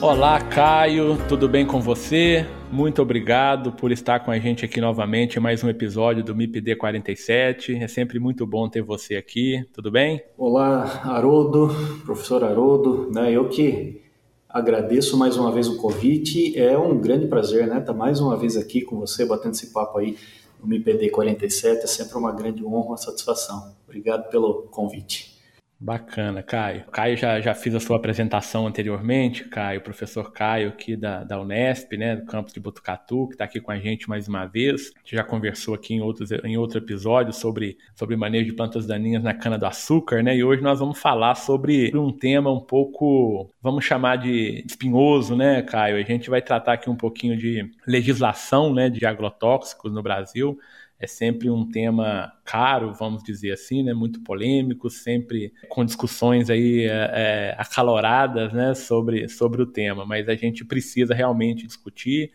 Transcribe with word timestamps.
Olá, 0.00 0.40
Caio, 0.40 1.18
tudo 1.28 1.48
bem 1.48 1.66
com 1.66 1.80
você? 1.80 2.46
Muito 2.70 3.02
obrigado 3.02 3.72
por 3.72 3.90
estar 3.90 4.20
com 4.20 4.30
a 4.30 4.38
gente 4.38 4.64
aqui 4.64 4.80
novamente 4.80 5.36
em 5.36 5.40
mais 5.40 5.64
um 5.64 5.68
episódio 5.68 6.22
do 6.22 6.36
MIPD 6.36 6.76
47. 6.76 7.74
É 7.74 7.88
sempre 7.88 8.20
muito 8.20 8.46
bom 8.46 8.68
ter 8.68 8.80
você 8.80 9.16
aqui, 9.16 9.68
tudo 9.72 9.90
bem? 9.90 10.22
Olá, 10.36 10.84
Haroldo, 11.02 11.74
professor 12.04 12.44
Haroldo. 12.44 13.10
Né, 13.12 13.32
eu 13.32 13.48
que 13.48 14.00
agradeço 14.48 15.16
mais 15.16 15.36
uma 15.36 15.50
vez 15.50 15.66
o 15.66 15.76
convite. 15.78 16.56
É 16.56 16.78
um 16.78 16.96
grande 16.96 17.26
prazer, 17.26 17.66
né? 17.66 17.80
Estar 17.80 17.92
mais 17.92 18.20
uma 18.20 18.36
vez 18.36 18.56
aqui 18.56 18.82
com 18.82 19.00
você, 19.00 19.26
batendo 19.26 19.54
esse 19.54 19.72
papo 19.72 19.98
aí 19.98 20.16
no 20.60 20.68
MIPD 20.68 21.10
47. 21.10 21.82
É 21.82 21.86
sempre 21.88 22.16
uma 22.16 22.30
grande 22.30 22.64
honra, 22.64 22.90
uma 22.90 22.96
satisfação. 22.96 23.74
Obrigado 23.84 24.30
pelo 24.30 24.62
convite. 24.70 25.37
Bacana, 25.80 26.42
Caio. 26.42 26.84
Caio 26.90 27.16
já, 27.16 27.40
já 27.40 27.54
fiz 27.54 27.72
a 27.72 27.78
sua 27.78 27.98
apresentação 27.98 28.66
anteriormente, 28.66 29.44
Caio, 29.44 29.80
professor 29.80 30.32
Caio 30.32 30.70
aqui 30.70 30.96
da, 30.96 31.22
da 31.22 31.40
Unesp, 31.40 31.96
né, 31.96 32.16
do 32.16 32.26
campus 32.26 32.52
de 32.52 32.58
Botucatu, 32.58 33.28
que 33.28 33.34
está 33.34 33.44
aqui 33.44 33.60
com 33.60 33.70
a 33.70 33.78
gente 33.78 34.08
mais 34.08 34.26
uma 34.26 34.44
vez. 34.44 34.90
A 34.96 34.98
gente 34.98 35.14
já 35.14 35.22
conversou 35.22 35.74
aqui 35.74 35.94
em, 35.94 36.00
outros, 36.00 36.32
em 36.32 36.56
outro 36.56 36.78
episódio 36.78 37.32
sobre, 37.32 37.78
sobre 37.94 38.16
manejo 38.16 38.46
de 38.46 38.56
plantas 38.56 38.88
daninhas 38.88 39.22
na 39.22 39.32
cana-do-açúcar, 39.32 40.20
né, 40.20 40.36
e 40.36 40.42
hoje 40.42 40.62
nós 40.62 40.80
vamos 40.80 40.98
falar 40.98 41.36
sobre 41.36 41.96
um 41.96 42.10
tema 42.10 42.52
um 42.52 42.60
pouco, 42.60 43.48
vamos 43.62 43.84
chamar 43.84 44.16
de 44.16 44.64
espinhoso, 44.66 45.36
né, 45.36 45.62
Caio? 45.62 45.96
A 45.96 46.02
gente 46.02 46.28
vai 46.28 46.42
tratar 46.42 46.72
aqui 46.72 46.90
um 46.90 46.96
pouquinho 46.96 47.36
de 47.36 47.64
legislação, 47.86 48.74
né, 48.74 48.90
de 48.90 49.06
agrotóxicos 49.06 49.92
no 49.92 50.02
Brasil 50.02 50.58
é 51.00 51.06
sempre 51.06 51.48
um 51.48 51.70
tema 51.70 52.32
caro, 52.44 52.92
vamos 52.92 53.22
dizer 53.22 53.52
assim, 53.52 53.84
né, 53.84 53.94
muito 53.94 54.20
polêmico, 54.22 54.90
sempre 54.90 55.52
com 55.68 55.84
discussões 55.84 56.50
aí 56.50 56.86
é, 56.86 56.90
é, 56.90 57.56
acaloradas 57.56 58.52
né, 58.52 58.74
sobre, 58.74 59.28
sobre 59.28 59.62
o 59.62 59.66
tema, 59.66 60.04
mas 60.04 60.28
a 60.28 60.34
gente 60.34 60.64
precisa 60.64 61.14
realmente 61.14 61.66
discutir 61.66 62.32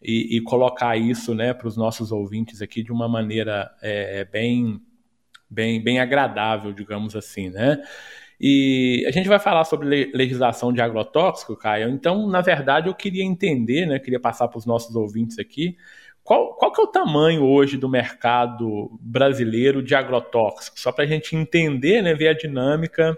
e, 0.00 0.36
e 0.36 0.40
colocar 0.40 0.96
isso 0.96 1.34
né, 1.34 1.52
para 1.52 1.68
os 1.68 1.76
nossos 1.76 2.10
ouvintes 2.10 2.62
aqui 2.62 2.82
de 2.82 2.92
uma 2.92 3.08
maneira 3.08 3.70
é, 3.82 4.24
bem, 4.24 4.80
bem, 5.50 5.82
bem 5.82 6.00
agradável, 6.00 6.72
digamos 6.72 7.14
assim, 7.14 7.50
né? 7.50 7.82
E 8.40 9.04
a 9.08 9.10
gente 9.10 9.28
vai 9.28 9.40
falar 9.40 9.64
sobre 9.64 10.12
legislação 10.14 10.72
de 10.72 10.80
agrotóxico, 10.80 11.56
Caio. 11.56 11.90
Então, 11.90 12.28
na 12.28 12.40
verdade, 12.40 12.86
eu 12.88 12.94
queria 12.94 13.24
entender, 13.24 13.84
né? 13.84 13.98
Queria 13.98 14.20
passar 14.20 14.46
para 14.46 14.58
os 14.58 14.64
nossos 14.64 14.94
ouvintes 14.94 15.40
aqui 15.40 15.76
qual, 16.28 16.52
qual 16.52 16.70
que 16.70 16.78
é 16.78 16.84
o 16.84 16.88
tamanho 16.88 17.42
hoje 17.42 17.78
do 17.78 17.88
mercado 17.88 18.90
brasileiro 19.00 19.82
de 19.82 19.94
agrotóxicos? 19.94 20.82
Só 20.82 20.92
para 20.92 21.04
a 21.04 21.06
gente 21.06 21.34
entender, 21.34 22.02
né, 22.02 22.12
ver 22.12 22.28
a 22.28 22.32
dinâmica 22.34 23.16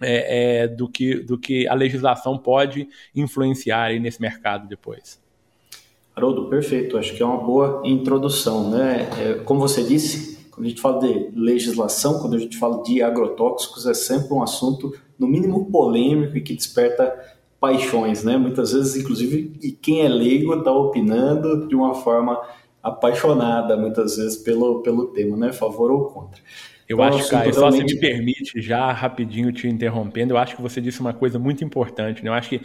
é, 0.00 0.62
é, 0.62 0.66
do, 0.66 0.88
que, 0.88 1.16
do 1.16 1.36
que 1.36 1.68
a 1.68 1.74
legislação 1.74 2.38
pode 2.38 2.88
influenciar 3.14 3.82
aí 3.82 4.00
nesse 4.00 4.18
mercado 4.18 4.66
depois. 4.66 5.20
Haroldo, 6.16 6.48
perfeito. 6.48 6.96
Acho 6.96 7.14
que 7.14 7.22
é 7.22 7.26
uma 7.26 7.36
boa 7.36 7.82
introdução. 7.84 8.70
Né? 8.70 9.06
É, 9.20 9.34
como 9.44 9.60
você 9.60 9.82
disse, 9.82 10.48
quando 10.50 10.64
a 10.64 10.68
gente 10.70 10.80
fala 10.80 11.00
de 11.00 11.30
legislação, 11.38 12.18
quando 12.18 12.34
a 12.34 12.38
gente 12.38 12.56
fala 12.56 12.82
de 12.82 13.02
agrotóxicos, 13.02 13.84
é 13.86 13.92
sempre 13.92 14.32
um 14.32 14.42
assunto, 14.42 14.98
no 15.18 15.28
mínimo, 15.28 15.70
polêmico 15.70 16.34
e 16.38 16.40
que 16.40 16.54
desperta 16.54 17.14
paixões, 17.60 18.24
né? 18.24 18.36
Muitas 18.36 18.72
vezes, 18.72 18.96
inclusive, 18.96 19.52
e 19.62 19.72
quem 19.72 20.02
é 20.02 20.08
leigo 20.08 20.54
está 20.54 20.72
opinando 20.72 21.66
de 21.66 21.74
uma 21.74 21.94
forma 21.94 22.40
apaixonada, 22.82 23.76
muitas 23.76 24.16
vezes, 24.16 24.36
pelo, 24.36 24.82
pelo 24.82 25.06
tema, 25.08 25.36
né? 25.36 25.52
Favor 25.52 25.90
ou 25.90 26.06
contra. 26.06 26.40
Eu 26.88 26.96
então, 26.96 27.18
acho, 27.18 27.30
Caio, 27.30 27.52
só 27.52 27.70
se 27.70 27.84
me 27.84 28.00
permite 28.00 28.62
já 28.62 28.90
rapidinho 28.92 29.52
te 29.52 29.68
interrompendo, 29.68 30.32
eu 30.32 30.38
acho 30.38 30.56
que 30.56 30.62
você 30.62 30.80
disse 30.80 31.00
uma 31.00 31.12
coisa 31.12 31.38
muito 31.38 31.62
importante, 31.62 32.24
né? 32.24 32.30
Eu 32.30 32.34
acho 32.34 32.48
que 32.48 32.62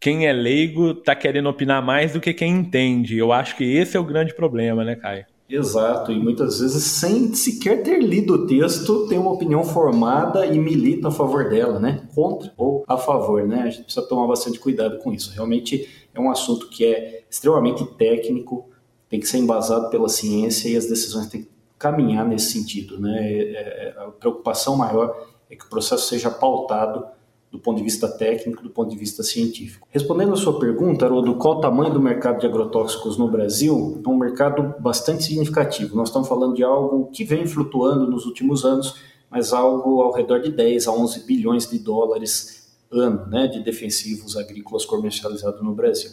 quem 0.00 0.26
é 0.26 0.32
leigo 0.32 0.92
está 0.92 1.14
querendo 1.14 1.48
opinar 1.48 1.84
mais 1.84 2.14
do 2.14 2.20
que 2.20 2.32
quem 2.32 2.52
entende. 2.54 3.18
Eu 3.18 3.32
acho 3.32 3.54
que 3.54 3.64
esse 3.64 3.94
é 3.96 4.00
o 4.00 4.04
grande 4.04 4.34
problema, 4.34 4.82
né, 4.82 4.96
Caio? 4.96 5.26
Exato, 5.48 6.10
e 6.10 6.18
muitas 6.18 6.58
vezes 6.58 6.82
sem 6.82 7.32
sequer 7.32 7.82
ter 7.82 8.00
lido 8.00 8.34
o 8.34 8.46
texto, 8.46 9.06
tem 9.06 9.16
uma 9.16 9.30
opinião 9.30 9.62
formada 9.62 10.44
e 10.44 10.58
milita 10.58 11.08
a 11.08 11.10
favor 11.12 11.48
dela, 11.48 11.78
né? 11.78 12.08
Contra 12.14 12.52
ou 12.56 12.84
a 12.88 12.96
favor, 12.96 13.46
né? 13.46 13.62
A 13.62 13.70
gente 13.70 13.84
precisa 13.84 14.04
tomar 14.06 14.26
bastante 14.26 14.58
cuidado 14.58 14.98
com 14.98 15.12
isso. 15.12 15.32
Realmente 15.32 15.88
é 16.12 16.20
um 16.20 16.30
assunto 16.30 16.68
que 16.68 16.84
é 16.84 17.24
extremamente 17.30 17.84
técnico, 17.94 18.68
tem 19.08 19.20
que 19.20 19.28
ser 19.28 19.38
embasado 19.38 19.88
pela 19.88 20.08
ciência 20.08 20.68
e 20.68 20.76
as 20.76 20.86
decisões 20.86 21.28
têm 21.28 21.42
que 21.42 21.50
caminhar 21.78 22.26
nesse 22.26 22.52
sentido, 22.52 22.98
né? 23.00 23.16
É, 23.16 23.94
é, 23.94 23.94
a 23.98 24.10
preocupação 24.10 24.76
maior 24.76 25.28
é 25.48 25.54
que 25.54 25.64
o 25.64 25.68
processo 25.68 26.08
seja 26.08 26.28
pautado 26.28 27.06
do 27.56 27.62
ponto 27.62 27.78
de 27.78 27.82
vista 27.82 28.06
técnico, 28.06 28.62
do 28.62 28.68
ponto 28.68 28.90
de 28.90 28.96
vista 28.96 29.22
científico. 29.22 29.88
Respondendo 29.90 30.34
a 30.34 30.36
sua 30.36 30.58
pergunta, 30.58 31.06
Haroldo, 31.06 31.34
qual 31.36 31.56
o 31.56 31.60
tamanho 31.60 31.92
do 31.92 32.00
mercado 32.00 32.38
de 32.38 32.46
agrotóxicos 32.46 33.16
no 33.16 33.28
Brasil? 33.28 34.00
É 34.04 34.08
um 34.08 34.16
mercado 34.16 34.74
bastante 34.78 35.24
significativo. 35.24 35.96
Nós 35.96 36.10
estamos 36.10 36.28
falando 36.28 36.54
de 36.54 36.62
algo 36.62 37.06
que 37.10 37.24
vem 37.24 37.46
flutuando 37.46 38.06
nos 38.06 38.26
últimos 38.26 38.64
anos, 38.64 38.96
mas 39.30 39.54
algo 39.54 40.02
ao 40.02 40.12
redor 40.12 40.40
de 40.40 40.52
10 40.52 40.86
a 40.86 40.92
11 40.92 41.24
bilhões 41.24 41.68
de 41.68 41.78
dólares 41.78 42.66
ano 42.92 43.26
né, 43.26 43.46
de 43.48 43.64
defensivos 43.64 44.36
agrícolas 44.36 44.84
comercializados 44.84 45.62
no 45.62 45.74
Brasil. 45.74 46.10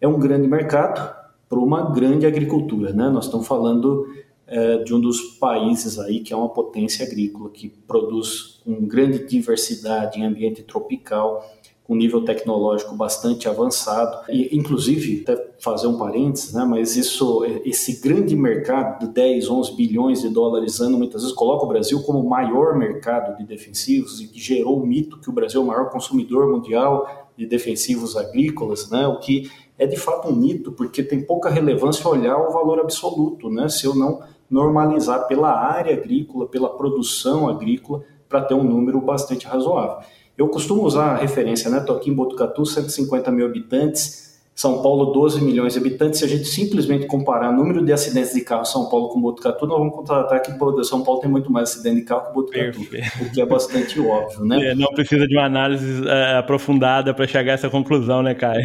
É 0.00 0.08
um 0.08 0.18
grande 0.18 0.48
mercado 0.48 1.14
para 1.48 1.58
uma 1.58 1.92
grande 1.92 2.26
agricultura. 2.26 2.92
Né? 2.92 3.08
Nós 3.10 3.26
estamos 3.26 3.46
falando 3.46 4.06
é, 4.54 4.78
de 4.84 4.94
um 4.94 5.00
dos 5.00 5.20
países 5.20 5.98
aí 5.98 6.20
que 6.20 6.32
é 6.32 6.36
uma 6.36 6.48
potência 6.48 7.04
agrícola, 7.04 7.50
que 7.50 7.68
produz 7.68 8.60
com 8.64 8.86
grande 8.86 9.26
diversidade 9.26 10.20
em 10.20 10.24
ambiente 10.24 10.62
tropical, 10.62 11.44
com 11.82 11.96
nível 11.96 12.24
tecnológico 12.24 12.94
bastante 12.94 13.48
avançado. 13.48 14.16
E, 14.30 14.56
inclusive, 14.56 15.22
até 15.22 15.54
fazer 15.58 15.88
um 15.88 15.98
parênteses, 15.98 16.52
né, 16.52 16.64
mas 16.64 16.96
isso, 16.96 17.44
esse 17.64 18.00
grande 18.00 18.36
mercado 18.36 19.04
de 19.04 19.12
10, 19.12 19.50
11 19.50 19.74
bilhões 19.74 20.22
de 20.22 20.28
dólares 20.28 20.78
ano, 20.78 20.98
muitas 20.98 21.22
vezes 21.22 21.36
coloca 21.36 21.64
o 21.64 21.68
Brasil 21.68 22.00
como 22.04 22.20
o 22.20 22.30
maior 22.30 22.78
mercado 22.78 23.36
de 23.36 23.44
defensivos 23.44 24.20
e 24.20 24.30
gerou 24.34 24.80
o 24.80 24.86
mito 24.86 25.18
que 25.18 25.28
o 25.28 25.32
Brasil 25.32 25.60
é 25.60 25.64
o 25.64 25.66
maior 25.66 25.90
consumidor 25.90 26.48
mundial 26.48 27.28
de 27.36 27.44
defensivos 27.44 28.16
agrícolas, 28.16 28.88
né, 28.88 29.04
o 29.08 29.18
que 29.18 29.50
é 29.76 29.84
de 29.84 29.96
fato 29.96 30.28
um 30.28 30.36
mito, 30.36 30.70
porque 30.70 31.02
tem 31.02 31.20
pouca 31.20 31.50
relevância 31.50 32.08
olhar 32.08 32.38
o 32.38 32.52
valor 32.52 32.78
absoluto, 32.78 33.50
né, 33.50 33.68
se 33.68 33.84
eu 33.84 33.96
não 33.96 34.22
normalizar 34.50 35.26
pela 35.26 35.50
área 35.50 35.94
agrícola, 35.94 36.46
pela 36.46 36.68
produção 36.68 37.48
agrícola, 37.48 38.02
para 38.28 38.42
ter 38.42 38.54
um 38.54 38.64
número 38.64 39.00
bastante 39.00 39.46
razoável. 39.46 39.98
Eu 40.36 40.48
costumo 40.48 40.82
usar 40.82 41.12
a 41.12 41.16
referência, 41.16 41.70
né? 41.70 41.78
Estou 41.78 41.96
aqui 41.96 42.10
em 42.10 42.14
Botucatu, 42.14 42.66
150 42.66 43.30
mil 43.30 43.46
habitantes, 43.46 44.40
São 44.52 44.82
Paulo, 44.82 45.12
12 45.12 45.40
milhões 45.40 45.74
de 45.74 45.78
habitantes. 45.78 46.18
Se 46.18 46.24
a 46.24 46.28
gente 46.28 46.46
simplesmente 46.46 47.06
comparar 47.06 47.50
o 47.50 47.52
número 47.52 47.84
de 47.84 47.92
acidentes 47.92 48.34
de 48.34 48.40
carro 48.40 48.64
São 48.64 48.88
Paulo 48.88 49.10
com 49.10 49.20
Botucatu, 49.20 49.64
nós 49.64 49.78
vamos 49.78 49.94
constatar 49.94 50.42
que 50.42 50.50
São 50.84 51.04
Paulo 51.04 51.20
tem 51.20 51.30
muito 51.30 51.52
mais 51.52 51.70
acidente 51.70 52.00
de 52.00 52.02
carro 52.02 52.26
que 52.26 52.34
Botucatu, 52.34 52.80
Perfeito. 52.80 53.24
o 53.24 53.30
que 53.30 53.40
é 53.40 53.46
bastante 53.46 54.00
óbvio, 54.00 54.44
né? 54.44 54.70
É, 54.70 54.74
não 54.74 54.92
precisa 54.92 55.24
de 55.24 55.36
uma 55.36 55.46
análise 55.46 56.04
é, 56.08 56.36
aprofundada 56.38 57.14
para 57.14 57.28
chegar 57.28 57.52
a 57.52 57.54
essa 57.54 57.70
conclusão, 57.70 58.20
né, 58.20 58.34
Caio? 58.34 58.64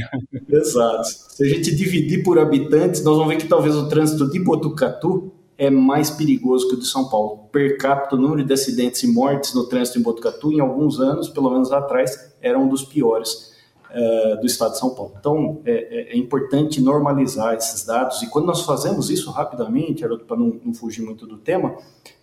Exato. 0.50 1.08
Se 1.08 1.46
a 1.46 1.48
gente 1.48 1.76
dividir 1.76 2.24
por 2.24 2.40
habitantes, 2.40 3.04
nós 3.04 3.16
vamos 3.16 3.32
ver 3.32 3.40
que 3.40 3.48
talvez 3.48 3.76
o 3.76 3.88
trânsito 3.88 4.28
de 4.32 4.40
Botucatu 4.40 5.32
é 5.60 5.70
mais 5.70 6.10
perigoso 6.10 6.70
que 6.70 6.76
o 6.76 6.80
de 6.80 6.86
São 6.86 7.10
Paulo. 7.10 7.50
Per 7.52 7.78
capita, 7.78 8.16
o 8.16 8.20
número 8.20 8.46
de 8.46 8.54
acidentes 8.54 9.04
e 9.04 9.08
mortes 9.08 9.54
no 9.54 9.68
trânsito 9.68 10.00
em 10.00 10.02
Botucatu, 10.02 10.54
em 10.54 10.62
alguns 10.62 11.02
anos, 11.02 11.28
pelo 11.28 11.52
menos 11.52 11.70
atrás, 11.74 12.34
era 12.42 12.58
um 12.58 12.70
dos 12.70 12.86
piores 12.86 13.54
uh, 13.90 14.40
do 14.40 14.46
estado 14.48 14.72
de 14.72 14.80
São 14.80 14.96
Paulo. 14.96 15.16
Então, 15.20 15.60
é, 15.66 15.74
é, 15.74 16.14
é, 16.14 16.18
importante 16.18 16.82
normalizar 16.82 17.56
esses 17.56 17.86
dados, 17.86 18.22
e 18.22 18.30
quando 18.30 18.46
nós 18.46 18.62
fazemos 18.62 19.10
isso 19.10 19.30
rapidamente, 19.32 20.08
para 20.26 20.38
não, 20.38 20.62
não, 20.64 20.74
fugir 20.74 21.02
muito 21.02 21.28
do 21.28 21.38
tema, 21.38 21.76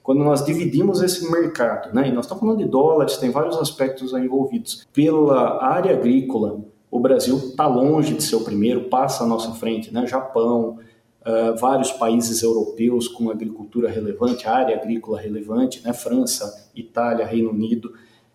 quando 0.02 0.24
nós 0.24 0.42
dividimos 0.42 1.02
esse 1.02 1.30
mercado, 1.30 1.94
né, 1.94 2.08
e 2.08 2.12
nós 2.12 2.24
estamos 2.24 2.40
falando 2.40 2.58
de 2.58 2.64
dólares, 2.64 3.18
tem 3.18 3.30
vários 3.30 3.58
aspectos 3.58 4.14
envolvidos, 4.14 4.86
pela 4.94 5.62
área 5.62 5.92
agrícola, 5.92 6.60
o 6.90 6.98
Brasil 6.98 7.36
está 7.36 7.66
longe 7.66 8.14
de 8.14 8.22
ser 8.22 8.36
o 8.36 8.40
primeiro, 8.40 8.84
passa 8.84 9.24
à 9.24 9.26
nossa 9.26 9.52
frente, 9.52 9.92
né, 9.92 10.06
Japão, 10.06 10.78
uh, 11.26 11.56
vários 11.56 11.90
países 11.92 12.42
europeus 12.42 13.08
com 13.08 13.28
agricultura 13.28 13.90
relevante, 13.90 14.46
área 14.46 14.76
agrícola 14.76 15.20
relevante, 15.20 15.82
né? 15.84 15.92
França, 15.92 16.70
Itália, 16.74 17.26
Reino 17.26 17.50
Unido. 17.50 17.92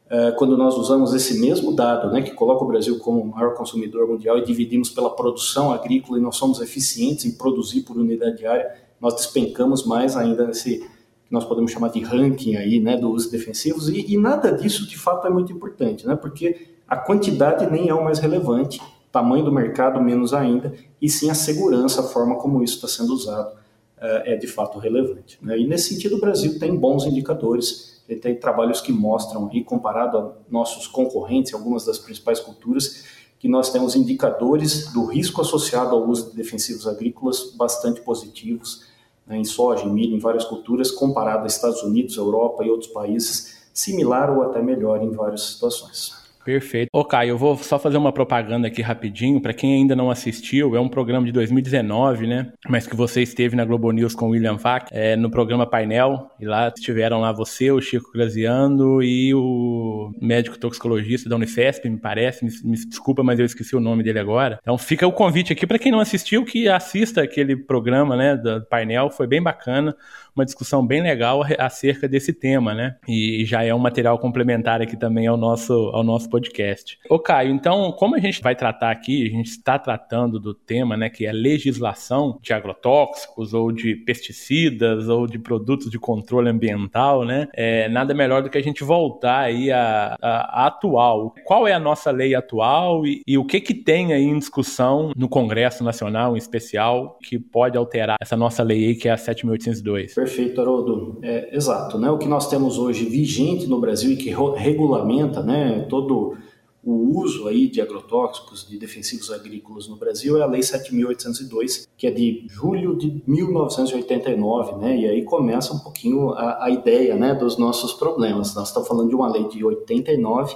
Uh, 0.07 0.35
quando 0.38 0.57
nós 0.57 0.75
usamos 0.75 1.13
esse 1.13 1.39
mesmo 1.39 1.73
dado, 1.73 2.11
né, 2.11 2.21
que 2.21 2.31
coloca 2.31 2.65
o 2.65 2.67
Brasil 2.67 2.99
como 2.99 3.21
o 3.21 3.27
maior 3.27 3.53
consumidor 3.53 4.09
mundial 4.09 4.38
e 4.38 4.43
dividimos 4.43 4.89
pela 4.89 5.09
produção 5.09 5.71
agrícola 5.71 6.19
e 6.19 6.21
nós 6.21 6.35
somos 6.35 6.59
eficientes 6.59 7.23
em 7.23 7.31
produzir 7.31 7.83
por 7.83 7.95
unidade 7.95 8.39
diária, 8.39 8.75
nós 8.99 9.15
despencamos 9.15 9.85
mais 9.85 10.17
ainda 10.17 10.45
nesse 10.45 10.79
que 10.79 11.33
nós 11.33 11.45
podemos 11.45 11.71
chamar 11.71 11.91
de 11.91 12.01
ranking 12.01 12.57
aí, 12.57 12.81
né, 12.81 12.97
do 12.97 13.09
uso 13.09 13.31
defensivos. 13.31 13.87
E, 13.87 14.13
e 14.13 14.17
nada 14.17 14.51
disso 14.51 14.85
de 14.85 14.97
fato 14.97 15.25
é 15.25 15.29
muito 15.29 15.53
importante, 15.53 16.05
né, 16.05 16.13
porque 16.13 16.67
a 16.85 16.97
quantidade 16.97 17.71
nem 17.71 17.87
é 17.87 17.94
o 17.94 18.03
mais 18.03 18.19
relevante, 18.19 18.81
tamanho 19.11 19.43
do 19.43 19.51
mercado 19.51 20.01
menos 20.01 20.33
ainda, 20.33 20.73
e 21.01 21.09
sim 21.09 21.29
a 21.29 21.33
segurança, 21.33 22.01
a 22.01 22.03
forma 22.03 22.35
como 22.37 22.63
isso 22.63 22.75
está 22.75 22.87
sendo 22.87 23.13
usado 23.13 23.51
é, 23.99 24.33
é 24.33 24.35
de 24.35 24.47
fato 24.47 24.79
relevante. 24.79 25.37
Né? 25.41 25.59
E 25.59 25.67
nesse 25.67 25.93
sentido, 25.93 26.15
o 26.15 26.19
Brasil 26.19 26.57
tem 26.57 26.75
bons 26.75 27.05
indicadores, 27.05 28.01
ele 28.07 28.19
tem 28.19 28.35
trabalhos 28.35 28.81
que 28.81 28.91
mostram, 28.91 29.49
aí, 29.51 29.63
comparado 29.63 30.17
a 30.17 30.31
nossos 30.49 30.87
concorrentes, 30.87 31.53
algumas 31.53 31.85
das 31.85 31.99
principais 31.99 32.39
culturas, 32.39 33.05
que 33.39 33.47
nós 33.47 33.71
temos 33.71 33.95
indicadores 33.95 34.91
do 34.93 35.05
risco 35.05 35.41
associado 35.41 35.95
ao 35.95 36.07
uso 36.07 36.29
de 36.29 36.35
defensivos 36.35 36.87
agrícolas 36.87 37.53
bastante 37.55 38.01
positivos, 38.01 38.83
né, 39.25 39.37
em 39.37 39.43
soja, 39.43 39.83
em 39.83 39.91
milho, 39.91 40.15
em 40.15 40.19
várias 40.19 40.45
culturas, 40.45 40.91
comparado 40.91 41.43
a 41.43 41.47
Estados 41.47 41.81
Unidos, 41.81 42.17
Europa 42.17 42.63
e 42.63 42.69
outros 42.69 42.91
países, 42.91 43.67
similar 43.73 44.29
ou 44.35 44.43
até 44.43 44.61
melhor 44.61 45.01
em 45.01 45.09
várias 45.11 45.41
situações. 45.41 46.20
Perfeito. 46.43 46.89
Caio, 47.11 47.31
eu 47.31 47.38
vou 47.38 47.57
só 47.57 47.77
fazer 47.77 47.97
uma 47.97 48.13
propaganda 48.13 48.68
aqui 48.68 48.81
rapidinho. 48.81 49.42
Para 49.42 49.54
quem 49.54 49.73
ainda 49.75 49.95
não 49.95 50.09
assistiu, 50.09 50.75
é 50.75 50.80
um 50.80 50.87
programa 50.87 51.25
de 51.25 51.31
2019, 51.31 52.25
né? 52.25 52.54
Mas 52.69 52.87
que 52.87 52.95
você 52.95 53.21
esteve 53.21 53.56
na 53.56 53.66
Globo 53.66 53.92
News 53.92 54.16
com 54.16 54.27
o 54.27 54.30
William 54.30 54.56
Vac, 54.56 54.87
é, 54.92 55.16
no 55.16 55.30
programa 55.30 55.66
Painel. 55.66 56.31
E 56.39 56.45
lá 56.45 56.69
estiveram 56.69 57.19
lá 57.19 57.31
você, 57.31 57.69
o 57.69 57.81
Chico 57.81 58.11
Graziano 58.13 59.04
e 59.04 59.33
o 59.35 60.11
médico 60.21 60.57
toxicologista 60.57 61.27
da 61.30 61.35
Unifesp, 61.35 61.89
me 61.89 61.97
parece. 61.97 62.45
Me, 62.45 62.51
me 62.63 62.77
desculpa, 62.77 63.23
mas 63.23 63.39
eu 63.39 63.45
esqueci 63.45 63.75
o 63.75 63.81
nome 63.81 64.04
dele 64.04 64.19
agora. 64.19 64.57
Então 64.61 64.77
fica 64.77 65.06
o 65.06 65.11
convite 65.11 65.51
aqui 65.51 65.68
para 65.68 65.80
quem 65.80 65.92
não 65.92 65.99
assistiu 65.99 66.45
que 66.45 66.69
assista 66.69 67.21
aquele 67.21 67.56
programa, 67.57 68.16
né? 68.16 68.37
Do 68.37 68.66
painel. 68.66 69.09
Foi 69.09 69.27
bem 69.27 69.42
bacana 69.42 69.95
uma 70.35 70.45
discussão 70.45 70.85
bem 70.85 71.02
legal 71.02 71.44
acerca 71.57 72.07
desse 72.07 72.33
tema, 72.33 72.73
né? 72.73 72.95
E 73.07 73.44
já 73.45 73.64
é 73.64 73.73
um 73.73 73.80
material 73.80 74.18
complementar 74.18 74.81
aqui 74.81 74.97
também 74.97 75.28
ao 75.28 75.38
nosso, 75.38 75.73
ao 75.94 76.04
nosso 76.04 76.30
podcast. 76.30 76.97
Ô 77.09 77.19
Caio, 77.19 77.54
então, 77.54 77.92
como 77.92 78.16
a 78.16 78.19
gente 78.19 78.42
vai 78.42 78.56
tratar 78.56 78.92
aqui, 78.92 79.28
a 79.28 79.30
gente 79.30 79.50
está 79.50 79.78
tratando 79.78 80.40
do 80.40 80.54
tema, 80.54 80.95
né, 80.95 81.09
que 81.09 81.26
é 81.26 81.31
legislação 81.31 82.40
de 82.42 82.54
agrotóxicos 82.54 83.54
ou 83.54 83.71
de 83.71 83.95
pesticidas 83.95 85.07
ou 85.07 85.28
de 85.28 85.38
produtos 85.38 85.90
de 85.90 86.00
controle 86.00 86.50
ambiental, 86.50 87.26
né? 87.26 87.47
É, 87.54 87.90
nada 87.90 88.14
melhor 88.14 88.42
do 88.42 88.50
que 88.50 88.57
a 88.57 88.64
gente 88.64 88.83
voltar 88.83 89.40
aí 89.40 89.71
a, 89.71 90.18
atual. 90.66 91.33
Qual 91.45 91.68
é 91.68 91.73
a 91.73 91.80
nossa 91.80 92.11
lei 92.11 92.35
atual 92.35 93.06
e, 93.06 93.21
e 93.28 93.38
o 93.38 93.45
que 93.45 93.59
que 93.59 93.73
tem 93.73 94.14
aí 94.14 94.23
em 94.23 94.38
discussão 94.38 95.11
no 95.16 95.28
Congresso 95.28 95.83
Nacional, 95.83 96.35
em 96.35 96.38
especial, 96.38 97.18
que 97.21 97.38
pode 97.38 97.78
alterar 97.78 98.18
essa 98.21 98.38
nossa 98.38 98.64
lei 98.64 98.88
aí, 98.88 98.95
que 98.95 99.07
é 99.07 99.11
a 99.11 99.16
7.802? 99.16 100.20
Perfeito, 100.21 100.61
Haroldo. 100.61 101.18
É, 101.23 101.56
exato. 101.56 101.97
Né? 101.97 102.07
O 102.11 102.18
que 102.19 102.28
nós 102.28 102.47
temos 102.47 102.78
hoje 102.78 103.06
vigente 103.06 103.66
no 103.66 103.80
Brasil 103.80 104.11
e 104.11 104.16
que 104.16 104.30
regulamenta 104.56 105.42
né, 105.42 105.87
todo 105.90 106.37
o 106.83 107.19
uso 107.19 107.47
aí 107.47 107.68
de 107.68 107.81
agrotóxicos, 107.81 108.68
de 108.69 108.78
defensivos 108.78 109.31
agrícolas 109.31 109.87
no 109.87 109.95
Brasil 109.95 110.37
é 110.37 110.44
a 110.44 110.45
Lei 110.45 110.61
7.802, 110.61 111.87
que 111.97 112.06
é 112.06 112.11
de 112.11 112.45
julho 112.47 112.95
de 112.95 113.23
1989, 113.25 114.75
né? 114.75 114.95
E 114.95 115.07
aí 115.07 115.23
começa 115.23 115.73
um 115.73 115.80
pouquinho 115.80 116.30
a, 116.33 116.66
a 116.66 116.69
ideia, 116.69 117.16
né, 117.16 117.33
dos 117.33 117.57
nossos 117.57 117.94
problemas. 117.94 118.54
Nós 118.54 118.68
estamos 118.68 118.87
falando 118.87 119.09
de 119.09 119.16
uma 119.16 119.28
lei 119.28 119.47
de 119.47 119.66
89 119.66 120.56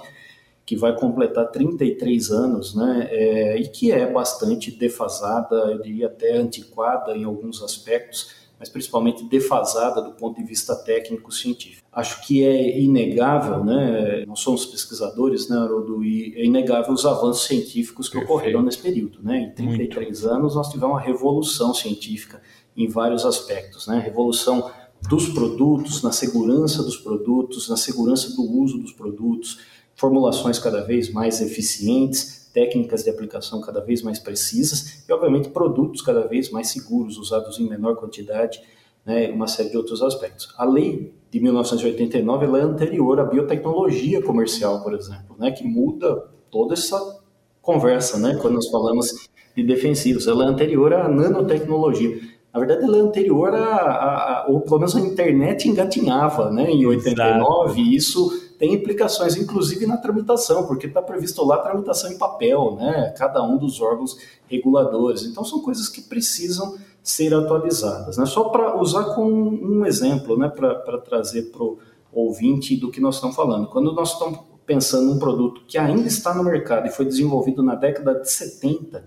que 0.63 0.75
vai 0.75 0.95
completar 0.95 1.49
33 1.49 2.29
anos, 2.29 2.75
né? 2.75 3.07
É, 3.09 3.57
e 3.59 3.67
que 3.67 3.91
é 3.91 4.11
bastante 4.11 4.69
defasada, 4.69 5.55
eu 5.71 5.81
diria 5.81 6.05
até 6.05 6.37
antiquada 6.37 7.17
em 7.17 7.23
alguns 7.23 7.63
aspectos 7.63 8.44
mas 8.59 8.69
principalmente 8.69 9.23
defasada 9.25 10.01
do 10.01 10.11
ponto 10.11 10.39
de 10.39 10.47
vista 10.47 10.75
técnico-científico. 10.75 11.87
Acho 11.91 12.25
que 12.25 12.43
é 12.43 12.79
inegável, 12.79 13.63
né, 13.63 14.25
nós 14.25 14.39
somos 14.39 14.65
pesquisadores, 14.65 15.49
né, 15.49 15.57
Haroldo, 15.57 16.03
e 16.03 16.33
é 16.35 16.45
inegável 16.45 16.93
os 16.93 17.05
avanços 17.05 17.45
científicos 17.45 18.07
que 18.07 18.17
Perfeito. 18.17 18.33
ocorreram 18.33 18.61
nesse 18.61 18.79
período. 18.79 19.19
Né? 19.21 19.39
Em 19.43 19.51
33 19.51 20.21
Muito. 20.21 20.35
anos 20.35 20.55
nós 20.55 20.69
tivemos 20.69 20.95
uma 20.95 21.01
revolução 21.01 21.73
científica 21.73 22.41
em 22.75 22.87
vários 22.87 23.25
aspectos, 23.25 23.87
né? 23.87 23.99
revolução 23.99 24.69
dos 25.07 25.29
produtos, 25.29 26.01
na 26.01 26.11
segurança 26.11 26.83
dos 26.83 26.97
produtos, 26.97 27.69
na 27.69 27.77
segurança 27.77 28.35
do 28.35 28.43
uso 28.43 28.77
dos 28.79 28.91
produtos, 28.91 29.59
formulações 29.95 30.59
cada 30.59 30.81
vez 30.83 31.11
mais 31.11 31.41
eficientes, 31.41 32.44
técnicas 32.55 33.03
de 33.03 33.09
aplicação 33.09 33.59
cada 33.59 33.81
vez 33.81 34.01
mais 34.01 34.17
precisas 34.17 35.03
e, 35.07 35.11
obviamente, 35.11 35.49
produtos 35.49 36.01
cada 36.01 36.25
vez 36.25 36.49
mais 36.49 36.69
seguros, 36.69 37.17
usados 37.17 37.59
em 37.59 37.67
menor 37.67 37.97
quantidade, 37.97 38.61
né, 39.05 39.29
uma 39.29 39.45
série 39.45 39.69
de 39.69 39.77
outros 39.77 40.01
aspectos. 40.01 40.55
A 40.57 40.63
lei 40.63 41.13
de 41.29 41.39
1989 41.41 42.45
ela 42.45 42.59
é 42.59 42.61
anterior 42.61 43.19
à 43.19 43.25
biotecnologia 43.25 44.23
comercial, 44.23 44.81
por 44.81 44.93
exemplo, 44.93 45.35
né, 45.37 45.51
que 45.51 45.65
muda 45.67 46.23
toda 46.49 46.75
essa 46.75 47.19
conversa, 47.61 48.17
né, 48.17 48.39
quando 48.41 48.53
nós 48.53 48.69
falamos 48.69 49.29
de 49.53 49.61
defensivos. 49.61 50.25
Ela 50.25 50.45
é 50.45 50.47
anterior 50.47 50.93
à 50.93 51.09
nanotecnologia. 51.09 52.17
Na 52.53 52.59
verdade, 52.61 52.85
ela 52.85 52.97
é 52.97 53.01
anterior 53.01 53.53
a, 53.53 53.65
a, 53.65 54.43
a 54.43 54.45
ou 54.47 54.61
pelo 54.61 54.77
menos 54.77 54.95
a 54.95 55.01
internet 55.01 55.67
engatinhava, 55.67 56.49
né, 56.51 56.71
em 56.71 56.85
89, 56.85 57.65
Exato. 57.65 57.79
e 57.81 57.95
isso 57.95 58.44
tem 58.57 58.73
implicações, 58.73 59.35
inclusive 59.35 59.85
na 59.85 59.97
tramitação, 59.97 60.65
porque 60.65 60.87
está 60.87 61.01
previsto 61.01 61.45
lá 61.45 61.57
tramitação 61.57 62.11
em 62.11 62.17
papel, 62.17 62.75
né? 62.79 63.13
Cada 63.17 63.43
um 63.43 63.57
dos 63.57 63.81
órgãos 63.81 64.17
reguladores. 64.47 65.23
Então 65.23 65.43
são 65.43 65.61
coisas 65.61 65.89
que 65.89 66.01
precisam 66.01 66.77
ser 67.05 67.33
atualizadas. 67.33 68.17
Né? 68.17 68.25
Só 68.25 68.45
para 68.45 68.81
usar 68.81 69.13
como 69.13 69.33
um 69.33 69.85
exemplo, 69.85 70.37
né? 70.37 70.49
para 70.49 70.97
trazer 70.97 71.51
para 71.51 71.63
o 71.63 71.77
ouvinte 72.11 72.75
do 72.75 72.89
que 72.89 72.99
nós 72.99 73.15
estamos 73.15 73.35
falando. 73.35 73.67
Quando 73.67 73.93
nós 73.93 74.13
estamos 74.13 74.39
pensando 74.65 75.13
num 75.13 75.19
produto 75.19 75.61
que 75.67 75.77
ainda 75.77 76.07
está 76.07 76.33
no 76.33 76.43
mercado 76.43 76.87
e 76.87 76.91
foi 76.91 77.05
desenvolvido 77.05 77.61
na 77.61 77.75
década 77.75 78.19
de 78.19 78.31
70, 78.31 79.05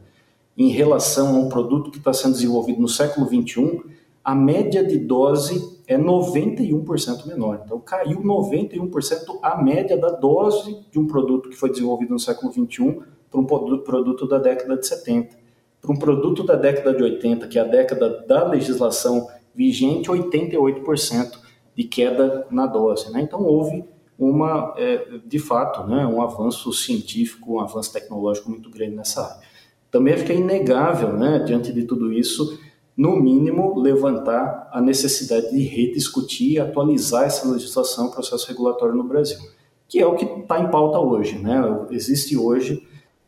em 0.57 0.69
relação 0.69 1.37
a 1.37 1.39
um 1.41 1.49
produto 1.49 1.91
que 1.91 1.99
está 1.99 2.13
sendo 2.13 2.35
desenvolvido 2.35 2.81
no 2.81 2.89
século 2.89 3.27
21, 3.27 3.83
a 4.23 4.35
média 4.35 4.85
de 4.85 4.99
dose 4.99 5.79
é 5.87 5.97
91% 5.97 7.27
menor. 7.27 7.63
Então, 7.65 7.81
caiu 7.81 8.21
91% 8.21 9.39
a 9.43 9.63
média 9.63 9.97
da 9.97 10.11
dose 10.11 10.87
de 10.91 10.99
um 10.99 11.07
produto 11.07 11.49
que 11.49 11.57
foi 11.57 11.71
desenvolvido 11.71 12.13
no 12.13 12.19
século 12.19 12.53
21 12.53 13.01
para 13.31 13.41
um 13.41 13.45
produto 13.45 14.27
da 14.27 14.39
década 14.39 14.77
de 14.77 14.87
70. 14.87 15.37
Para 15.81 15.93
um 15.93 15.97
produto 15.97 16.43
da 16.43 16.57
década 16.57 16.95
de 16.95 17.03
80, 17.03 17.47
que 17.47 17.59
é 17.59 17.63
a 17.63 17.65
década 17.65 18.25
da 18.27 18.47
legislação 18.49 19.29
vigente, 19.55 20.11
88% 20.11 21.39
de 21.75 21.85
queda 21.85 22.47
na 22.51 22.67
dose. 22.67 23.11
Né? 23.13 23.23
Então, 23.23 23.43
houve 23.45 23.85
uma, 24.19 24.75
é, 24.77 25.21
de 25.25 25.39
fato, 25.39 25.87
né, 25.89 26.05
um 26.05 26.21
avanço 26.21 26.73
científico, 26.73 27.55
um 27.55 27.61
avanço 27.61 27.93
tecnológico 27.93 28.51
muito 28.51 28.69
grande 28.69 28.97
nessa 28.97 29.23
área. 29.23 29.49
Também 29.91 30.17
fica 30.17 30.33
inegável, 30.33 31.13
né, 31.13 31.39
diante 31.39 31.73
de 31.73 31.85
tudo 31.85 32.13
isso, 32.13 32.59
no 32.99 33.15
mínimo, 33.15 33.79
levantar 33.79 34.69
a 34.73 34.81
necessidade 34.81 35.53
de 35.53 35.63
rediscutir 35.63 36.55
e 36.55 36.59
atualizar 36.59 37.27
essa 37.27 37.49
legislação, 37.49 38.11
processo 38.11 38.49
regulatório 38.49 38.97
no 38.97 39.05
Brasil, 39.05 39.39
que 39.87 40.01
é 40.01 40.07
o 40.07 40.17
que 40.17 40.25
está 40.25 40.59
em 40.59 40.69
pauta 40.69 40.99
hoje. 40.99 41.39
Né? 41.39 41.61
Existe 41.93 42.37
hoje 42.37 42.85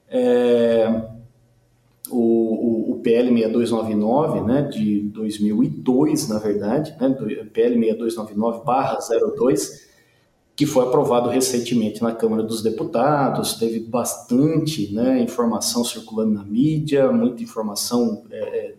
é, 0.08 1.04
o, 2.10 2.94
o, 2.94 3.00
PL 3.00 3.28
6299, 3.28 4.40
né, 4.40 4.62
de 4.62 5.02
2002, 5.02 6.28
na 6.28 6.40
verdade, 6.40 6.92
né, 7.00 7.16
PL 7.52 7.78
6299-02, 7.78 9.88
que 10.56 10.66
foi 10.66 10.84
aprovado 10.84 11.28
recentemente 11.28 12.02
na 12.02 12.12
Câmara 12.12 12.42
dos 12.42 12.60
Deputados, 12.60 13.54
teve 13.54 13.78
bastante 13.78 14.92
né, 14.92 15.22
informação 15.22 15.84
circulando 15.84 16.32
na 16.32 16.44
mídia, 16.44 17.12
muita 17.12 17.44
informação 17.44 18.24
é, 18.32 18.74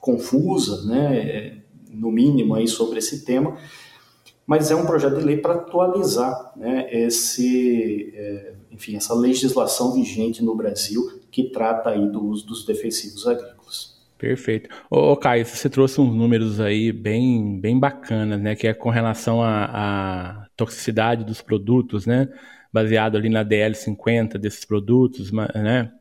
confusa, 0.00 0.84
né, 0.86 1.58
no 1.90 2.10
mínimo 2.10 2.54
aí 2.54 2.68
sobre 2.68 2.98
esse 2.98 3.24
tema, 3.24 3.56
mas 4.46 4.70
é 4.70 4.74
um 4.74 4.86
projeto 4.86 5.18
de 5.18 5.24
lei 5.24 5.36
para 5.36 5.54
atualizar, 5.54 6.52
né, 6.56 6.88
esse, 6.90 8.12
é, 8.14 8.54
enfim, 8.70 8.96
essa 8.96 9.14
legislação 9.14 9.92
vigente 9.92 10.42
no 10.42 10.54
Brasil 10.54 11.20
que 11.30 11.50
trata 11.50 11.90
aí 11.90 12.10
do 12.10 12.24
uso 12.24 12.46
dos 12.46 12.64
defensivos 12.64 13.26
agrícolas. 13.26 13.98
Perfeito. 14.16 14.68
Ô, 14.90 15.12
ô 15.12 15.16
Caio, 15.16 15.44
você 15.44 15.68
trouxe 15.68 16.00
uns 16.00 16.14
números 16.14 16.58
aí 16.60 16.90
bem, 16.92 17.60
bem 17.60 17.78
bacanas, 17.78 18.40
né, 18.40 18.56
que 18.56 18.66
é 18.66 18.74
com 18.74 18.90
relação 18.90 19.42
à 19.42 20.46
toxicidade 20.56 21.24
dos 21.24 21.42
produtos, 21.42 22.06
né, 22.06 22.28
baseado 22.72 23.16
ali 23.16 23.28
na 23.28 23.44
DL50 23.44 24.38
desses 24.38 24.64
produtos, 24.64 25.30
né, 25.30 25.92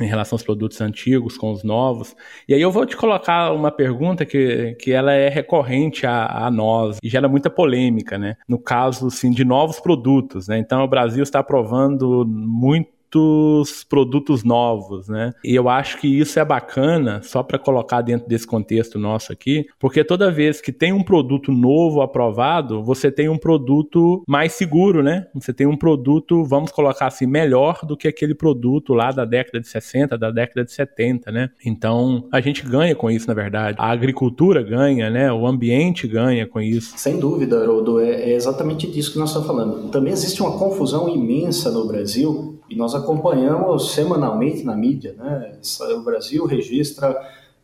em 0.00 0.06
relação 0.06 0.34
aos 0.34 0.42
produtos 0.42 0.80
antigos 0.80 1.36
com 1.36 1.52
os 1.52 1.62
novos. 1.62 2.16
E 2.48 2.54
aí 2.54 2.60
eu 2.60 2.70
vou 2.70 2.84
te 2.84 2.96
colocar 2.96 3.52
uma 3.52 3.70
pergunta 3.70 4.26
que, 4.26 4.74
que 4.80 4.92
ela 4.92 5.12
é 5.12 5.28
recorrente 5.28 6.06
a, 6.06 6.46
a 6.46 6.50
nós 6.50 6.98
e 7.02 7.08
gera 7.08 7.28
muita 7.28 7.48
polêmica, 7.48 8.18
né? 8.18 8.36
No 8.48 8.58
caso, 8.58 9.06
assim, 9.06 9.30
de 9.30 9.44
novos 9.44 9.78
produtos, 9.78 10.48
né? 10.48 10.58
Então 10.58 10.82
o 10.82 10.88
Brasil 10.88 11.22
está 11.22 11.38
aprovando 11.38 12.24
muito 12.26 12.93
muitos 13.14 13.84
produtos 13.84 14.42
novos, 14.42 15.08
né? 15.08 15.32
E 15.44 15.54
eu 15.54 15.68
acho 15.68 15.98
que 16.00 16.08
isso 16.08 16.38
é 16.38 16.44
bacana, 16.44 17.20
só 17.22 17.42
para 17.42 17.58
colocar 17.58 18.02
dentro 18.02 18.28
desse 18.28 18.46
contexto 18.46 18.98
nosso 18.98 19.32
aqui, 19.32 19.66
porque 19.78 20.02
toda 20.02 20.30
vez 20.30 20.60
que 20.60 20.72
tem 20.72 20.92
um 20.92 21.02
produto 21.02 21.52
novo 21.52 22.02
aprovado, 22.02 22.82
você 22.82 23.10
tem 23.10 23.28
um 23.28 23.38
produto 23.38 24.22
mais 24.26 24.52
seguro, 24.52 25.02
né? 25.02 25.26
Você 25.34 25.52
tem 25.52 25.66
um 25.66 25.76
produto, 25.76 26.44
vamos 26.44 26.72
colocar 26.72 27.06
assim, 27.06 27.26
melhor 27.26 27.80
do 27.84 27.96
que 27.96 28.08
aquele 28.08 28.34
produto 28.34 28.92
lá 28.92 29.10
da 29.12 29.24
década 29.24 29.60
de 29.60 29.68
60, 29.68 30.18
da 30.18 30.30
década 30.30 30.64
de 30.64 30.72
70, 30.72 31.30
né? 31.30 31.50
Então, 31.64 32.26
a 32.32 32.40
gente 32.40 32.66
ganha 32.66 32.94
com 32.94 33.10
isso, 33.10 33.28
na 33.28 33.34
verdade. 33.34 33.76
A 33.78 33.90
agricultura 33.90 34.62
ganha, 34.62 35.08
né? 35.10 35.32
O 35.32 35.46
ambiente 35.46 36.06
ganha 36.06 36.46
com 36.46 36.60
isso. 36.60 36.94
Sem 36.96 37.18
dúvida, 37.18 37.60
Haroldo, 37.60 38.00
é, 38.00 38.30
é 38.30 38.34
exatamente 38.34 38.90
disso 38.90 39.12
que 39.12 39.18
nós 39.18 39.30
estamos 39.30 39.46
falando. 39.46 39.90
Também 39.90 40.12
existe 40.12 40.42
uma 40.42 40.58
confusão 40.58 41.08
imensa 41.08 41.70
no 41.70 41.86
Brasil 41.86 42.53
e 42.74 42.76
nós 42.76 42.92
acompanhamos 42.92 43.92
semanalmente 43.92 44.64
na 44.64 44.74
mídia, 44.74 45.14
né? 45.16 45.58
O 45.96 46.00
Brasil 46.00 46.44
registra 46.44 47.16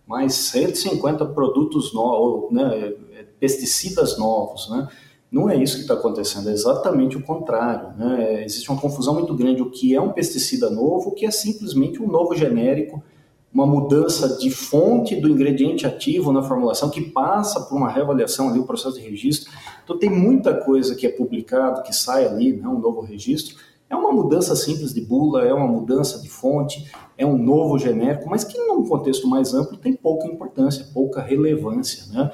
mais 0.07 0.35
150 0.35 1.27
produtos 1.27 1.93
novos, 1.93 2.53
né? 2.53 2.95
pesticidas 3.41 4.17
novos, 4.17 4.71
né? 4.71 4.89
Não 5.31 5.49
é 5.49 5.57
isso 5.57 5.77
que 5.77 5.83
está 5.83 5.95
acontecendo, 5.95 6.49
é 6.49 6.53
exatamente 6.53 7.17
o 7.17 7.23
contrário. 7.23 7.97
Né? 7.97 8.45
Existe 8.45 8.71
uma 8.71 8.81
confusão 8.81 9.15
muito 9.15 9.35
grande 9.35 9.63
o 9.63 9.71
que 9.71 9.95
é 9.95 10.01
um 10.01 10.13
pesticida 10.13 10.71
novo, 10.71 11.11
o 11.11 11.13
que 11.13 11.25
é 11.25 11.31
simplesmente 11.31 12.03
um 12.03 12.09
novo 12.09 12.35
genérico, 12.35 13.03
uma 13.53 13.67
mudança 13.67 14.37
de 14.39 14.51
fonte 14.51 15.17
do 15.17 15.29
ingrediente 15.29 15.87
ativo 15.87 16.33
na 16.33 16.43
formulação 16.43 16.91
que 16.91 17.01
passa 17.01 17.61
por 17.61 17.77
uma 17.77 17.91
reavaliação 17.91 18.49
ali, 18.49 18.59
o 18.59 18.65
processo 18.65 18.97
de 18.97 19.03
registro. 19.03 19.53
Então 19.85 19.99
tem 19.99 20.11
muita 20.11 20.55
coisa 20.55 20.95
que 20.95 21.07
é 21.07 21.11
publicado, 21.11 21.83
que 21.83 21.95
sai 21.95 22.27
ali, 22.27 22.53
né? 22.53 22.69
um 22.69 22.79
novo 22.79 23.01
registro, 23.01 23.57
é 23.91 23.97
uma 23.97 24.13
mudança 24.13 24.55
simples 24.55 24.95
de 24.95 25.01
bula, 25.01 25.43
é 25.43 25.53
uma 25.53 25.67
mudança 25.67 26.23
de 26.23 26.31
fonte, 26.31 26.91
é 27.19 27.27
um 27.27 27.37
novo 27.37 27.77
genérico, 27.77 28.31
mas 28.31 28.45
que 28.45 28.57
num 28.57 28.87
contexto 28.87 29.27
mais 29.27 29.53
amplo 29.53 29.77
tem 29.77 29.93
pouca 29.95 30.29
importância, 30.29 30.87
pouca 30.95 31.21
relevância. 31.21 32.05
Né? 32.15 32.31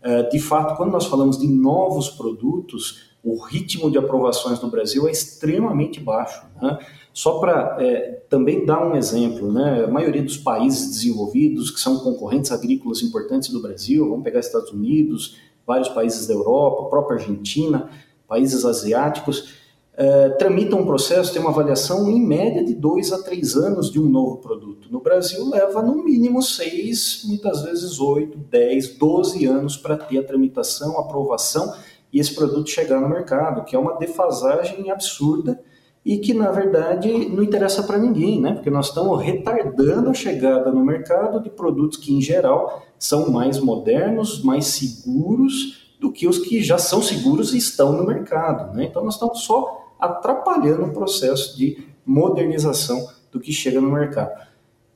É, 0.00 0.22
de 0.22 0.38
fato, 0.38 0.76
quando 0.76 0.92
nós 0.92 1.06
falamos 1.06 1.36
de 1.36 1.48
novos 1.48 2.08
produtos, 2.08 3.10
o 3.24 3.42
ritmo 3.42 3.90
de 3.90 3.98
aprovações 3.98 4.60
no 4.60 4.70
Brasil 4.70 5.08
é 5.08 5.10
extremamente 5.10 6.00
baixo. 6.00 6.46
Né? 6.62 6.78
Só 7.12 7.40
para 7.40 7.76
é, 7.80 8.22
também 8.30 8.64
dar 8.64 8.86
um 8.86 8.94
exemplo, 8.94 9.52
né? 9.52 9.84
a 9.84 9.88
maioria 9.88 10.22
dos 10.22 10.36
países 10.36 10.90
desenvolvidos, 10.90 11.72
que 11.72 11.80
são 11.80 11.98
concorrentes 11.98 12.52
agrícolas 12.52 13.02
importantes 13.02 13.50
do 13.50 13.60
Brasil, 13.60 14.08
vamos 14.08 14.22
pegar 14.22 14.38
Estados 14.38 14.70
Unidos, 14.70 15.36
vários 15.66 15.88
países 15.88 16.28
da 16.28 16.34
Europa, 16.34 16.88
própria 16.88 17.18
Argentina, 17.18 17.90
países 18.28 18.64
asiáticos, 18.64 19.59
é, 20.00 20.30
tramita 20.30 20.74
um 20.76 20.86
processo, 20.86 21.30
tem 21.30 21.42
uma 21.42 21.50
avaliação 21.50 22.08
em 22.08 22.26
média 22.26 22.64
de 22.64 22.72
dois 22.72 23.12
a 23.12 23.22
três 23.22 23.54
anos 23.54 23.92
de 23.92 24.00
um 24.00 24.08
novo 24.08 24.38
produto. 24.38 24.88
No 24.90 24.98
Brasil, 24.98 25.46
leva 25.50 25.82
no 25.82 26.02
mínimo 26.02 26.40
seis, 26.40 27.22
muitas 27.26 27.60
vezes 27.60 28.00
oito, 28.00 28.38
dez, 28.38 28.96
doze 28.96 29.44
anos 29.44 29.76
para 29.76 29.98
ter 29.98 30.16
a 30.16 30.24
tramitação, 30.24 30.96
a 30.96 31.02
aprovação 31.02 31.74
e 32.10 32.18
esse 32.18 32.34
produto 32.34 32.70
chegar 32.70 32.98
no 32.98 33.10
mercado, 33.10 33.62
que 33.62 33.76
é 33.76 33.78
uma 33.78 33.98
defasagem 33.98 34.90
absurda 34.90 35.60
e 36.02 36.16
que, 36.16 36.32
na 36.32 36.50
verdade, 36.50 37.28
não 37.28 37.42
interessa 37.42 37.82
para 37.82 37.98
ninguém, 37.98 38.40
né? 38.40 38.54
porque 38.54 38.70
nós 38.70 38.86
estamos 38.86 39.22
retardando 39.22 40.08
a 40.08 40.14
chegada 40.14 40.72
no 40.72 40.82
mercado 40.82 41.42
de 41.42 41.50
produtos 41.50 41.98
que, 41.98 42.14
em 42.14 42.22
geral, 42.22 42.86
são 42.98 43.30
mais 43.30 43.58
modernos, 43.58 44.42
mais 44.42 44.64
seguros 44.64 45.90
do 46.00 46.10
que 46.10 46.26
os 46.26 46.38
que 46.38 46.62
já 46.62 46.78
são 46.78 47.02
seguros 47.02 47.52
e 47.52 47.58
estão 47.58 47.92
no 47.92 48.06
mercado. 48.06 48.74
Né? 48.74 48.84
Então, 48.84 49.04
nós 49.04 49.12
estamos 49.16 49.42
só 49.42 49.79
atrapalhando 50.00 50.86
o 50.86 50.92
processo 50.92 51.56
de 51.56 51.84
modernização 52.04 53.08
do 53.30 53.38
que 53.38 53.52
chega 53.52 53.80
no 53.80 53.90
mercado. 53.90 54.30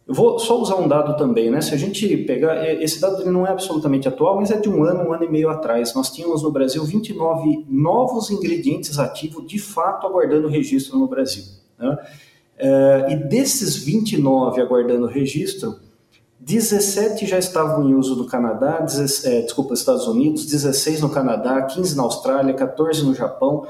Eu 0.07 0.15
vou 0.15 0.39
só 0.39 0.61
usar 0.61 0.77
um 0.77 0.87
dado 0.87 1.17
também, 1.17 1.51
né? 1.51 1.63
Se 1.63 1.73
a 1.73 1.79
gente 1.79 2.17
pegar, 2.19 2.71
esse 2.83 3.01
dado 3.01 3.25
não 3.31 3.47
é 3.47 3.51
absolutamente 3.51 4.07
atual, 4.07 4.37
mas 4.37 4.51
é 4.51 4.61
de 4.61 4.69
um 4.69 4.85
ano, 4.85 5.09
um 5.09 5.13
ano 5.13 5.25
e 5.25 5.31
meio 5.31 5.49
atrás. 5.49 5.95
Nós 5.95 6.11
tínhamos 6.11 6.43
no 6.43 6.51
Brasil 6.51 6.85
29 6.85 7.65
novos 7.69 8.31
ingredientes 8.31 8.99
ativos 8.99 9.47
de 9.47 9.59
fato 9.59 10.07
aguardando 10.07 10.47
registro 10.47 10.99
no 10.99 11.09
Brasil. 11.09 11.45
Né? 11.79 11.97
É, 12.59 13.07
e 13.13 13.17
desses 13.17 13.77
29 13.77 14.61
aguardando 14.61 15.07
registro, 15.07 15.77
17 16.39 17.25
já 17.25 17.39
estavam 17.39 17.89
em 17.89 17.95
uso 17.95 18.15
no 18.15 18.27
Canadá, 18.27 18.81
16, 18.81 19.25
é, 19.25 19.41
desculpa, 19.41 19.73
Estados 19.73 20.07
Unidos, 20.07 20.45
16 20.45 21.01
no 21.01 21.09
Canadá, 21.09 21.63
15 21.63 21.97
na 21.97 22.03
Austrália, 22.03 22.53
14 22.53 23.03
no 23.03 23.15
Japão, 23.15 23.67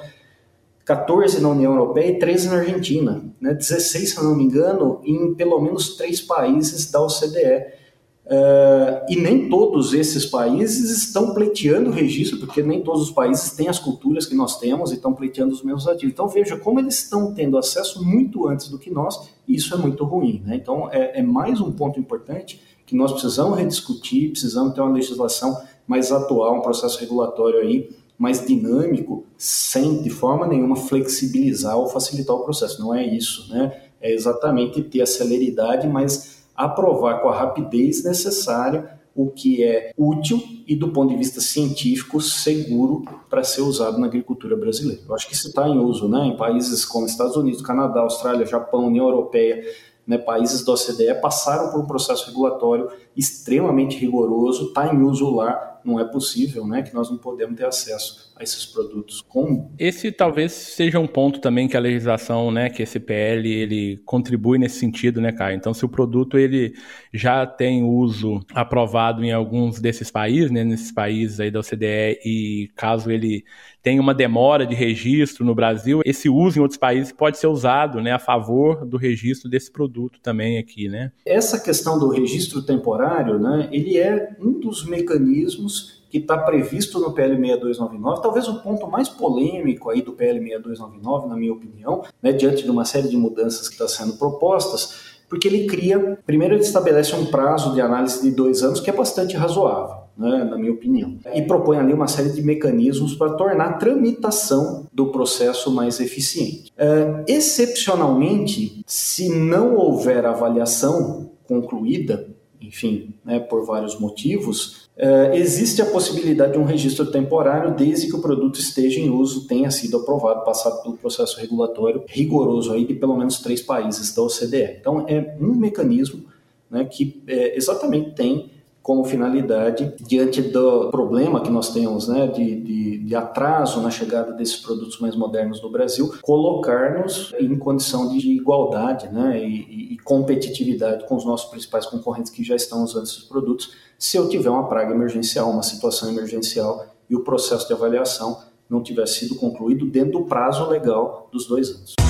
14 0.84 1.40
na 1.40 1.48
União 1.48 1.72
Europeia 1.72 2.10
e 2.10 2.18
13 2.18 2.48
na 2.48 2.56
Argentina. 2.56 3.24
Né? 3.40 3.54
16, 3.54 4.10
se 4.10 4.22
não 4.22 4.36
me 4.36 4.44
engano, 4.44 5.00
em 5.04 5.34
pelo 5.34 5.60
menos 5.60 5.96
três 5.96 6.20
países 6.20 6.90
da 6.90 7.00
OCDE. 7.00 7.84
Uh, 8.26 9.04
e 9.06 9.16
nem 9.16 9.50
todos 9.50 9.92
esses 9.92 10.24
países 10.24 10.90
estão 10.90 11.34
pleiteando 11.34 11.90
o 11.90 11.92
registro, 11.92 12.38
porque 12.38 12.62
nem 12.62 12.82
todos 12.82 13.02
os 13.02 13.10
países 13.10 13.52
têm 13.52 13.68
as 13.68 13.78
culturas 13.78 14.24
que 14.24 14.34
nós 14.34 14.58
temos 14.58 14.90
e 14.90 14.94
estão 14.94 15.12
pleiteando 15.12 15.52
os 15.52 15.62
mesmos 15.62 15.86
ativos. 15.86 16.12
Então 16.12 16.26
veja 16.26 16.56
como 16.56 16.80
eles 16.80 17.02
estão 17.02 17.34
tendo 17.34 17.58
acesso 17.58 18.02
muito 18.02 18.48
antes 18.48 18.68
do 18.68 18.78
que 18.78 18.90
nós, 18.90 19.28
e 19.46 19.54
isso 19.54 19.74
é 19.74 19.76
muito 19.76 20.04
ruim. 20.04 20.42
Né? 20.44 20.56
Então 20.56 20.88
é, 20.90 21.20
é 21.20 21.22
mais 21.22 21.60
um 21.60 21.70
ponto 21.70 22.00
importante 22.00 22.62
que 22.86 22.96
nós 22.96 23.12
precisamos 23.12 23.58
rediscutir, 23.58 24.30
precisamos 24.30 24.72
ter 24.72 24.80
uma 24.80 24.92
legislação 24.92 25.60
mais 25.86 26.10
atual, 26.10 26.56
um 26.56 26.62
processo 26.62 26.98
regulatório 27.00 27.60
aí 27.60 27.90
mais 28.18 28.46
dinâmico, 28.46 29.24
sem 29.36 30.02
de 30.02 30.10
forma 30.10 30.46
nenhuma 30.46 30.76
flexibilizar 30.76 31.76
ou 31.76 31.88
facilitar 31.88 32.36
o 32.36 32.44
processo. 32.44 32.80
Não 32.80 32.94
é 32.94 33.04
isso, 33.04 33.52
né? 33.52 33.80
É 34.00 34.12
exatamente 34.12 34.82
ter 34.82 35.00
a 35.00 35.06
celeridade, 35.06 35.88
mas 35.88 36.44
aprovar 36.54 37.20
com 37.20 37.28
a 37.28 37.36
rapidez 37.36 38.04
necessária 38.04 38.98
o 39.14 39.30
que 39.30 39.62
é 39.62 39.92
útil 39.96 40.42
e, 40.66 40.74
do 40.74 40.88
ponto 40.88 41.10
de 41.10 41.16
vista 41.16 41.40
científico, 41.40 42.20
seguro 42.20 43.04
para 43.30 43.44
ser 43.44 43.62
usado 43.62 43.98
na 43.98 44.06
agricultura 44.06 44.56
brasileira. 44.56 45.02
Eu 45.08 45.14
acho 45.14 45.28
que 45.28 45.34
isso 45.34 45.48
está 45.48 45.68
em 45.68 45.78
uso 45.78 46.08
né, 46.08 46.26
em 46.26 46.36
países 46.36 46.84
como 46.84 47.06
Estados 47.06 47.36
Unidos, 47.36 47.62
Canadá, 47.62 48.00
Austrália, 48.00 48.44
Japão, 48.44 48.86
União 48.86 49.06
Europeia, 49.06 49.64
né, 50.06 50.18
países 50.18 50.64
da 50.64 50.72
OCDE 50.72 51.20
passaram 51.20 51.70
por 51.70 51.80
um 51.80 51.86
processo 51.86 52.26
regulatório 52.26 52.90
extremamente 53.16 53.96
rigoroso, 53.96 54.68
está 54.68 54.92
em 54.92 55.02
uso 55.02 55.34
lá, 55.34 55.74
não 55.84 56.00
é 56.00 56.04
possível 56.04 56.66
né, 56.66 56.82
que 56.82 56.94
nós 56.94 57.10
não 57.10 57.18
podemos 57.18 57.56
ter 57.56 57.66
acesso 57.66 58.32
a 58.36 58.42
esses 58.42 58.64
produtos. 58.64 59.22
Como? 59.28 59.70
Esse 59.78 60.10
talvez 60.10 60.52
seja 60.52 60.98
um 60.98 61.06
ponto 61.06 61.40
também 61.40 61.68
que 61.68 61.76
a 61.76 61.80
legislação, 61.80 62.50
né, 62.50 62.70
que 62.70 62.82
esse 62.82 62.98
PL, 62.98 63.48
ele 63.48 64.00
contribui 64.04 64.58
nesse 64.58 64.78
sentido, 64.78 65.20
né, 65.20 65.30
Caio? 65.30 65.56
Então, 65.56 65.74
se 65.74 65.84
o 65.84 65.88
produto 65.88 66.38
ele 66.38 66.74
já 67.12 67.46
tem 67.46 67.84
uso 67.84 68.40
aprovado 68.52 69.22
em 69.22 69.32
alguns 69.32 69.78
desses 69.78 70.10
países, 70.10 70.50
né, 70.50 70.64
nesses 70.64 70.90
países 70.90 71.38
aí 71.38 71.50
da 71.50 71.60
OCDE, 71.60 72.18
e 72.24 72.70
caso 72.74 73.10
ele 73.10 73.44
tenha 73.82 74.00
uma 74.00 74.14
demora 74.14 74.66
de 74.66 74.74
registro 74.74 75.44
no 75.44 75.54
Brasil, 75.54 76.00
esse 76.06 76.28
uso 76.28 76.58
em 76.58 76.62
outros 76.62 76.78
países 76.78 77.12
pode 77.12 77.38
ser 77.38 77.48
usado, 77.48 78.00
né, 78.00 78.12
a 78.12 78.18
favor 78.18 78.86
do 78.86 78.96
registro 78.96 79.48
desse 79.48 79.70
produto 79.70 80.18
também 80.22 80.58
aqui, 80.58 80.88
né? 80.88 81.12
Essa 81.26 81.60
questão 81.60 81.98
do 81.98 82.08
registro 82.08 82.62
temporário, 82.62 83.03
né, 83.38 83.68
ele 83.72 83.98
é 83.98 84.36
um 84.40 84.58
dos 84.58 84.84
mecanismos 84.84 86.04
que 86.14 86.18
está 86.18 86.38
previsto 86.38 87.00
no 87.00 87.12
PL 87.12 87.34
6299, 87.34 88.22
talvez 88.22 88.46
o 88.46 88.62
ponto 88.62 88.86
mais 88.86 89.08
polêmico 89.08 89.90
aí 89.90 90.00
do 90.00 90.12
PL 90.12 90.38
6299, 90.38 91.28
na 91.28 91.36
minha 91.36 91.52
opinião, 91.52 92.04
né, 92.22 92.32
diante 92.32 92.62
de 92.62 92.70
uma 92.70 92.84
série 92.84 93.08
de 93.08 93.16
mudanças 93.16 93.66
que 93.66 93.74
estão 93.74 93.88
tá 93.88 93.92
sendo 93.92 94.16
propostas, 94.16 95.14
porque 95.28 95.48
ele 95.48 95.66
cria, 95.66 96.16
primeiro 96.24 96.54
ele 96.54 96.62
estabelece 96.62 97.16
um 97.16 97.26
prazo 97.26 97.74
de 97.74 97.80
análise 97.80 98.22
de 98.22 98.30
dois 98.30 98.62
anos 98.62 98.78
que 98.78 98.88
é 98.88 98.92
bastante 98.92 99.36
razoável. 99.36 100.04
Né, 100.16 100.44
na 100.44 100.56
minha 100.56 100.70
opinião. 100.70 101.18
E 101.34 101.42
propõe 101.42 101.76
ali 101.76 101.92
uma 101.92 102.06
série 102.06 102.28
de 102.28 102.40
mecanismos 102.40 103.16
para 103.16 103.32
tornar 103.32 103.64
a 103.64 103.72
tramitação 103.72 104.86
do 104.92 105.10
processo 105.10 105.72
mais 105.72 105.98
eficiente. 105.98 106.72
É, 106.78 107.24
excepcionalmente, 107.26 108.84
se 108.86 109.28
não 109.28 109.74
houver 109.74 110.24
avaliação 110.24 111.32
concluída, 111.48 112.28
enfim, 112.66 113.14
né, 113.24 113.38
por 113.40 113.64
vários 113.64 113.98
motivos, 113.98 114.88
é, 114.96 115.36
existe 115.36 115.82
a 115.82 115.86
possibilidade 115.86 116.52
de 116.52 116.58
um 116.58 116.64
registro 116.64 117.10
temporário 117.10 117.74
desde 117.74 118.06
que 118.06 118.14
o 118.14 118.20
produto 118.22 118.58
esteja 118.58 119.00
em 119.00 119.10
uso, 119.10 119.46
tenha 119.46 119.70
sido 119.70 119.96
aprovado, 119.96 120.44
passado 120.44 120.82
pelo 120.82 120.96
processo 120.96 121.40
regulatório 121.40 122.04
rigoroso 122.06 122.72
aí 122.72 122.86
de 122.86 122.94
pelo 122.94 123.16
menos 123.16 123.40
três 123.40 123.60
países 123.60 124.14
da 124.14 124.22
OCDE. 124.22 124.76
Então, 124.80 125.04
é 125.08 125.36
um 125.40 125.54
mecanismo 125.54 126.24
né, 126.70 126.84
que 126.84 127.22
é, 127.26 127.56
exatamente 127.56 128.12
tem 128.12 128.50
como 128.84 129.02
finalidade, 129.02 129.94
diante 129.98 130.42
do 130.42 130.90
problema 130.90 131.40
que 131.40 131.48
nós 131.48 131.72
temos 131.72 132.06
né, 132.06 132.26
de, 132.26 132.60
de, 132.60 132.98
de, 132.98 133.16
atraso 133.16 133.80
na 133.80 133.90
chegada 133.90 134.30
desses 134.34 134.56
produtos 134.56 135.00
mais 135.00 135.16
modernos 135.16 135.62
no 135.62 135.70
Brasil, 135.70 136.12
colocar-nos 136.20 137.32
em 137.40 137.58
condição 137.58 138.10
de 138.10 138.18
igualdade 138.32 139.08
né, 139.08 139.42
e, 139.42 139.94
e, 139.94 139.98
competitividade 140.00 141.06
com 141.08 141.16
os 141.16 141.24
nossos 141.24 141.48
principais 141.48 141.86
concorrentes 141.86 142.30
que 142.30 142.44
já 142.44 142.54
estão 142.54 142.84
usando 142.84 143.04
esses 143.04 143.24
produtos, 143.24 143.72
se 143.98 144.18
eu 144.18 144.28
tiver 144.28 144.50
uma 144.50 144.68
praga 144.68 144.94
emergencial, 144.94 145.50
uma 145.50 145.62
situação 145.62 146.10
emergencial 146.10 146.84
e 147.08 147.16
o 147.16 147.24
processo 147.24 147.66
de 147.66 147.72
avaliação 147.72 148.42
não 148.68 148.82
tiver 148.82 149.06
sido 149.06 149.34
concluído 149.36 149.86
dentro 149.86 150.18
do 150.18 150.24
prazo 150.26 150.68
legal 150.68 151.30
dos 151.32 151.46
dois 151.46 151.70
anos. 151.70 152.03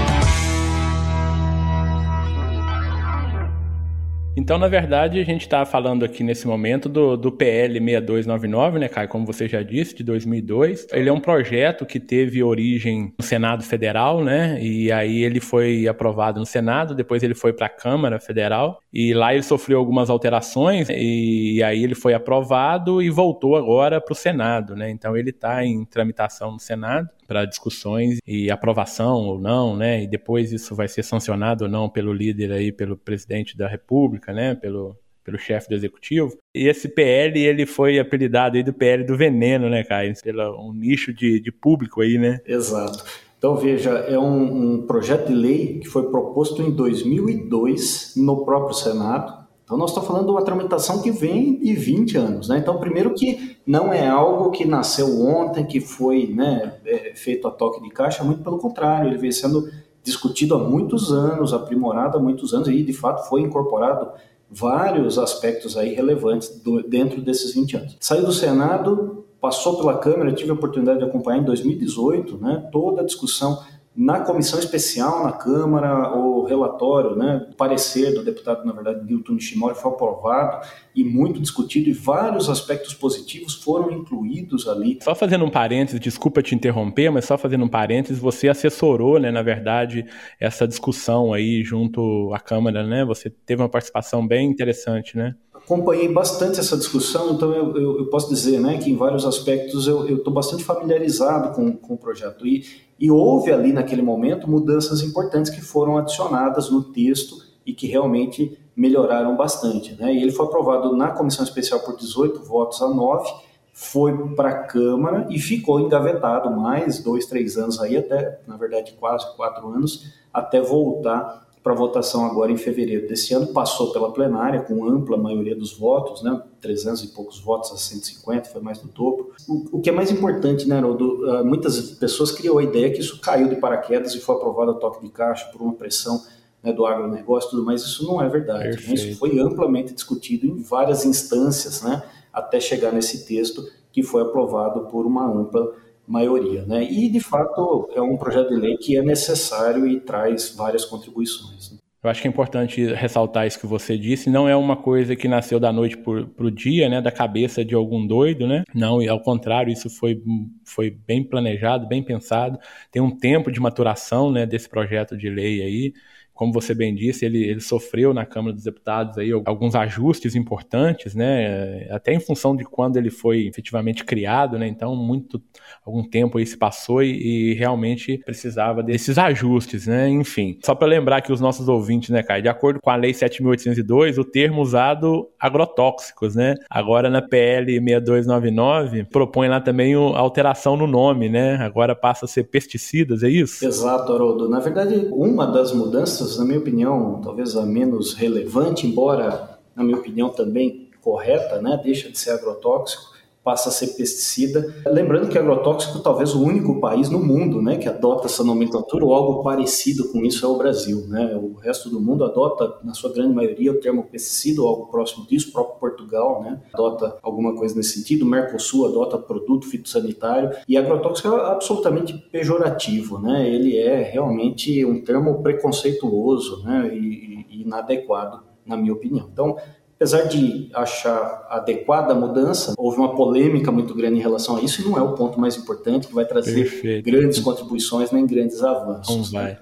Então, 4.39 4.57
na 4.57 4.69
verdade, 4.69 5.19
a 5.19 5.25
gente 5.25 5.41
está 5.41 5.67
falando 5.67 6.05
aqui 6.05 6.23
nesse 6.23 6.47
momento 6.47 6.89
do, 6.89 7.17
do 7.17 7.33
PL 7.33 7.73
6299, 7.81 8.79
né, 8.79 8.89
Caio? 8.89 9.09
Como 9.09 9.27
você 9.27 9.49
já 9.49 9.65
disse, 9.65 9.97
de 9.97 10.05
2002. 10.05 10.87
Ele 10.93 11.09
é 11.09 11.13
um 11.13 11.19
projeto 11.19 11.85
que 11.85 11.99
teve 11.99 12.41
origem 12.41 13.13
no 13.19 13.25
Senado 13.25 13.65
Federal, 13.65 14.23
né? 14.23 14.63
E 14.63 14.93
aí 14.93 15.25
ele 15.25 15.41
foi 15.41 15.89
aprovado 15.89 16.39
no 16.39 16.47
Senado, 16.47 16.95
depois 16.95 17.25
ele 17.25 17.35
foi 17.35 17.53
para 17.53 17.67
a 17.67 17.69
Câmara 17.69 18.21
Federal 18.21 18.79
e 18.93 19.13
lá 19.13 19.35
ele 19.35 19.43
sofreu 19.43 19.77
algumas 19.81 20.09
alterações 20.09 20.89
e 20.89 21.61
aí 21.65 21.83
ele 21.83 21.97
foi 21.97 22.15
aprovado 22.15 23.03
e 23.03 23.11
voltou 23.11 23.57
agora 23.57 24.01
para 24.01 24.13
o 24.13 24.17
Senado, 24.17 24.77
né? 24.77 24.89
Então 24.89 25.17
ele 25.17 25.31
está 25.31 25.65
em 25.65 25.85
tramitação 25.85 26.53
no 26.53 26.61
Senado 26.61 27.09
para 27.29 27.45
discussões 27.45 28.19
e 28.27 28.51
aprovação 28.51 29.27
ou 29.27 29.39
não, 29.39 29.77
né? 29.77 30.03
E 30.03 30.09
depois 30.09 30.51
isso 30.51 30.75
vai 30.75 30.89
ser 30.89 31.03
sancionado 31.03 31.65
ou 31.65 31.71
não 31.71 31.89
pelo 31.89 32.13
líder 32.13 32.51
aí, 32.51 32.73
pelo 32.73 32.97
presidente 32.97 33.57
da 33.57 33.69
República, 33.69 34.33
né? 34.33 34.55
Pelo 34.55 34.97
pelo 35.23 35.39
chefe 35.39 35.69
do 35.69 35.75
executivo. 35.75 36.35
E 36.57 36.69
esse 36.69 36.89
PL, 36.89 37.39
ele 37.39 37.67
foi 37.67 37.99
apelidado 37.99 38.57
aí 38.57 38.63
do 38.63 38.73
PL 38.73 39.05
do 39.05 39.15
veneno, 39.15 39.69
né, 39.69 39.85
Caio? 39.85 40.15
Pelo 40.23 40.59
um 40.59 40.73
nicho 40.73 41.13
de, 41.13 41.39
de 41.39 41.53
público 41.53 42.01
aí, 42.01 42.17
né? 42.17 42.41
Exato. 42.47 43.05
Então, 43.37 43.55
veja, 43.55 43.91
é 43.91 44.19
um, 44.19 44.77
um 44.77 44.87
projeto 44.87 45.29
de 45.29 45.35
lei 45.35 45.81
que 45.81 45.87
foi 45.87 46.11
proposto 46.11 46.63
em 46.63 46.71
2002 46.71 48.15
no 48.17 48.43
próprio 48.45 48.75
Senado, 48.75 49.47
então, 49.69 49.77
nós 49.77 49.91
estamos 49.91 50.09
falando 50.09 50.25
de 50.25 50.31
uma 50.31 50.43
tramitação 50.43 51.03
que 51.03 51.11
vem 51.11 51.59
de 51.59 51.75
20 51.75 52.17
anos. 52.17 52.49
Né? 52.49 52.57
Então, 52.57 52.81
primeiro 52.81 53.13
que 53.13 53.59
não 53.67 53.93
é 53.93 54.09
algo 54.09 54.51
que 54.51 54.65
nasceu 54.65 55.21
ontem, 55.21 55.67
que 55.67 55.79
foi 55.79 56.27
né, 56.27 56.73
é, 56.87 57.13
feito 57.15 57.47
a 57.47 57.51
toque 57.51 57.83
de 57.83 57.91
caixa, 57.91 58.25
muito 58.25 58.43
pelo 58.43 58.57
contrário, 58.57 59.11
ele 59.11 59.19
vem 59.19 59.31
sendo 59.31 59.69
discutido 60.03 60.55
há 60.55 60.59
muitos 60.59 61.13
anos, 61.13 61.53
aprimorado 61.53 62.17
há 62.17 62.21
muitos 62.21 62.55
anos, 62.55 62.67
e 62.69 62.83
de 62.83 62.95
fato 62.95 63.29
foi 63.29 63.43
incorporado 63.43 64.09
vários 64.51 65.19
aspectos 65.19 65.77
aí 65.77 65.93
relevantes 65.93 66.49
do, 66.63 66.83
dentro 66.83 67.21
desses 67.21 67.53
20 67.53 67.77
anos. 67.77 67.97
Saiu 68.01 68.25
do 68.25 68.33
Senado, 68.33 69.27
passou 69.39 69.77
pela 69.77 69.99
Câmara, 69.99 70.33
tive 70.33 70.51
a 70.51 70.55
oportunidade 70.55 71.01
de 71.01 71.05
acompanhar 71.05 71.41
em 71.41 71.45
2018 71.45 72.39
né, 72.39 72.69
toda 72.73 73.03
a 73.03 73.05
discussão 73.05 73.63
na 73.99 74.21
comissão 74.21 74.61
especial 74.61 75.25
na 75.25 75.33
Câmara, 75.33 76.17
o 76.17 76.45
relatório, 76.45 77.17
né, 77.17 77.49
o 77.51 77.57
parecer 77.57 78.15
do 78.15 78.23
deputado, 78.23 78.65
na 78.65 78.73
verdade, 78.73 79.05
Milton 79.05 79.33
Nishimori 79.33 79.75
foi 79.75 79.91
aprovado 79.91 80.65
e 80.95 81.03
muito 81.03 81.41
discutido 81.41 81.89
e 81.89 81.93
vários 81.93 82.49
aspectos 82.49 82.95
positivos 82.95 83.57
foram 83.57 83.91
incluídos 83.91 84.69
ali. 84.69 85.01
Só 85.03 85.17
fazendo 85.17 85.45
um 85.45 85.51
parênteses, 85.51 85.99
desculpa 85.99 86.41
te 86.41 86.55
interromper, 86.55 87.11
mas 87.11 87.25
só 87.25 87.37
fazendo 87.37 87.65
um 87.65 87.69
parênteses, 87.69 88.21
você 88.21 88.49
assessorou, 88.49 89.19
né, 89.19 89.33
na 89.33 89.43
verdade, 89.43 90.07
essa 90.39 90.69
discussão 90.69 91.33
aí 91.33 91.65
junto 91.65 92.33
à 92.33 92.39
Câmara, 92.39 92.87
né? 92.87 93.05
Você 93.05 93.29
teve 93.29 93.61
uma 93.61 93.69
participação 93.69 94.25
bem 94.25 94.49
interessante, 94.49 95.17
né? 95.17 95.35
Acompanhei 95.69 96.11
bastante 96.11 96.59
essa 96.59 96.79
discussão, 96.79 97.33
então 97.33 97.53
eu, 97.53 97.77
eu, 97.77 97.99
eu, 97.99 98.07
posso 98.07 98.31
dizer 98.31 98.59
né, 98.59 98.79
que 98.79 98.91
em 98.91 98.97
vários 98.97 99.27
aspectos 99.27 99.87
eu 99.87 100.17
estou 100.17 100.33
bastante 100.33 100.65
familiarizado 100.65 101.55
com, 101.55 101.77
com 101.77 101.93
o 101.93 101.99
projeto. 101.99 102.47
E, 102.47 102.65
e 102.99 103.11
houve 103.11 103.53
ali 103.53 103.71
naquele 103.71 104.01
momento 104.01 104.51
mudanças 104.51 105.03
importantes 105.03 105.53
que 105.53 105.61
foram 105.61 105.99
adicionadas 105.99 106.71
no 106.71 106.83
texto 106.83 107.37
e 107.67 107.75
que 107.75 107.87
realmente 107.87 108.59
melhoraram 108.75 109.37
bastante. 109.37 109.95
Né? 109.95 110.15
E 110.15 110.23
ele 110.23 110.33
foi 110.33 110.47
aprovado 110.47 110.97
na 110.97 111.11
comissão 111.11 111.45
especial 111.45 111.81
por 111.81 111.97
18 111.97 112.43
votos 112.45 112.81
a 112.81 112.89
9, 112.89 113.31
foi 113.71 114.35
para 114.35 114.49
a 114.49 114.63
Câmara 114.63 115.27
e 115.29 115.39
ficou 115.39 115.81
engavetado 115.81 116.51
mais 116.51 117.03
dois, 117.03 117.27
três 117.27 117.59
anos 117.59 117.79
aí, 117.79 117.97
até, 117.99 118.41
na 118.47 118.57
verdade, 118.57 118.95
quase 118.99 119.37
quatro 119.37 119.69
anos, 119.69 120.07
até 120.33 120.63
voltar 120.63 121.47
para 121.69 121.75
votação 121.75 122.25
agora 122.25 122.51
em 122.51 122.57
fevereiro 122.57 123.07
desse 123.07 123.35
ano. 123.35 123.49
Passou 123.49 123.93
pela 123.93 124.11
plenária 124.11 124.63
com 124.63 124.89
ampla 124.89 125.19
maioria 125.19 125.55
dos 125.55 125.77
votos, 125.77 126.23
né? 126.23 126.41
300 126.63 127.05
e 127.05 127.09
poucos 127.09 127.39
votos 127.39 127.71
a 127.71 127.77
150, 127.77 128.49
foi 128.49 128.63
mais 128.63 128.79
do 128.79 128.89
dobro. 128.89 129.33
O, 129.47 129.77
o 129.77 129.81
que 129.83 129.91
é 129.91 129.93
mais 129.93 130.11
importante, 130.11 130.67
né, 130.67 130.79
Haroldo? 130.79 131.29
Uh, 131.29 131.45
muitas 131.45 131.79
pessoas 131.93 132.33
criou 132.33 132.59
a 132.59 132.63
ideia 132.63 132.91
que 132.91 133.01
isso 133.01 133.21
caiu 133.21 133.49
de 133.49 133.57
paraquedas 133.57 134.15
e 134.15 134.19
foi 134.19 134.37
aprovado 134.37 134.71
a 134.71 134.75
toque 134.75 135.05
de 135.05 135.11
caixa 135.11 135.45
por 135.53 135.61
uma 135.61 135.75
pressão 135.75 136.23
né, 136.63 136.73
do 136.73 136.87
agronegócio 136.87 137.49
e 137.49 137.51
tudo 137.51 137.67
mais. 137.67 137.83
Isso 137.83 138.07
não 138.07 138.23
é 138.23 138.29
verdade. 138.31 138.71
Né? 138.89 138.95
Isso 138.95 139.19
foi 139.19 139.39
amplamente 139.39 139.93
discutido 139.93 140.47
em 140.47 140.63
várias 140.63 141.05
instâncias, 141.05 141.83
né? 141.83 142.03
até 142.33 142.59
chegar 142.59 142.93
nesse 142.93 143.27
texto 143.27 143.63
que 143.93 144.03
foi 144.03 144.23
aprovado 144.23 144.87
por 144.87 145.05
uma 145.05 145.31
ampla 145.31 145.71
maioria. 146.09 146.65
Né? 146.65 146.85
E, 146.85 147.09
de 147.11 147.21
fato, 147.21 147.89
é 147.95 148.01
um 148.01 148.17
projeto 148.17 148.49
de 148.49 148.57
lei 148.57 148.77
que 148.77 148.97
é 148.97 149.03
necessário 149.03 149.87
e 149.87 150.01
traz 150.01 150.55
várias 150.57 150.85
contribuições. 150.85 151.73
Né? 151.73 151.79
Eu 152.01 152.09
acho 152.09 152.23
que 152.23 152.29
é 152.29 152.31
importante 152.31 152.85
ressaltar 152.95 153.47
isso 153.47 153.59
que 153.59 153.67
você 153.67 153.99
disse. 153.99 154.31
Não 154.31 154.49
é 154.49 154.55
uma 154.55 154.77
coisa 154.77 155.17
que 155.17 155.27
nasceu 155.27 155.59
da 155.59 155.73
noite 155.73 155.97
para 155.97 156.47
o 156.47 156.51
dia, 156.51 156.89
né, 156.89 157.01
da 157.01 157.11
cabeça 157.11 157.65
de 157.65 157.75
algum 157.75 158.07
doido, 158.07 158.47
né? 158.47 158.63
Não, 158.73 159.01
ao 159.11 159.21
contrário, 159.21 159.73
isso 159.73 159.91
foi, 159.91 160.23
foi 160.65 160.91
bem 160.91 161.25
planejado, 161.25 161.89
bem 161.89 162.01
pensado. 162.01 162.57
Tem 162.93 163.03
um 163.03 163.11
tempo 163.11 163.51
de 163.51 163.59
maturação, 163.59 164.31
né, 164.31 164.47
desse 164.47 164.69
projeto 164.69 165.17
de 165.17 165.29
lei 165.29 165.61
aí 165.61 165.93
como 166.39 166.53
você 166.53 166.73
bem 166.73 166.95
disse, 166.95 167.25
ele, 167.25 167.43
ele 167.43 167.61
sofreu 167.61 168.15
na 168.15 168.25
Câmara 168.25 168.55
dos 168.55 168.63
Deputados 168.63 169.19
aí 169.19 169.33
alguns 169.45 169.75
ajustes 169.75 170.37
importantes, 170.37 171.13
né? 171.13 171.89
Até 171.91 172.15
em 172.15 172.21
função 172.21 172.55
de 172.55 172.63
quando 172.63 172.97
ele 172.97 173.11
foi 173.11 173.49
efetivamente 173.49 174.05
criado, 174.05 174.57
né? 174.57 174.69
Então, 174.69 174.95
muito 174.95 175.43
algum 175.85 176.09
tempo 176.09 176.39
aí 176.39 176.47
se 176.47 176.57
passou 176.57 177.03
e, 177.03 177.51
e 177.51 177.55
realmente 177.55 178.19
precisava 178.25 178.85
desses 178.85 179.19
ajustes, 179.19 179.89
né? 179.89 180.09
Enfim, 180.09 180.57
só 180.65 180.77
para 180.77 180.87
lembrar 180.87 181.23
que 181.23 181.33
os 181.33 181.41
nossos 181.41 181.69
ouvintes, 181.69 182.11
né, 182.11 182.23
Caio, 182.23 182.41
de 182.41 182.49
acordo 182.49 182.79
com 182.81 182.89
a 182.89 182.95
Lei 182.95 183.11
7.802, 183.11 184.17
o 184.17 184.25
termo 184.25 184.63
usado 184.63 185.29
agrotóxicos, 185.41 186.37
né? 186.37 186.55
Agora 186.71 187.11
na 187.11 187.21
PL 187.21 187.81
6299 187.81 189.07
propõe 189.07 189.49
lá 189.49 189.61
também 189.61 189.93
a 189.97 190.19
alteração 190.21 190.77
no 190.77 190.87
nome, 190.87 191.29
né? 191.29 191.57
Agora 191.57 191.97
passa 191.97 192.27
a 192.27 192.29
ser 192.29 192.45
pesticidas, 192.45 193.25
é 193.25 193.29
isso? 193.29 193.67
Exato, 193.67 194.13
Haroldo. 194.13 194.49
Na 194.49 194.61
verdade, 194.61 195.09
uma 195.11 195.45
das 195.45 195.73
mudanças 195.73 196.28
na 196.37 196.45
minha 196.45 196.59
opinião, 196.59 197.21
talvez 197.23 197.57
a 197.57 197.65
menos 197.65 198.15
relevante, 198.15 198.87
embora, 198.87 199.59
na 199.75 199.85
minha 199.85 199.97
opinião, 199.97 200.29
também 200.29 200.91
correta, 201.01 201.63
né? 201.63 201.81
deixa 201.83 202.11
de 202.11 202.19
ser 202.19 202.33
agrotóxico, 202.33 203.17
passa 203.43 203.71
a 203.71 203.73
ser 203.73 203.89
pesticida. 203.89 204.75
Lembrando 204.87 205.29
que 205.29 205.39
agrotóxico 205.39 206.01
talvez 206.01 206.35
o 206.35 206.43
único 206.43 206.81
país 206.81 207.09
no 207.09 207.19
mundo 207.19 207.63
né, 207.63 207.77
que 207.77 207.89
adota 207.89 208.27
essa 208.27 208.45
nomenclatura 208.45 209.05
ou 209.05 209.15
algo 209.15 209.43
parecido 209.43 210.11
com 210.11 210.25
isso 210.25 210.45
é 210.45 210.49
o 210.49 210.57
Brasil. 210.57 211.07
Né? 211.07 211.35
O 211.35 211.55
resto 211.55 211.89
do 211.89 212.01
mundo 212.01 212.25
adota, 212.25 212.79
na 212.85 212.93
sua 212.93 213.13
grande 213.13 213.35
maioria, 213.35 213.73
o 213.73 213.81
termo 213.81 214.05
pesticida 214.05 214.61
ou 214.61 214.69
algo 214.69 214.87
próximo 214.87 215.27
disso, 215.27 215.49
o 215.49 215.53
próprio 215.53 215.79
Portugal 215.79 216.43
né, 216.43 216.61
adota 216.73 217.17
alguma 217.23 217.55
coisa 217.55 217.75
nesse 217.75 217.99
sentido, 217.99 218.23
o 218.23 218.27
Mercosul 218.27 218.87
adota 218.87 219.17
produto 219.17 219.67
fitossanitário 219.67 220.51
e 220.69 220.77
agrotóxico 220.77 221.29
é 221.29 221.51
absolutamente 221.51 222.13
pejorativo. 222.31 223.19
Né? 223.19 223.49
Ele 223.49 223.79
é 223.79 224.03
realmente 224.03 224.85
um 224.85 225.03
termo 225.03 225.43
preconceituoso 225.43 226.63
né, 226.65 226.91
e, 226.93 227.47
e 227.49 227.63
inadequado, 227.63 228.43
na 228.67 228.77
minha 228.77 228.93
opinião. 228.93 229.29
Então, 229.33 229.57
Apesar 229.99 230.29
de 230.29 230.71
achar 230.73 231.45
adequada 231.51 232.13
a 232.13 232.15
mudança, 232.15 232.73
houve 232.79 232.99
uma 232.99 233.17
polêmica 233.17 233.73
muito 233.73 233.93
grande 233.97 234.19
em 234.19 234.23
relação 234.23 234.57
a 234.57 234.63
isso 234.63 234.81
e 234.81 234.85
não 234.85 234.97
é 234.97 235.03
o 235.03 235.15
ponto 235.15 235.41
mais 235.41 235.57
importante 235.57 236.07
que 236.07 236.15
vai 236.15 236.25
trazer 236.25 236.55
Perfeito. 236.55 237.05
grandes 237.05 237.41
contribuições 237.41 238.13
nem 238.13 238.25
grandes 238.25 238.63
avanços. 238.63 239.33
Não 239.33 239.41
vai. 239.41 239.53
Né? 239.55 239.59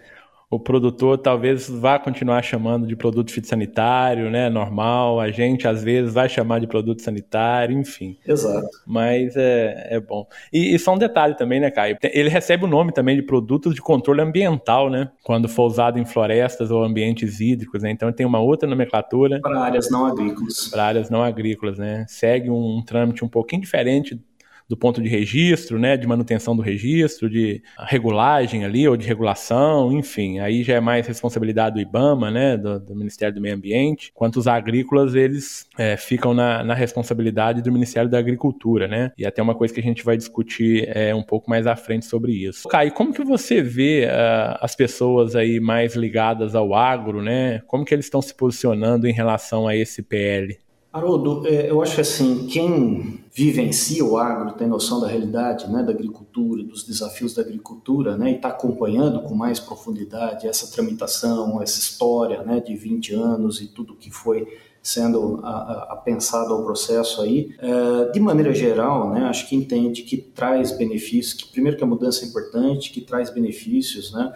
O 0.56 0.60
produtor 0.60 1.18
talvez 1.18 1.68
vá 1.68 1.98
continuar 1.98 2.42
chamando 2.42 2.86
de 2.86 2.96
produto 2.96 3.30
fitossanitário, 3.30 4.30
né, 4.30 4.48
normal, 4.48 5.20
a 5.20 5.30
gente 5.30 5.68
às 5.68 5.84
vezes 5.84 6.14
vai 6.14 6.28
chamar 6.28 6.60
de 6.60 6.66
produto 6.66 7.02
sanitário, 7.02 7.78
enfim. 7.78 8.16
Exato. 8.26 8.66
Mas 8.86 9.36
é, 9.36 9.88
é 9.90 10.00
bom. 10.00 10.26
E, 10.52 10.74
e 10.74 10.78
só 10.78 10.94
um 10.94 10.98
detalhe 10.98 11.36
também, 11.36 11.60
né, 11.60 11.70
Caio? 11.70 11.98
Ele 12.02 12.28
recebe 12.28 12.64
o 12.64 12.68
nome 12.68 12.92
também 12.92 13.16
de 13.16 13.22
produtos 13.22 13.74
de 13.74 13.82
controle 13.82 14.22
ambiental, 14.22 14.90
né, 14.90 15.10
quando 15.22 15.48
for 15.48 15.66
usado 15.66 15.98
em 15.98 16.04
florestas 16.04 16.70
ou 16.70 16.82
ambientes 16.82 17.40
hídricos, 17.40 17.82
né, 17.82 17.90
então 17.90 18.10
tem 18.12 18.26
uma 18.26 18.40
outra 18.40 18.68
nomenclatura. 18.68 19.40
Para 19.40 19.60
áreas 19.60 19.90
não 19.90 20.06
agrícolas. 20.06 20.68
Para 20.68 20.84
áreas 20.84 21.10
não 21.10 21.22
agrícolas, 21.22 21.78
né, 21.78 22.06
segue 22.08 22.50
um, 22.50 22.78
um 22.78 22.82
trâmite 22.82 23.24
um 23.24 23.28
pouquinho 23.28 23.62
diferente 23.62 24.18
do 24.68 24.76
ponto 24.76 25.00
de 25.00 25.08
registro, 25.08 25.78
né, 25.78 25.96
de 25.96 26.06
manutenção 26.06 26.56
do 26.56 26.62
registro, 26.62 27.30
de 27.30 27.62
regulagem 27.78 28.64
ali 28.64 28.88
ou 28.88 28.96
de 28.96 29.06
regulação, 29.06 29.92
enfim, 29.92 30.40
aí 30.40 30.62
já 30.62 30.74
é 30.74 30.80
mais 30.80 31.06
responsabilidade 31.06 31.76
do 31.76 31.80
IBAMA, 31.80 32.30
né, 32.30 32.56
do, 32.56 32.80
do 32.80 32.96
Ministério 32.96 33.34
do 33.34 33.40
Meio 33.40 33.54
Ambiente, 33.54 34.10
quanto 34.14 34.38
os 34.38 34.48
agrícolas 34.48 35.14
eles 35.14 35.66
é, 35.78 35.96
ficam 35.96 36.34
na, 36.34 36.64
na, 36.64 36.74
responsabilidade 36.74 37.62
do 37.62 37.72
Ministério 37.72 38.10
da 38.10 38.18
Agricultura, 38.18 38.88
né, 38.88 39.12
e 39.16 39.24
até 39.24 39.42
uma 39.42 39.54
coisa 39.54 39.72
que 39.72 39.80
a 39.80 39.82
gente 39.82 40.04
vai 40.04 40.16
discutir 40.16 40.88
é, 40.88 41.14
um 41.14 41.22
pouco 41.22 41.48
mais 41.48 41.66
à 41.66 41.76
frente 41.76 42.06
sobre 42.06 42.32
isso. 42.32 42.68
Caio, 42.68 42.92
como 42.92 43.12
que 43.12 43.24
você 43.24 43.62
vê 43.62 44.06
uh, 44.06 44.58
as 44.60 44.74
pessoas 44.74 45.36
aí 45.36 45.60
mais 45.60 45.94
ligadas 45.94 46.54
ao 46.54 46.74
agro, 46.74 47.22
né, 47.22 47.60
como 47.66 47.84
que 47.84 47.94
eles 47.94 48.06
estão 48.06 48.20
se 48.20 48.34
posicionando 48.34 49.06
em 49.06 49.12
relação 49.12 49.68
a 49.68 49.76
esse 49.76 50.02
PL? 50.02 50.58
Haroldo, 50.92 51.46
é, 51.46 51.70
eu 51.70 51.82
acho 51.82 51.96
que 51.96 52.00
assim, 52.00 52.46
quem 52.46 53.24
vivencia 53.32 54.02
o 54.02 54.16
agro 54.16 54.52
tem 54.52 54.66
noção 54.66 54.98
da 54.98 55.06
realidade 55.06 55.70
né, 55.70 55.82
da 55.82 55.92
agricultura, 55.92 56.62
dos 56.62 56.84
desafios 56.84 57.34
da 57.34 57.42
agricultura, 57.42 58.16
né, 58.16 58.32
e 58.32 58.36
está 58.36 58.48
acompanhando 58.48 59.20
com 59.22 59.34
mais 59.34 59.60
profundidade 59.60 60.48
essa 60.48 60.72
tramitação, 60.74 61.60
essa 61.60 61.78
história 61.78 62.42
né, 62.42 62.60
de 62.60 62.74
20 62.74 63.12
anos 63.14 63.60
e 63.60 63.66
tudo 63.66 63.94
que 63.94 64.10
foi 64.10 64.46
sendo 64.82 65.40
apensado 65.44 66.54
ao 66.54 66.64
processo 66.64 67.20
aí, 67.20 67.52
é, 67.58 68.12
de 68.12 68.20
maneira 68.20 68.54
geral, 68.54 69.10
né, 69.10 69.24
acho 69.24 69.48
que 69.48 69.56
entende 69.56 70.02
que 70.02 70.16
traz 70.16 70.70
benefícios, 70.70 71.34
que 71.34 71.50
primeiro 71.50 71.76
que 71.76 71.82
a 71.82 71.86
mudança 71.86 72.24
é 72.24 72.28
importante, 72.28 72.92
que 72.92 73.00
traz 73.00 73.28
benefícios, 73.28 74.12
né, 74.12 74.32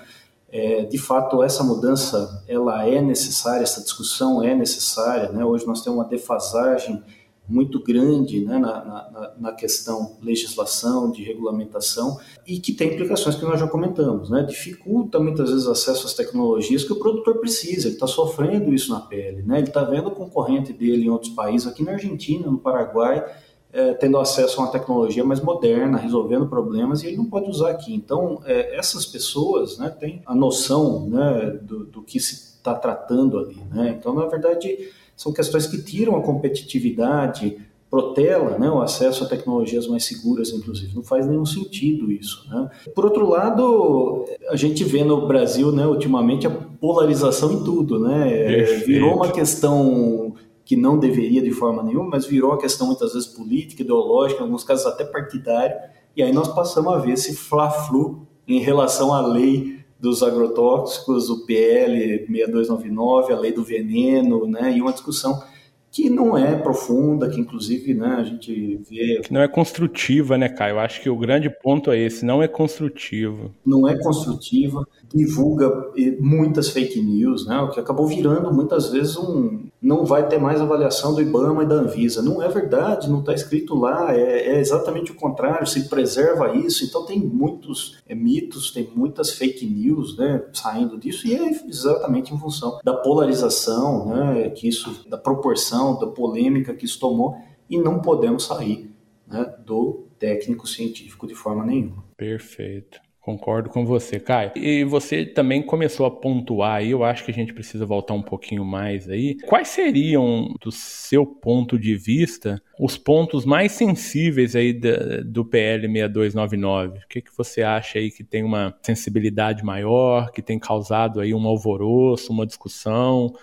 é, 0.53 0.85
de 0.85 0.99
fato, 0.99 1.43
essa 1.43 1.63
mudança 1.63 2.43
ela 2.49 2.85
é 2.87 3.01
necessária, 3.01 3.63
essa 3.63 3.83
discussão 3.83 4.43
é 4.43 4.55
necessária. 4.55 5.31
Né? 5.31 5.45
Hoje 5.45 5.67
nós 5.67 5.83
temos 5.83 5.99
uma 5.99 6.09
defasagem 6.09 7.03
muito 7.49 7.83
grande 7.83 8.45
né, 8.45 8.59
na, 8.59 8.85
na, 8.85 9.33
na, 9.39 9.53
questão 9.53 10.17
legislação, 10.23 11.11
de 11.11 11.25
regulamentação, 11.25 12.19
e 12.47 12.61
que 12.61 12.73
tem 12.73 12.93
implicações 12.93 13.35
que 13.35 13.45
nós 13.45 13.59
já 13.59 13.67
comentamos. 13.67 14.31
Né? 14.31 14.43
Dificulta 14.43 15.19
muitas 15.19 15.51
vezes 15.51 15.67
acesso 15.67 16.07
às 16.07 16.15
tecnologias 16.15 16.85
que 16.85 16.93
o 16.93 16.99
produtor 16.99 17.39
precisa, 17.39 17.89
ele 17.89 17.95
está 17.95 18.07
sofrendo 18.07 18.73
isso 18.73 18.93
na 18.93 19.01
pele. 19.01 19.43
Né? 19.43 19.59
Ele 19.59 19.69
está 19.69 19.83
vendo 19.83 20.09
o 20.09 20.13
concorrente 20.13 20.73
dele 20.73 21.07
em 21.07 21.11
outros 21.11 21.33
países, 21.33 21.67
aqui 21.67 21.83
na 21.83 21.93
Argentina, 21.93 22.49
no 22.49 22.59
Paraguai, 22.59 23.25
é, 23.73 23.95
tendo 23.95 24.19
acesso 24.19 24.61
a 24.61 24.65
uma 24.65 24.73
tecnologia 24.73 25.25
mais 25.25 25.41
moderna, 25.41 25.97
resolvendo 25.97 26.47
problemas, 26.47 27.03
e 27.03 27.09
ele 27.09 27.17
não 27.17 27.27
pode 27.27 27.49
usar 27.49 27.71
aqui. 27.71 27.95
Então, 27.95 28.41
é, 28.45 28.77
essas 28.77 29.07
pessoas 29.07 29.79
né, 29.79 29.89
têm 29.91 30.23
a 30.27 30.35
noção 30.35 31.09
né, 31.09 31.59
do, 31.63 31.85
do, 31.85 32.03
que 32.03 32.19
se 32.19 32.57
está 32.57 32.75
tratando 32.75 33.39
ali. 33.39 33.59
Né? 33.73 33.97
Então, 33.99 34.15
na 34.15 34.27
verdade, 34.27 34.91
são 35.17 35.33
questões 35.33 35.67
que 35.67 35.83
tiram 35.83 36.17
a 36.17 36.23
competitividade, 36.23 37.59
protela 37.89 38.57
né, 38.57 38.71
o 38.71 38.81
acesso 38.81 39.25
a 39.25 39.29
tecnologias 39.29 39.87
mais 39.87 40.05
seguras, 40.05 40.51
inclusive. 40.51 40.95
Não 40.95 41.03
faz 41.03 41.27
nenhum 41.27 41.47
sentido 41.47 42.11
isso. 42.11 42.47
Né? 42.49 42.71
Por 42.95 43.05
outro 43.05 43.29
lado, 43.29 44.25
a 44.49 44.57
gente 44.57 44.85
vê 44.85 45.03
no 45.05 45.27
Brasil, 45.27 45.73
né, 45.73 45.87
ultimamente, 45.87 46.47
a 46.47 46.51
polarização 46.51 47.53
em 47.53 47.65
tudo. 47.65 47.99
Né? 47.99 48.65
Virou 48.87 49.17
uma 49.17 49.31
questão 49.31 50.35
que 50.71 50.77
não 50.77 50.97
deveria 50.97 51.43
de 51.43 51.51
forma 51.51 51.83
nenhuma, 51.83 52.11
mas 52.11 52.27
virou 52.27 52.53
uma 52.53 52.57
questão 52.57 52.87
muitas 52.87 53.13
vezes 53.13 53.27
política, 53.27 53.83
ideológica, 53.83 54.41
em 54.41 54.45
alguns 54.45 54.63
casos 54.63 54.87
até 54.87 55.05
partidária, 55.05 55.77
e 56.17 56.23
aí 56.23 56.33
nós 56.33 56.47
passamos 56.47 56.95
a 56.95 56.99
ver 56.99 57.15
esse 57.15 57.35
fla-flu 57.35 58.25
em 58.47 58.61
relação 58.61 59.13
à 59.13 59.21
lei 59.21 59.81
dos 59.99 60.23
agrotóxicos, 60.23 61.29
o 61.29 61.45
PL 61.45 62.25
6299, 62.25 63.33
a 63.33 63.37
lei 63.37 63.51
do 63.51 63.65
veneno, 63.65 64.47
né, 64.47 64.73
e 64.77 64.81
uma 64.81 64.93
discussão 64.93 65.43
que 65.91 66.09
não 66.09 66.39
é 66.39 66.55
profunda, 66.55 67.29
que 67.29 67.41
inclusive 67.41 67.93
né, 67.93 68.15
a 68.19 68.23
gente 68.23 68.77
vê. 68.89 69.23
Que 69.25 69.33
não 69.33 69.43
é 69.43 69.49
construtiva, 69.49 70.39
né, 70.39 70.49
Caio? 70.49 70.75
Eu 70.75 70.79
acho 70.79 71.03
que 71.03 71.11
o 71.11 71.17
grande 71.17 71.51
ponto 71.51 71.91
é 71.91 71.99
esse, 71.99 72.25
não 72.25 72.41
é 72.41 72.47
construtivo. 72.47 73.53
Não 73.67 73.89
é 73.89 73.99
construtiva, 73.99 74.87
divulga 75.15 75.91
muitas 76.19 76.69
fake 76.71 77.01
news, 77.01 77.47
né? 77.47 77.59
O 77.61 77.71
que 77.71 77.81
acabou 77.81 78.07
virando 78.07 78.53
muitas 78.53 78.91
vezes 78.91 79.17
um. 79.17 79.69
Não 79.83 80.05
vai 80.05 80.29
ter 80.29 80.39
mais 80.39 80.61
avaliação 80.61 81.15
do 81.15 81.23
IBAMA 81.23 81.65
e 81.65 81.67
da 81.67 81.77
Anvisa. 81.77 82.23
Não 82.23 82.43
é 82.43 82.49
verdade, 82.49 83.09
não 83.09 83.21
está 83.21 83.33
escrito 83.33 83.75
lá, 83.75 84.15
é, 84.15 84.55
é, 84.55 84.61
exatamente 84.61 85.11
o 85.11 85.15
contrário, 85.15 85.67
se 85.67 85.89
preserva 85.89 86.55
isso. 86.55 86.85
Então 86.85 87.05
tem 87.05 87.19
muitos 87.19 87.99
é, 88.07 88.15
mitos, 88.15 88.71
tem 88.71 88.89
muitas 88.95 89.33
fake 89.33 89.67
news 89.67 90.17
né, 90.17 90.43
saindo 90.53 90.99
disso, 90.99 91.27
e 91.27 91.35
é 91.35 91.51
exatamente 91.67 92.33
em 92.33 92.39
função 92.39 92.79
da 92.85 92.95
polarização, 92.95 94.07
né, 94.07 94.51
que 94.51 94.69
isso, 94.69 95.09
da 95.09 95.19
proporção 95.19 95.99
da 95.99 96.07
polêmica 96.07 96.75
que 96.75 96.85
isso 96.85 97.01
tomou 97.01 97.37
e 97.69 97.79
não 97.79 98.01
podemos 98.01 98.45
sair 98.45 98.91
né, 99.27 99.55
do 99.65 100.05
técnico 100.19 100.67
científico 100.67 101.27
de 101.27 101.35
forma 101.35 101.65
nenhuma. 101.65 102.05
Perfeito. 102.17 103.01
Concordo 103.21 103.69
com 103.69 103.85
você, 103.85 104.19
Caio. 104.19 104.53
E 104.57 104.83
você 104.83 105.27
também 105.27 105.63
começou 105.63 106.07
a 106.07 106.11
pontuar 106.11 106.77
aí, 106.77 106.91
eu 106.91 107.05
acho 107.05 107.23
que 107.23 107.31
a 107.31 107.35
gente 107.35 107.53
precisa 107.53 107.85
voltar 107.85 108.15
um 108.15 108.23
pouquinho 108.23 108.65
mais 108.65 109.11
aí. 109.11 109.37
Quais 109.47 109.69
seriam, 109.69 110.55
do 110.59 110.73
seu 110.73 111.27
ponto 111.27 111.79
de 111.79 111.95
vista, 111.95 112.63
os 112.79 112.97
pontos 112.97 113.45
mais 113.45 113.73
sensíveis 113.73 114.57
aí 114.57 114.73
do 114.73 115.45
PL 115.45 115.87
6299? 115.87 116.99
O 116.99 117.09
que, 117.09 117.21
que 117.21 117.37
você 117.37 117.63
acha 117.63 117.99
aí 117.99 118.11
que 118.11 118.25
tem 118.25 118.43
uma 118.43 118.75
sensibilidade 118.83 119.63
maior, 119.63 120.33
que 120.33 120.41
tem 120.41 120.59
causado 120.59 121.21
aí 121.21 121.35
um 121.35 121.47
alvoroço, 121.47 122.33
uma 122.33 122.47
discussão 122.47 123.35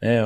né, 0.00 0.22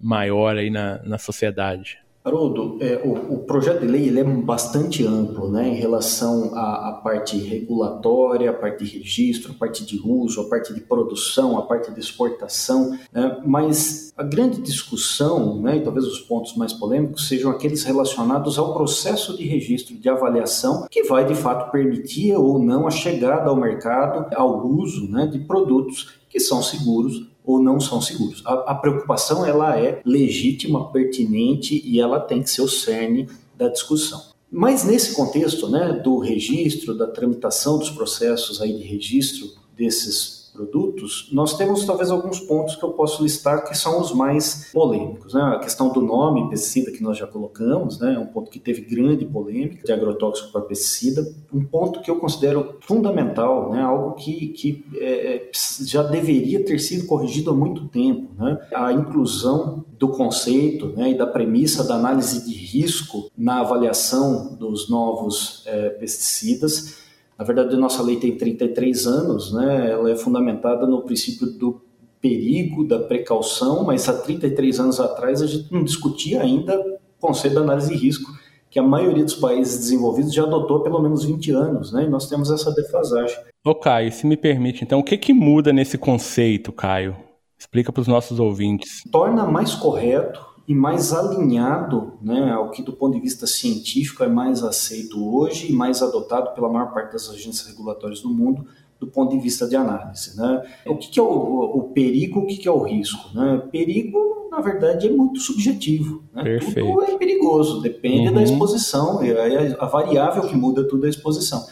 maior 0.00 0.56
aí 0.56 0.70
na, 0.70 1.02
na 1.02 1.18
sociedade? 1.18 1.98
Haroldo, 2.24 2.76
é, 2.80 3.00
o, 3.04 3.34
o, 3.34 3.38
projeto 3.38 3.80
de 3.80 3.86
lei 3.86 4.08
ele 4.08 4.20
é 4.20 4.24
bastante 4.24 5.06
amplo 5.06 5.48
né, 5.50 5.68
em 5.68 5.74
relação 5.74 6.52
à, 6.54 6.88
à, 6.88 6.92
parte 6.92 7.38
regulatória, 7.38 8.50
a 8.50 8.52
parte 8.52 8.84
de 8.84 8.98
registro, 8.98 9.52
a 9.52 9.54
parte 9.54 9.86
de 9.86 10.00
uso, 10.04 10.40
a 10.40 10.44
parte 10.48 10.74
de 10.74 10.80
produção, 10.80 11.56
a 11.56 11.62
parte 11.62 11.92
de 11.92 12.00
exportação, 12.00 12.98
né, 13.12 13.40
mas 13.46 14.12
a 14.16 14.22
grande 14.22 14.60
discussão, 14.60 15.60
né, 15.60 15.76
e 15.76 15.80
talvez 15.80 16.04
os 16.06 16.20
pontos 16.20 16.56
mais 16.56 16.72
polêmicos, 16.72 17.28
sejam 17.28 17.50
aqueles 17.50 17.84
relacionados 17.84 18.58
ao 18.58 18.74
processo 18.74 19.36
de 19.36 19.44
registro 19.44 19.96
de 19.96 20.08
avaliação, 20.08 20.86
que 20.90 21.04
vai 21.04 21.24
de 21.24 21.34
fato 21.34 21.70
permitir 21.70 22.34
ou 22.34 22.58
não 22.58 22.86
a 22.86 22.90
chegada 22.90 23.48
ao 23.48 23.56
mercado, 23.56 24.34
ao 24.34 24.66
uso 24.66 25.10
né, 25.10 25.26
de 25.26 25.38
produtos 25.38 26.18
que 26.28 26.40
são 26.40 26.62
seguros 26.62 27.26
ou 27.48 27.58
não 27.58 27.80
são 27.80 27.98
seguros. 28.02 28.42
A, 28.44 28.72
a, 28.72 28.74
preocupação 28.74 29.42
ela 29.42 29.74
é 29.80 30.02
legítima, 30.04 30.92
pertinente 30.92 31.80
e 31.82 31.98
ela 31.98 32.20
tem 32.20 32.42
que 32.42 32.50
ser 32.50 32.60
o 32.60 32.68
cerne 32.68 33.26
da 33.56 33.68
discussão. 33.68 34.22
Mas 34.52 34.84
nesse 34.84 35.14
contexto, 35.14 35.66
né, 35.66 35.94
do 36.04 36.18
registro, 36.18 36.94
da 36.94 37.06
tramitação 37.06 37.78
dos 37.78 37.88
processos 37.88 38.60
aí 38.60 38.74
de 38.76 38.82
registro 38.82 39.48
desses 39.74 40.37
produtos, 40.58 41.28
nós 41.32 41.56
temos 41.56 41.84
talvez 41.84 42.10
alguns 42.10 42.40
pontos 42.40 42.74
que 42.74 42.82
eu 42.82 42.90
posso 42.90 43.22
listar 43.22 43.64
que 43.64 43.78
são 43.78 44.00
os 44.00 44.12
mais 44.12 44.70
polêmicos. 44.72 45.32
Né? 45.32 45.40
A 45.40 45.58
questão 45.60 45.92
do 45.92 46.00
nome 46.00 46.50
pesticida 46.50 46.90
que 46.90 47.00
nós 47.00 47.16
já 47.16 47.28
colocamos, 47.28 48.00
né? 48.00 48.14
é 48.14 48.18
um 48.18 48.26
ponto 48.26 48.50
que 48.50 48.58
teve 48.58 48.80
grande 48.80 49.24
polêmica 49.24 49.86
de 49.86 49.92
agrotóxico 49.92 50.50
para 50.50 50.62
pesticida. 50.62 51.24
Um 51.54 51.64
ponto 51.64 52.00
que 52.00 52.10
eu 52.10 52.16
considero 52.16 52.76
fundamental, 52.80 53.70
né? 53.70 53.80
algo 53.80 54.14
que, 54.14 54.48
que 54.48 54.84
é, 54.96 55.48
já 55.84 56.02
deveria 56.02 56.64
ter 56.64 56.80
sido 56.80 57.06
corrigido 57.06 57.50
há 57.50 57.54
muito 57.54 57.86
tempo. 57.86 58.28
Né? 58.36 58.58
A 58.74 58.92
inclusão 58.92 59.84
do 59.96 60.08
conceito 60.08 60.88
né? 60.96 61.12
e 61.12 61.16
da 61.16 61.26
premissa 61.26 61.84
da 61.84 61.94
análise 61.94 62.44
de 62.44 62.52
risco 62.52 63.30
na 63.38 63.60
avaliação 63.60 64.56
dos 64.56 64.90
novos 64.90 65.62
é, 65.66 65.90
pesticidas 65.90 67.07
na 67.38 67.44
verdade, 67.44 67.74
a 67.74 67.78
nossa 67.78 68.02
lei 68.02 68.16
tem 68.16 68.36
33 68.36 69.06
anos, 69.06 69.52
né? 69.52 69.92
ela 69.92 70.10
é 70.10 70.16
fundamentada 70.16 70.86
no 70.86 71.02
princípio 71.02 71.46
do 71.46 71.80
perigo, 72.20 72.84
da 72.84 72.98
precaução, 72.98 73.84
mas 73.84 74.08
há 74.08 74.12
33 74.12 74.80
anos 74.80 74.98
atrás 74.98 75.40
a 75.40 75.46
gente 75.46 75.72
não 75.72 75.84
discutia 75.84 76.42
ainda 76.42 76.76
o 76.80 76.98
conceito 77.20 77.54
da 77.54 77.60
análise 77.60 77.90
de 77.90 77.96
risco, 77.96 78.28
que 78.68 78.78
a 78.78 78.82
maioria 78.82 79.24
dos 79.24 79.36
países 79.36 79.78
desenvolvidos 79.78 80.34
já 80.34 80.42
adotou 80.42 80.78
há 80.78 80.82
pelo 80.82 81.00
menos 81.00 81.24
20 81.24 81.52
anos, 81.52 81.92
né? 81.92 82.04
e 82.04 82.08
nós 82.08 82.28
temos 82.28 82.50
essa 82.50 82.72
defasagem. 82.74 83.38
Ô 83.64 83.72
Caio, 83.72 84.10
se 84.10 84.26
me 84.26 84.36
permite, 84.36 84.82
então, 84.82 84.98
o 84.98 85.04
que, 85.04 85.16
que 85.16 85.32
muda 85.32 85.72
nesse 85.72 85.96
conceito, 85.96 86.72
Caio? 86.72 87.16
Explica 87.56 87.92
para 87.92 88.00
os 88.00 88.08
nossos 88.08 88.40
ouvintes. 88.40 89.02
Torna 89.12 89.46
mais 89.46 89.74
correto 89.74 90.47
e 90.68 90.74
mais 90.74 91.14
alinhado 91.14 92.18
né, 92.20 92.52
ao 92.52 92.70
que, 92.70 92.82
do 92.82 92.92
ponto 92.92 93.14
de 93.14 93.20
vista 93.20 93.46
científico, 93.46 94.22
é 94.22 94.28
mais 94.28 94.62
aceito 94.62 95.34
hoje 95.34 95.72
e 95.72 95.72
mais 95.72 96.02
adotado 96.02 96.54
pela 96.54 96.68
maior 96.68 96.92
parte 96.92 97.12
das 97.12 97.30
agências 97.30 97.66
regulatórias 97.66 98.20
do 98.20 98.28
mundo, 98.28 98.66
do 99.00 99.06
ponto 99.06 99.34
de 99.34 99.42
vista 99.42 99.66
de 99.66 99.74
análise. 99.74 100.36
Né? 100.36 100.62
O 100.86 100.96
que, 100.96 101.08
que 101.08 101.18
é 101.18 101.22
o, 101.22 101.26
o, 101.26 101.82
perigo, 101.94 102.40
o 102.40 102.46
que, 102.46 102.58
que 102.58 102.68
é 102.68 102.70
o 102.70 102.82
risco? 102.82 103.34
Né? 103.34 103.62
Perigo, 103.72 104.50
na 104.50 104.60
verdade, 104.60 105.08
é 105.08 105.10
muito 105.10 105.40
subjetivo. 105.40 106.22
Né? 106.34 106.42
Perfeito. 106.42 106.86
Tudo 106.86 107.02
é 107.02 107.16
perigoso, 107.16 107.80
depende 107.80 108.28
uhum. 108.28 108.34
da 108.34 108.42
exposição, 108.42 109.22
é 109.22 109.74
a 109.80 109.86
variável 109.86 110.46
que 110.46 110.54
muda 110.54 110.86
tudo 110.86 111.04
é 111.04 111.06
a 111.06 111.10
exposição. 111.10 111.66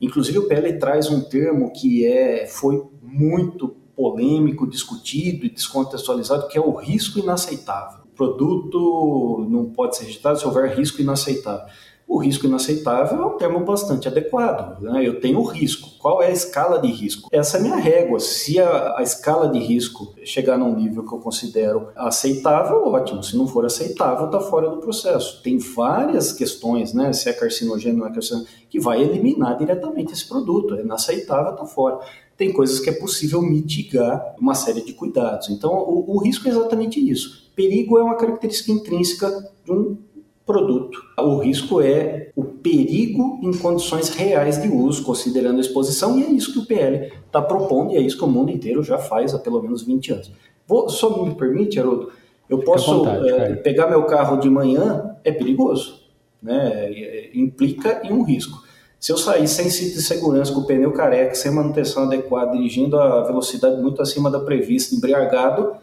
Inclusive, 0.00 0.38
o 0.38 0.48
PL 0.48 0.78
traz 0.78 1.10
um 1.10 1.20
termo 1.20 1.70
que 1.70 2.06
é, 2.06 2.46
foi 2.46 2.82
muito 3.02 3.76
polêmico, 3.94 4.66
discutido 4.66 5.44
e 5.44 5.50
descontextualizado, 5.50 6.48
que 6.48 6.56
é 6.56 6.60
o 6.62 6.72
risco 6.72 7.18
inaceitável 7.18 8.07
produto 8.18 9.46
não 9.48 9.66
pode 9.66 9.96
ser 9.96 10.04
registrado 10.04 10.38
se 10.38 10.44
houver 10.44 10.76
risco 10.76 11.00
inaceitável. 11.00 11.66
O 12.08 12.16
risco 12.16 12.46
inaceitável 12.46 13.22
é 13.22 13.26
um 13.26 13.36
termo 13.36 13.60
bastante 13.60 14.08
adequado. 14.08 14.80
Né? 14.80 15.06
Eu 15.06 15.20
tenho 15.20 15.42
risco. 15.42 15.90
Qual 15.98 16.22
é 16.22 16.28
a 16.28 16.30
escala 16.30 16.80
de 16.80 16.88
risco? 16.88 17.28
Essa 17.30 17.58
é 17.58 17.60
a 17.60 17.62
minha 17.62 17.76
régua. 17.76 18.18
Se 18.18 18.58
a, 18.58 18.96
a, 18.96 19.02
escala 19.02 19.46
de 19.50 19.58
risco 19.58 20.14
chegar 20.24 20.56
num 20.56 20.74
nível 20.74 21.04
que 21.04 21.12
eu 21.12 21.18
considero 21.18 21.88
aceitável, 21.94 22.86
ótimo. 22.86 23.22
Se 23.22 23.36
não 23.36 23.46
for 23.46 23.66
aceitável, 23.66 24.24
está 24.24 24.40
fora 24.40 24.70
do 24.70 24.78
processo. 24.78 25.42
Tem 25.42 25.58
várias 25.58 26.32
questões, 26.32 26.94
né? 26.94 27.12
Se 27.12 27.28
é 27.28 27.32
carcinogênio 27.34 27.98
ou 27.98 28.00
não 28.04 28.10
é 28.10 28.14
carcinogênio, 28.14 28.50
que 28.70 28.80
vai 28.80 29.02
eliminar 29.02 29.58
diretamente 29.58 30.14
esse 30.14 30.26
produto. 30.26 30.76
É 30.76 30.80
inaceitável, 30.80 31.52
está 31.52 31.66
fora 31.66 32.00
tem 32.38 32.52
coisas 32.52 32.78
que 32.78 32.88
é 32.88 32.92
possível 32.92 33.42
mitigar 33.42 34.36
uma 34.40 34.54
série 34.54 34.80
de 34.80 34.92
cuidados. 34.92 35.50
Então, 35.50 35.72
o, 35.72 36.14
o 36.14 36.18
risco 36.18 36.46
é 36.46 36.52
exatamente 36.52 36.98
isso. 36.98 37.50
Perigo 37.56 37.98
é 37.98 38.02
uma 38.02 38.16
característica 38.16 38.70
intrínseca 38.70 39.28
de 39.64 39.72
um 39.72 39.98
produto. 40.46 41.02
O 41.18 41.38
risco 41.38 41.80
é 41.80 42.30
o 42.36 42.44
perigo 42.44 43.40
em 43.42 43.52
condições 43.52 44.10
reais 44.10 44.62
de 44.62 44.68
uso, 44.68 45.02
considerando 45.02 45.58
a 45.58 45.60
exposição, 45.60 46.16
e 46.16 46.22
é 46.22 46.30
isso 46.30 46.52
que 46.52 46.60
o 46.60 46.64
PL 46.64 47.12
está 47.26 47.42
propondo, 47.42 47.92
e 47.92 47.96
é 47.96 48.00
isso 48.00 48.16
que 48.16 48.24
o 48.24 48.28
mundo 48.28 48.52
inteiro 48.52 48.82
já 48.84 48.98
faz 48.98 49.34
há 49.34 49.38
pelo 49.38 49.60
menos 49.60 49.82
20 49.82 50.12
anos. 50.12 50.32
Vou, 50.66 50.88
só 50.88 51.24
me 51.24 51.34
permite, 51.34 51.80
Haroldo, 51.80 52.12
eu 52.48 52.60
posso 52.60 52.98
vontade, 52.98 53.28
é, 53.28 53.56
pegar 53.56 53.88
meu 53.88 54.04
carro 54.04 54.38
de 54.38 54.48
manhã, 54.48 55.16
é 55.24 55.32
perigoso, 55.32 56.04
né? 56.40 56.88
implica 57.34 58.00
em 58.04 58.12
um 58.12 58.22
risco. 58.22 58.62
Se 58.98 59.12
eu 59.12 59.16
sair 59.16 59.46
sem 59.46 59.70
cinto 59.70 59.94
de 59.94 60.02
segurança, 60.02 60.52
com 60.52 60.60
o 60.60 60.66
pneu 60.66 60.92
careca, 60.92 61.34
sem 61.34 61.52
manutenção 61.52 62.04
adequada, 62.04 62.52
dirigindo 62.52 62.98
a 62.98 63.22
velocidade 63.22 63.80
muito 63.80 64.02
acima 64.02 64.30
da 64.30 64.40
prevista, 64.40 64.94
embriagado, 64.94 65.76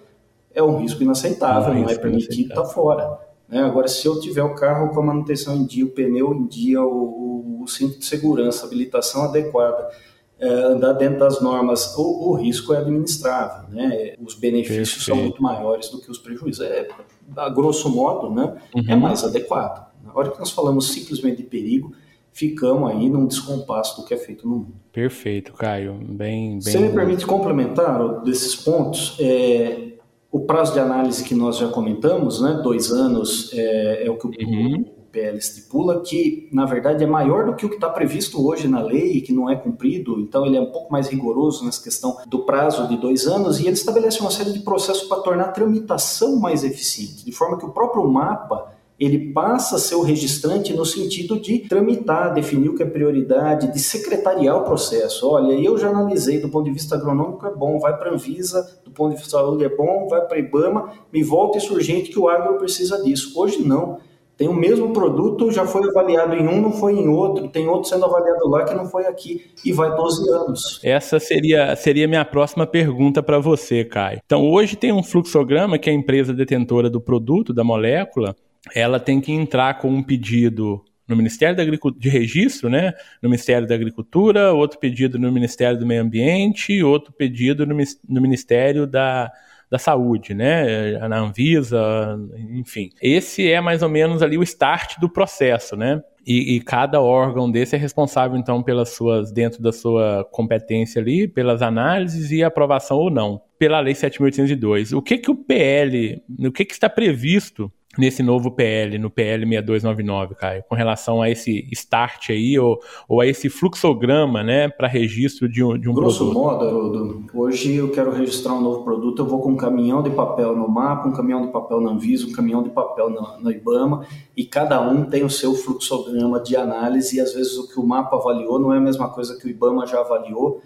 é 0.54 0.62
um 0.62 0.78
risco 0.78 1.02
inaceitável, 1.02 1.74
não, 1.74 1.82
não 1.82 1.90
é 1.90 1.96
permitido, 1.98 2.50
está 2.50 2.66
fora. 2.66 3.20
Né? 3.48 3.62
Agora, 3.62 3.88
se 3.88 4.06
eu 4.06 4.20
tiver 4.20 4.44
o 4.44 4.56
carro 4.56 4.94
com 4.94 5.00
a 5.00 5.06
manutenção 5.06 5.56
em 5.56 5.66
dia, 5.66 5.86
o 5.86 5.90
pneu 5.90 6.34
em 6.34 6.46
dia, 6.46 6.82
o, 6.82 7.62
o 7.62 7.68
cinto 7.68 8.00
de 8.00 8.06
segurança, 8.06 8.66
habilitação 8.66 9.24
adequada, 9.24 9.90
é, 10.38 10.48
andar 10.48 10.94
dentro 10.94 11.20
das 11.20 11.42
normas, 11.42 11.96
o, 11.98 12.32
o, 12.32 12.34
risco 12.34 12.74
é 12.74 12.80
administrável, 12.80 13.70
né? 13.70 14.16
Os 14.20 14.36
benefícios 14.36 14.90
Perfeito. 14.90 15.06
são 15.06 15.16
muito 15.16 15.42
maiores 15.42 15.90
do 15.90 16.02
que 16.02 16.12
os 16.12 16.18
prejuízos. 16.18 16.66
É, 16.66 16.90
a 17.38 17.50
grosso 17.50 17.90
modo, 17.90 18.30
né? 18.30 18.58
É 18.76 18.80
uhum. 18.80 18.86
É 18.90 18.96
mais 18.98 19.24
adequado. 19.24 19.90
Na 20.04 20.12
hora 20.14 20.30
que 20.30 20.38
nós 20.38 20.52
falamos 20.52 20.92
simplesmente 20.92 21.38
de 21.38 21.44
perigo, 21.44 21.94
ficamos 22.36 22.92
aí 22.92 23.10
num 23.10 23.26
descompasso 23.26 24.02
do 24.02 24.06
que 24.06 24.14
é 24.14 24.18
feito 24.18 24.46
no 24.46 24.58
mundo. 24.58 24.76
Perfeito, 24.92 25.54
Caio. 25.54 25.94
Bem, 25.94 26.60
bem... 26.60 26.62
Você 26.62 26.78
me 26.78 26.90
permite 26.90 27.26
complementar 27.26 28.22
desses 28.24 28.54
pontos? 28.58 29.16
É, 29.22 29.94
o 30.30 30.42
prazo 30.42 30.74
de 30.74 30.82
análise 30.82 31.24
que 31.24 31.34
nós 31.34 31.58
já 31.58 31.70
comentamos, 31.70 32.42
né, 32.42 32.60
dois 32.62 32.92
anos, 32.92 33.52
é, 33.54 34.06
é 34.06 34.12
o 34.12 34.18
que 34.18 34.28
uhum. 34.28 34.82
o 34.82 35.04
PL 35.14 35.38
estipula, 35.38 36.02
que 36.02 36.50
na 36.52 36.66
verdade 36.66 37.06
é 37.06 37.08
maior 37.08 37.46
do 37.46 37.56
que 37.56 37.66
o 37.66 37.70
que 37.70 37.76
está 37.76 37.90
previsto 37.90 38.46
hoje 38.46 38.68
na 38.68 38.82
lei, 38.82 39.22
que 39.22 39.32
não 39.32 39.50
é 39.50 39.56
cumprido, 39.56 40.20
então 40.20 40.46
ele 40.46 40.58
é 40.58 40.62
um 40.62 40.72
pouco 40.72 40.92
mais 40.92 41.08
rigoroso 41.08 41.64
nessa 41.64 41.82
questão 41.82 42.18
do 42.28 42.40
prazo 42.40 42.86
de 42.90 42.98
dois 42.98 43.26
anos, 43.28 43.62
e 43.62 43.64
ele 43.64 43.76
estabelece 43.76 44.20
uma 44.20 44.30
série 44.30 44.52
de 44.52 44.60
processos 44.60 45.08
para 45.08 45.22
tornar 45.22 45.46
a 45.46 45.52
tramitação 45.54 46.36
mais 46.36 46.66
eficiente, 46.66 47.24
de 47.24 47.32
forma 47.32 47.58
que 47.58 47.66
o 47.66 47.72
próprio 47.72 48.06
mapa 48.06 48.75
ele 49.00 49.32
passa 49.34 49.76
a 49.76 49.80
ser 49.80 49.96
o 49.96 50.02
registrante 50.02 50.74
no 50.74 50.86
sentido 50.86 51.40
de 51.40 51.60
tramitar, 51.60 52.34
definir 52.34 52.70
o 52.70 52.76
que 52.76 52.84
é 52.84 52.86
prioridade, 52.86 53.72
de 53.72 53.80
secretariar 53.80 54.58
o 54.58 54.64
processo. 54.64 55.30
Olha, 55.30 55.54
eu 55.54 55.78
já 55.78 55.90
analisei 55.90 56.40
do 56.40 56.50
ponto 56.50 56.66
de 56.66 56.72
vista 56.72 56.96
agronômico 56.96 57.46
é 57.46 57.54
bom, 57.54 57.78
vai 57.80 57.98
para 57.98 58.10
a 58.10 58.14
Anvisa, 58.14 58.80
do 58.86 58.92
ponto 58.92 59.10
de 59.12 59.18
vista 59.18 59.32
saúde 59.38 59.66
é 59.66 59.70
bom, 59.70 60.08
vai 60.08 60.22
para 60.22 60.38
a 60.38 60.40
IBAMA, 60.40 60.94
me 61.12 61.24
volta 61.24 61.58
isso 61.58 61.74
urgente 61.74 62.10
que 62.10 62.20
o 62.20 62.30
agro 62.30 62.58
precisa 62.58 63.02
disso. 63.04 63.34
Hoje 63.40 63.62
não. 63.62 64.00
Tem 64.38 64.50
o 64.50 64.54
mesmo 64.54 64.92
produto, 64.92 65.50
já 65.50 65.66
foi 65.66 65.88
avaliado 65.88 66.36
em 66.36 66.46
um, 66.46 66.60
não 66.60 66.74
foi 66.74 66.94
em 66.94 67.08
outro, 67.08 67.48
tem 67.48 67.70
outro 67.70 67.88
sendo 67.88 68.04
avaliado 68.04 68.50
lá 68.50 68.66
que 68.66 68.74
não 68.74 68.86
foi 68.86 69.06
aqui, 69.06 69.46
e 69.64 69.72
vai 69.72 69.96
12 69.96 70.30
anos. 70.30 70.80
Essa 70.84 71.20
seria 71.22 71.74
seria 71.78 72.06
minha 72.06 72.26
próxima 72.26 72.68
pergunta 72.68 73.24
para 73.24 73.40
você, 73.40 73.86
Caio. 73.86 74.20
Então, 74.26 74.46
hoje 74.52 74.76
tem 74.76 74.92
um 74.92 75.02
fluxograma 75.02 75.78
que 75.78 75.90
é 75.90 75.94
a 75.94 75.96
empresa 75.96 76.34
detentora 76.34 76.90
do 76.90 77.00
produto, 77.00 77.54
da 77.54 77.64
molécula, 77.64 78.36
ela 78.74 79.00
tem 79.00 79.22
que 79.22 79.32
entrar 79.32 79.78
com 79.80 79.90
um 79.90 80.04
pedido 80.04 80.84
no 81.08 81.16
Ministério 81.16 81.56
da 81.56 81.62
Agricultura, 81.62 82.02
de 82.02 82.10
registro, 82.10 82.70
né? 82.70 82.94
No 83.22 83.30
Ministério 83.30 83.68
da 83.68 83.76
Agricultura, 83.76 84.54
outro 84.54 84.80
pedido 84.80 85.20
no 85.20 85.32
Ministério 85.32 85.78
do 85.78 85.86
Meio 85.86 86.02
Ambiente, 86.02 86.82
outro 86.82 87.14
pedido 87.14 87.66
no, 87.66 87.76
no 88.10 88.22
Ministério 88.22 88.88
da, 88.88 89.32
da 89.70 89.78
saúde, 89.78 90.34
né? 90.34 90.98
Na 91.08 91.20
Anvisa, 91.20 92.18
enfim. 92.50 92.90
Esse 93.02 93.52
é 93.52 93.62
mais 93.62 93.84
ou 93.84 93.90
menos 93.90 94.24
ali 94.24 94.38
o 94.38 94.44
start 94.44 95.00
do 95.00 95.10
processo, 95.10 95.76
né? 95.76 96.02
E, 96.26 96.56
e, 96.56 96.60
cada 96.60 97.00
órgão 97.00 97.52
desse 97.52 97.76
é 97.76 97.78
responsável, 97.78 98.36
então, 98.36 98.64
pelas 98.64 98.90
suas, 98.90 99.32
dentro 99.32 99.62
da 99.62 99.72
sua 99.72 100.28
competência 100.32 101.00
ali, 101.00 101.28
pelas 101.28 101.62
análises 101.62 102.32
e 102.32 102.44
aprovação 102.44 102.98
ou 102.98 103.12
não, 103.12 103.40
pela 103.60 103.80
Lei 103.80 103.94
7.802. 103.94 104.98
O 104.98 105.04
que 105.04 105.20
que 105.20 105.30
o 105.30 105.36
PL, 105.36 106.20
o 106.40 106.52
que 106.52 106.66
que 106.66 106.74
está 106.74 106.90
previsto 106.90 107.72
nesse 107.98 108.22
novo 108.22 108.52
PL, 108.52 108.98
no 108.98 109.10
PL 109.10 109.46
6299, 109.46 110.36
Caio, 110.36 110.64
com 110.68 110.76
relação 110.76 111.22
a 111.22 111.30
esse 111.30 111.68
start 111.72 112.30
aí, 112.30 112.58
ou, 112.60 112.80
ou 113.08 113.22
a 113.22 113.28
esse 113.28 113.50
fluxograma, 113.50 114.44
né, 114.44 114.70
para 114.70 114.88
registro 114.88 115.50
de 115.50 115.64
um, 115.64 115.78
de 115.78 115.90
um 115.90 115.94
Grosso 115.94 116.20
produto? 116.20 116.40
modo, 116.40 116.66
Haroldo, 116.66 117.26
hoje 117.34 117.76
eu 117.76 117.92
quero 117.92 118.12
registrar 118.12 118.54
um 118.54 118.62
novo 118.62 118.84
produto, 118.84 119.22
eu 119.22 119.26
vou 119.26 119.42
com 119.42 119.52
um 119.52 119.58
caminhão 119.58 120.02
de 120.02 120.10
papel 120.10 120.56
no 120.56 120.68
mapa, 120.68 121.08
um 121.08 121.14
caminhão 121.14 121.46
de 121.46 121.52
papel 121.52 121.82
na 121.82 121.92
Anvisa, 121.92 122.28
um 122.28 122.32
caminhão 122.32 122.64
de 122.64 122.70
papel 122.70 123.10
no, 123.10 123.40
no 123.42 123.52
IBAMA, 123.52 124.06
e 124.36 124.46
cada 124.46 124.82
um 124.82 125.06
tem 125.06 125.24
o 125.24 125.30
seu 125.30 125.54
fluxograma 125.56 126.40
de 126.40 126.56
análise, 126.56 127.18
e 127.18 127.22
às 127.22 127.34
vezes 127.34 127.58
o 127.58 127.68
que 127.68 127.80
o 127.80 127.86
mapa 127.86 128.16
avaliou 128.16 128.60
não 128.60 128.74
é 128.74 128.78
a 128.78 128.82
mesma 128.82 129.10
coisa 129.10 129.38
que 129.40 129.48
o 129.48 129.50
IBAMA 129.50 129.86
já 129.86 130.00
avaliou, 130.00 130.62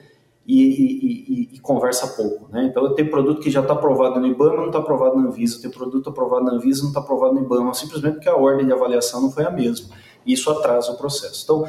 e, 0.52 1.50
e, 1.52 1.56
e, 1.56 1.60
conversa 1.60 2.08
pouco. 2.08 2.52
Né? 2.52 2.66
Então, 2.66 2.84
eu 2.84 2.96
tenho 2.96 3.12
produto 3.12 3.40
que 3.40 3.52
já 3.52 3.62
está 3.62 3.74
aprovado 3.74 4.20
no 4.20 4.26
IBAMA, 4.26 4.56
não 4.56 4.66
está 4.68 4.80
aprovado 4.80 5.16
na 5.16 5.28
Anvisa, 5.28 5.62
tem 5.62 5.70
produto 5.70 6.10
aprovado 6.10 6.44
na 6.44 6.54
Anvisa, 6.54 6.82
não 6.82 6.90
está 6.90 7.02
aprovado 7.02 7.36
no 7.36 7.42
IBAMA, 7.42 7.72
simplesmente 7.76 8.16
porque 8.16 8.30
a 8.30 8.36
ordem 8.36 8.66
de 8.66 8.74
avaliação 8.74 9.22
não 9.22 9.32
foi 9.32 9.46
a 9.46 9.52
mesma. 9.52 9.90
Isso 10.26 10.50
atrasa 10.50 10.92
o 10.92 10.98
processo. 10.98 11.44
Então, 11.44 11.68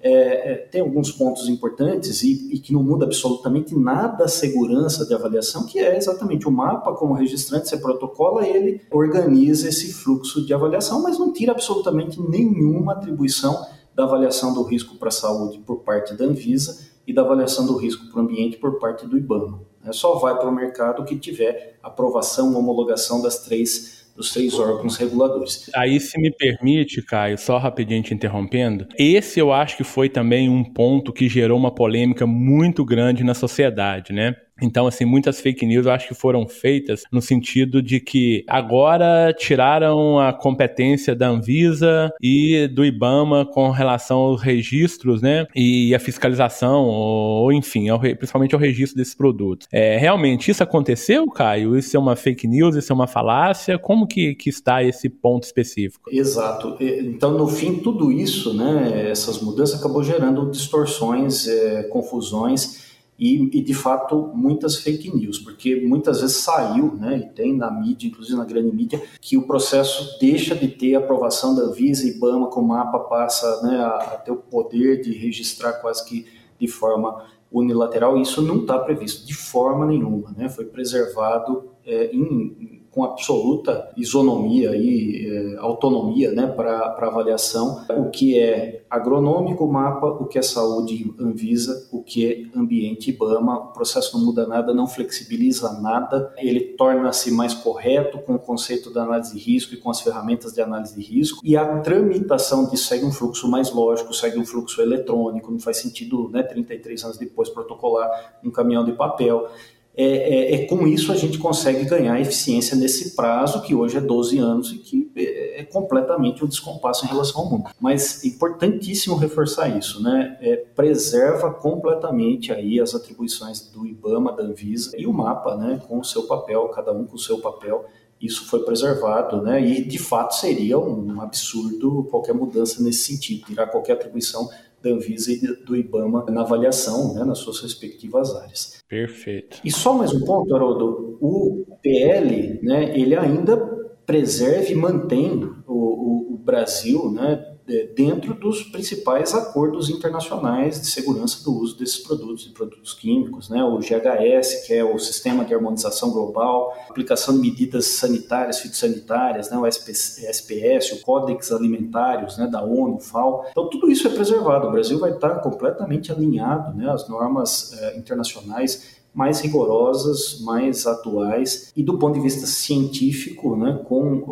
é, 0.00 0.52
é, 0.52 0.54
tem 0.54 0.80
alguns 0.80 1.12
pontos 1.12 1.50
importantes 1.50 2.22
e, 2.22 2.48
e, 2.54 2.58
que 2.58 2.72
não 2.72 2.82
muda 2.82 3.04
absolutamente 3.04 3.78
nada 3.78 4.24
a 4.24 4.28
segurança 4.28 5.04
de 5.04 5.12
avaliação, 5.12 5.66
que 5.66 5.78
é 5.78 5.94
exatamente 5.94 6.48
o 6.48 6.50
mapa, 6.50 6.94
como 6.94 7.12
registrante, 7.12 7.68
você 7.68 7.76
protocola, 7.76 8.46
ele 8.46 8.80
organiza 8.90 9.68
esse 9.68 9.92
fluxo 9.92 10.44
de 10.46 10.54
avaliação, 10.54 11.02
mas 11.02 11.18
não 11.18 11.30
tira 11.30 11.52
absolutamente 11.52 12.18
nenhuma 12.22 12.92
atribuição 12.92 13.66
da 13.94 14.04
avaliação 14.04 14.54
do 14.54 14.62
risco 14.62 14.96
para 14.96 15.08
a 15.08 15.12
saúde 15.12 15.58
por 15.58 15.80
parte 15.80 16.14
da 16.14 16.24
Anvisa 16.24 16.93
e 17.06 17.12
da 17.12 17.22
avaliação 17.22 17.66
do 17.66 17.76
risco 17.76 18.06
para 18.06 18.20
o 18.20 18.22
ambiente 18.22 18.56
por 18.56 18.78
parte 18.78 19.06
do 19.06 19.16
IBAMA. 19.16 19.62
É, 19.84 19.92
só 19.92 20.18
vai 20.18 20.36
para 20.38 20.48
o 20.48 20.54
mercado 20.54 21.04
que 21.04 21.16
tiver 21.16 21.76
aprovação, 21.82 22.56
homologação 22.56 23.20
das 23.22 23.44
três 23.44 24.04
dos 24.14 24.32
três 24.32 24.54
órgãos 24.58 24.96
reguladores. 24.96 25.68
Aí, 25.74 25.98
se 25.98 26.20
me 26.20 26.30
permite, 26.30 27.02
Caio, 27.02 27.36
só 27.36 27.58
rapidinho 27.58 28.02
te 28.02 28.14
interrompendo, 28.14 28.86
esse 28.96 29.40
eu 29.40 29.52
acho 29.52 29.76
que 29.76 29.84
foi 29.84 30.08
também 30.08 30.48
um 30.48 30.62
ponto 30.62 31.12
que 31.12 31.28
gerou 31.28 31.58
uma 31.58 31.74
polêmica 31.74 32.26
muito 32.26 32.84
grande 32.84 33.24
na 33.24 33.34
sociedade, 33.34 34.12
né? 34.12 34.36
Então, 34.60 34.86
assim, 34.86 35.04
muitas 35.04 35.40
fake 35.40 35.66
news 35.66 35.86
eu 35.86 35.92
acho 35.92 36.08
que 36.08 36.14
foram 36.14 36.46
feitas 36.46 37.02
no 37.10 37.20
sentido 37.20 37.82
de 37.82 38.00
que 38.00 38.44
agora 38.46 39.32
tiraram 39.36 40.18
a 40.18 40.32
competência 40.32 41.14
da 41.14 41.28
Anvisa 41.28 42.12
e 42.22 42.68
do 42.68 42.84
IBAMA 42.84 43.46
com 43.46 43.70
relação 43.70 44.18
aos 44.18 44.42
registros, 44.42 45.20
né? 45.20 45.46
E 45.54 45.94
a 45.94 45.98
fiscalização, 45.98 46.84
ou, 46.84 47.52
enfim, 47.52 47.88
ao, 47.88 47.98
principalmente 47.98 48.54
ao 48.54 48.60
registro 48.60 48.96
desses 48.96 49.14
produtos. 49.14 49.66
É, 49.72 49.96
realmente 49.96 50.50
isso 50.50 50.62
aconteceu, 50.62 51.26
Caio? 51.26 51.76
Isso 51.76 51.96
é 51.96 52.00
uma 52.00 52.16
fake 52.16 52.46
news? 52.46 52.76
Isso 52.76 52.92
é 52.92 52.94
uma 52.94 53.06
falácia? 53.06 53.78
Como 53.78 54.06
que, 54.06 54.34
que 54.34 54.48
está 54.48 54.82
esse 54.82 55.08
ponto 55.08 55.44
específico? 55.44 56.10
Exato. 56.12 56.76
Então, 56.80 57.36
no 57.36 57.48
fim, 57.48 57.76
tudo 57.76 58.12
isso, 58.12 58.54
né? 58.54 59.10
Essas 59.10 59.40
mudanças 59.40 59.80
acabou 59.80 60.02
gerando 60.02 60.50
distorções, 60.50 61.48
é, 61.48 61.84
confusões 61.84 62.93
e, 63.18 63.58
e, 63.58 63.62
de 63.62 63.74
fato 63.74 64.32
muitas 64.34 64.76
fake 64.76 65.14
news, 65.14 65.38
porque 65.38 65.76
muitas 65.76 66.20
vezes 66.20 66.38
saiu, 66.38 66.94
né, 66.94 67.18
e 67.18 67.34
tem 67.34 67.56
na 67.56 67.70
mídia, 67.70 68.08
inclusive 68.08 68.36
na 68.36 68.44
grande 68.44 68.74
mídia, 68.74 69.00
que 69.20 69.36
o 69.36 69.46
processo 69.46 70.18
deixa 70.18 70.54
de 70.54 70.68
ter 70.68 70.94
aprovação 70.96 71.54
da 71.54 71.62
Anvisa 71.62 72.06
e 72.06 72.10
IBAMA, 72.10 72.48
com 72.48 72.60
o 72.60 72.68
mapa 72.68 72.98
passa 72.98 73.62
né, 73.62 73.76
a, 73.78 73.96
a 73.96 74.16
ter 74.18 74.32
o 74.32 74.36
poder 74.36 75.00
de 75.00 75.12
registrar 75.12 75.74
quase 75.74 76.04
que 76.04 76.26
de 76.58 76.66
forma 76.66 77.24
unilateral, 77.52 78.20
isso 78.20 78.42
não 78.42 78.62
está 78.62 78.78
previsto 78.78 79.24
de 79.24 79.34
forma 79.34 79.86
nenhuma, 79.86 80.32
né, 80.36 80.48
foi 80.48 80.64
preservado 80.64 81.70
é, 81.86 82.10
em, 82.12 82.83
com 82.94 83.02
absoluta 83.02 83.90
isonomia 83.96 84.76
e 84.76 85.26
é, 85.26 85.58
autonomia 85.58 86.30
né, 86.30 86.46
para 86.46 86.94
avaliação, 86.96 87.84
o 87.90 88.08
que 88.08 88.38
é 88.38 88.84
agronômico 88.88 89.66
mapa, 89.66 90.06
o 90.06 90.26
que 90.26 90.38
é 90.38 90.42
saúde 90.42 91.12
Anvisa, 91.18 91.88
o 91.90 92.02
que 92.02 92.24
é 92.54 92.58
ambiente 92.58 93.10
IBAMA, 93.10 93.58
o 93.58 93.72
processo 93.72 94.16
não 94.16 94.24
muda 94.24 94.46
nada, 94.46 94.72
não 94.72 94.86
flexibiliza 94.86 95.80
nada, 95.80 96.32
ele 96.38 96.60
torna-se 96.60 97.32
mais 97.32 97.52
correto 97.52 98.18
com 98.18 98.36
o 98.36 98.38
conceito 98.38 98.92
da 98.92 99.02
análise 99.02 99.34
de 99.34 99.40
risco 99.40 99.74
e 99.74 99.76
com 99.76 99.90
as 99.90 100.00
ferramentas 100.00 100.52
de 100.52 100.62
análise 100.62 100.94
de 100.94 101.02
risco, 101.02 101.40
e 101.42 101.56
a 101.56 101.80
tramitação 101.80 102.68
disso 102.68 102.86
segue 102.86 103.04
um 103.04 103.10
fluxo 103.12 103.50
mais 103.50 103.72
lógico, 103.72 104.14
segue 104.14 104.38
um 104.38 104.46
fluxo 104.46 104.80
eletrônico, 104.80 105.50
não 105.50 105.58
faz 105.58 105.78
sentido, 105.78 106.28
né, 106.28 106.44
33 106.44 107.02
anos 107.02 107.18
depois, 107.18 107.48
protocolar 107.48 108.38
um 108.44 108.50
caminhão 108.50 108.84
de 108.84 108.92
papel 108.92 109.48
é, 109.96 110.04
é, 110.04 110.54
é, 110.54 110.66
com 110.66 110.86
isso 110.88 111.12
a 111.12 111.16
gente 111.16 111.38
consegue 111.38 111.84
ganhar 111.84 112.20
eficiência 112.20 112.76
nesse 112.76 113.14
prazo, 113.14 113.62
que 113.62 113.74
hoje 113.74 113.96
é 113.96 114.00
12 114.00 114.38
anos 114.38 114.72
e 114.72 114.78
que 114.78 115.12
é, 115.14 115.60
é 115.60 115.64
completamente 115.64 116.44
um 116.44 116.48
descompasso 116.48 117.04
em 117.04 117.08
relação 117.08 117.42
ao 117.42 117.50
mundo. 117.50 117.70
Mas 117.80 118.24
é 118.24 118.28
importantíssimo 118.28 119.14
reforçar 119.14 119.68
isso, 119.68 120.02
né? 120.02 120.36
É, 120.40 120.56
preserva 120.56 121.52
completamente 121.52 122.52
aí 122.52 122.80
as 122.80 122.94
atribuições 122.94 123.60
do 123.70 123.86
IBAMA, 123.86 124.32
da 124.32 124.42
Anvisa 124.42 124.92
e 124.98 125.06
o 125.06 125.12
mapa, 125.12 125.56
né? 125.56 125.80
Com 125.86 126.00
o 126.00 126.04
seu 126.04 126.24
papel, 126.24 126.68
cada 126.68 126.92
um 126.92 127.04
com 127.04 127.14
o 127.14 127.18
seu 127.18 127.38
papel 127.38 127.84
isso 128.20 128.46
foi 128.46 128.64
preservado, 128.64 129.42
né? 129.42 129.60
E 129.60 129.84
de 129.84 129.98
fato 129.98 130.34
seria 130.36 130.78
um 130.78 131.20
absurdo 131.20 132.04
qualquer 132.10 132.32
mudança 132.32 132.82
nesse 132.82 133.12
sentido, 133.12 133.44
tirar 133.44 133.66
qualquer 133.66 133.92
atribuição 133.92 134.48
da 134.84 134.90
Anvisa 134.90 135.32
e 135.32 135.64
do 135.64 135.74
IBAMA 135.74 136.26
na 136.28 136.42
avaliação, 136.42 137.14
né, 137.14 137.24
nas 137.24 137.38
suas 137.38 137.60
respectivas 137.60 138.36
áreas. 138.36 138.82
Perfeito. 138.86 139.58
E 139.64 139.72
só 139.72 139.94
mais 139.94 140.12
um 140.12 140.24
ponto, 140.24 140.54
Haroldo, 140.54 141.18
o 141.20 141.64
PL, 141.82 142.60
né, 142.62 142.96
ele 142.98 143.16
ainda 143.16 143.56
preserva 144.04 144.70
e 144.70 144.74
mantém 144.74 145.42
o, 145.66 145.72
o, 145.72 146.34
o 146.34 146.38
Brasil, 146.38 147.10
né, 147.10 147.53
dentro 147.94 148.34
dos 148.34 148.62
principais 148.64 149.34
acordos 149.34 149.88
internacionais 149.88 150.80
de 150.80 150.86
segurança 150.86 151.42
do 151.42 151.54
uso 151.56 151.78
desses 151.78 151.98
produtos 151.98 152.46
e 152.46 152.50
produtos 152.50 152.92
químicos, 152.92 153.48
né? 153.48 153.64
o 153.64 153.78
GHS, 153.78 154.66
que 154.66 154.74
é 154.74 154.84
o 154.84 154.98
Sistema 154.98 155.44
de 155.44 155.54
Harmonização 155.54 156.10
Global, 156.10 156.76
aplicação 156.90 157.34
de 157.34 157.40
medidas 157.40 157.86
sanitárias, 157.86 158.60
fitossanitárias, 158.60 159.50
né? 159.50 159.56
o 159.56 159.66
SPS, 159.66 160.92
o 160.92 161.00
Códex 161.00 161.52
Alimentários 161.52 162.36
né? 162.36 162.46
da 162.46 162.62
ONU, 162.62 163.00
FAO. 163.00 163.46
Então, 163.50 163.70
tudo 163.70 163.90
isso 163.90 164.06
é 164.06 164.10
preservado. 164.10 164.68
O 164.68 164.72
Brasil 164.72 164.98
vai 164.98 165.12
estar 165.12 165.36
completamente 165.36 166.12
alinhado 166.12 166.76
né? 166.76 166.90
às 166.90 167.08
normas 167.08 167.72
eh, 167.80 167.96
internacionais 167.96 168.93
mais 169.14 169.40
rigorosas, 169.40 170.40
mais 170.40 170.86
atuais 170.86 171.72
e 171.76 171.82
do 171.82 171.96
ponto 171.98 172.14
de 172.14 172.20
vista 172.20 172.46
científico, 172.46 173.56
né, 173.56 173.80
com 173.84 174.24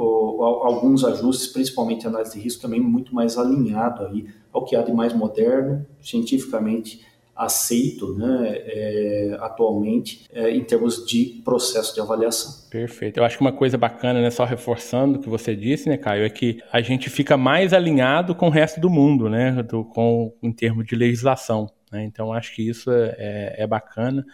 alguns 0.65 1.05
ajustes, 1.05 1.47
principalmente 1.47 2.07
análise 2.07 2.35
de 2.35 2.41
risco 2.41 2.61
também 2.61 2.81
muito 2.81 3.15
mais 3.15 3.39
alinhado 3.39 4.05
aí 4.05 4.27
ao 4.53 4.65
que 4.65 4.75
há 4.75 4.83
de 4.83 4.93
mais 4.93 5.15
moderno, 5.15 5.87
cientificamente 6.01 7.01
aceito 7.35 8.15
né, 8.15 8.57
é, 8.67 9.37
atualmente 9.41 10.27
é, 10.33 10.51
em 10.51 10.63
termos 10.63 11.05
de 11.07 11.41
processo 11.45 11.95
de 11.95 12.01
avaliação. 12.01 12.69
Perfeito. 12.71 13.19
Eu 13.19 13.25
acho 13.25 13.39
que 13.39 13.41
uma 13.41 13.53
coisa 13.53 13.79
bacana, 13.79 14.21
né, 14.21 14.31
só 14.31 14.45
reforçando 14.45 15.19
o 15.19 15.23
que 15.23 15.29
você 15.29 15.57
disse, 15.57 15.89
né, 15.89 15.97
Caio, 15.97 16.25
é 16.25 16.31
que 16.31 16.61
a 16.73 16.81
gente 16.81 17.09
fica 17.09 17.37
mais 17.37 17.73
alinhado 17.73 18.35
com 18.35 18.49
o 18.49 18.51
resto 18.51 18.81
do 18.81 18.91
mundo, 18.91 19.31
né, 19.31 19.63
do, 19.63 19.85
com, 19.85 20.33
em 20.43 20.53
termos 20.53 20.87
de 20.87 20.95
legislação. 20.95 21.69
Né? 21.93 22.05
Então, 22.05 22.33
acho 22.33 22.55
que 22.55 22.67
isso 22.67 22.91
é, 22.91 23.15
é, 23.19 23.55
é, 23.59 23.67
bacana 23.67 24.25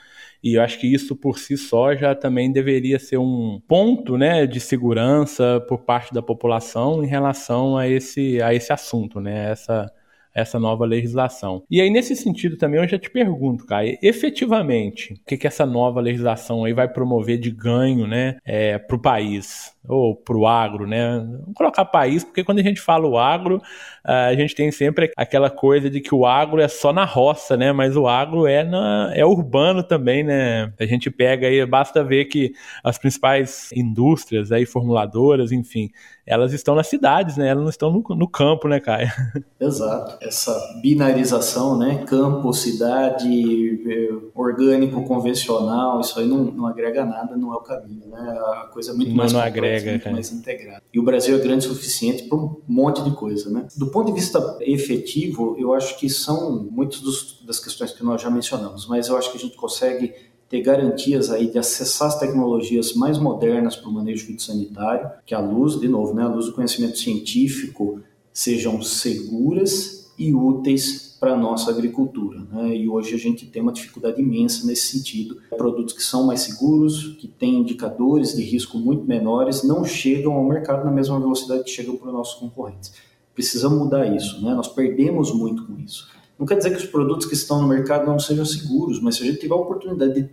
e 0.42 0.54
eu 0.54 0.62
acho 0.62 0.78
que 0.78 0.86
isso 0.86 1.16
por 1.16 1.38
si 1.38 1.56
só 1.56 1.94
já 1.96 2.14
também 2.14 2.52
deveria 2.52 2.98
ser 2.98 3.18
um 3.18 3.60
ponto 3.66 4.16
né, 4.16 4.46
de 4.46 4.60
segurança 4.60 5.60
por 5.68 5.78
parte 5.78 6.14
da 6.14 6.22
população 6.22 7.02
em 7.02 7.08
relação 7.08 7.76
a 7.76 7.88
esse, 7.88 8.40
a 8.40 8.54
esse 8.54 8.72
assunto, 8.72 9.20
né? 9.20 9.50
essa, 9.50 9.92
essa 10.34 10.60
nova 10.60 10.84
legislação. 10.84 11.64
E 11.68 11.80
aí, 11.80 11.90
nesse 11.90 12.14
sentido 12.14 12.56
também, 12.56 12.80
eu 12.80 12.88
já 12.88 12.98
te 12.98 13.10
pergunto, 13.10 13.66
Caio, 13.66 13.98
efetivamente, 14.00 15.14
o 15.14 15.24
que, 15.26 15.36
que 15.36 15.46
essa 15.46 15.66
nova 15.66 16.00
legislação 16.00 16.64
aí 16.64 16.72
vai 16.72 16.88
promover 16.88 17.38
de 17.38 17.50
ganho 17.50 18.06
né, 18.06 18.36
é, 18.44 18.78
para 18.78 18.96
o 18.96 19.02
país? 19.02 19.76
Ou 19.88 20.14
para 20.14 20.36
o 20.36 20.46
agro, 20.46 20.86
né? 20.86 21.18
Vamos 21.18 21.54
colocar 21.54 21.84
país, 21.84 22.22
porque 22.22 22.44
quando 22.44 22.58
a 22.58 22.62
gente 22.62 22.80
fala 22.80 23.06
o 23.06 23.18
agro, 23.18 23.60
a 24.04 24.34
gente 24.34 24.54
tem 24.54 24.70
sempre 24.70 25.10
aquela 25.16 25.50
coisa 25.50 25.90
de 25.90 26.00
que 26.00 26.14
o 26.14 26.24
agro 26.24 26.60
é 26.60 26.68
só 26.68 26.92
na 26.92 27.04
roça, 27.04 27.56
né? 27.56 27.72
Mas 27.72 27.96
o 27.96 28.06
agro 28.06 28.46
é, 28.46 28.64
na, 28.64 29.12
é 29.14 29.24
urbano 29.24 29.82
também, 29.82 30.22
né? 30.22 30.72
A 30.78 30.86
gente 30.86 31.10
pega 31.10 31.46
aí, 31.46 31.64
basta 31.66 32.04
ver 32.04 32.26
que 32.26 32.52
as 32.82 32.98
principais 32.98 33.70
indústrias 33.72 34.52
aí, 34.52 34.64
formuladoras, 34.64 35.52
enfim, 35.52 35.90
elas 36.28 36.52
estão 36.52 36.74
nas 36.74 36.86
cidades, 36.86 37.36
né? 37.36 37.48
Elas 37.48 37.62
não 37.62 37.70
estão 37.70 37.90
no, 37.90 38.02
no 38.14 38.28
campo, 38.28 38.68
né, 38.68 38.78
Caio? 38.78 39.08
Exato. 39.58 40.18
Essa 40.20 40.54
binarização, 40.82 41.78
né? 41.78 42.04
Campo, 42.06 42.52
cidade, 42.52 43.82
é, 43.90 44.08
orgânico, 44.34 45.02
convencional, 45.04 46.00
isso 46.00 46.18
aí 46.20 46.26
não, 46.26 46.44
não 46.44 46.66
agrega 46.66 47.04
nada, 47.04 47.36
não 47.36 47.52
é 47.52 47.56
o 47.56 47.60
caminho, 47.60 48.06
né? 48.08 48.20
A 48.20 48.68
coisa 48.72 48.92
é 48.92 48.94
muito 48.94 49.10
não, 49.10 49.16
mais 49.16 49.32
não 49.32 49.40
agrega, 49.40 49.77
muito 49.84 50.10
mais 50.10 50.32
integrada. 50.32 50.82
E 50.92 50.98
o 50.98 51.02
Brasil 51.02 51.36
é 51.36 51.38
grande 51.38 51.66
o 51.66 51.70
suficiente 51.70 52.24
para 52.24 52.38
um 52.38 52.60
monte 52.66 53.02
de 53.02 53.10
coisa, 53.12 53.50
né? 53.50 53.66
Do 53.76 53.88
ponto 53.88 54.06
de 54.06 54.12
vista 54.12 54.58
efetivo, 54.60 55.56
eu 55.58 55.72
acho 55.74 55.98
que 55.98 56.08
são 56.08 56.68
muitas 56.70 57.00
das 57.46 57.58
questões 57.58 57.92
que 57.92 58.04
nós 58.04 58.20
já 58.20 58.30
mencionamos, 58.30 58.86
mas 58.86 59.08
eu 59.08 59.16
acho 59.16 59.30
que 59.30 59.38
a 59.38 59.40
gente 59.40 59.56
consegue 59.56 60.14
ter 60.48 60.62
garantias 60.62 61.30
aí 61.30 61.50
de 61.50 61.58
acessar 61.58 62.08
as 62.08 62.18
tecnologias 62.18 62.94
mais 62.94 63.18
modernas 63.18 63.76
para 63.76 63.88
o 63.88 63.92
manejo 63.92 64.26
fitossanitário, 64.26 65.10
que 65.26 65.34
a 65.34 65.40
luz, 65.40 65.78
de 65.78 65.88
novo, 65.88 66.14
né, 66.14 66.22
a 66.22 66.28
luz 66.28 66.46
do 66.46 66.52
conhecimento 66.52 66.98
científico 66.98 68.00
sejam 68.32 68.80
seguras 68.80 70.10
e 70.18 70.32
úteis 70.34 71.07
para 71.18 71.32
a 71.32 71.36
nossa 71.36 71.70
agricultura. 71.70 72.40
Né? 72.50 72.76
E 72.76 72.88
hoje 72.88 73.14
a 73.14 73.18
gente 73.18 73.46
tem 73.46 73.60
uma 73.60 73.72
dificuldade 73.72 74.20
imensa 74.20 74.66
nesse 74.66 74.96
sentido. 74.96 75.38
Produtos 75.56 75.94
que 75.94 76.02
são 76.02 76.26
mais 76.26 76.40
seguros, 76.40 77.16
que 77.18 77.26
têm 77.26 77.58
indicadores 77.58 78.34
de 78.34 78.42
risco 78.42 78.78
muito 78.78 79.04
menores, 79.04 79.62
não 79.62 79.84
chegam 79.84 80.34
ao 80.34 80.44
mercado 80.44 80.84
na 80.84 80.90
mesma 80.90 81.18
velocidade 81.18 81.64
que 81.64 81.70
chegam 81.70 81.96
para 81.96 82.08
os 82.08 82.14
nossos 82.14 82.38
concorrentes. 82.38 82.92
Precisamos 83.34 83.78
mudar 83.78 84.06
isso, 84.06 84.42
né? 84.42 84.54
nós 84.54 84.68
perdemos 84.68 85.32
muito 85.32 85.66
com 85.66 85.78
isso. 85.78 86.08
Não 86.38 86.46
quer 86.46 86.56
dizer 86.56 86.70
que 86.70 86.76
os 86.76 86.86
produtos 86.86 87.26
que 87.26 87.34
estão 87.34 87.60
no 87.60 87.68
mercado 87.68 88.06
não 88.06 88.18
sejam 88.18 88.44
seguros, 88.44 89.00
mas 89.00 89.16
se 89.16 89.22
a 89.22 89.26
gente 89.26 89.40
tiver 89.40 89.54
a 89.54 89.58
oportunidade 89.58 90.22
de 90.22 90.28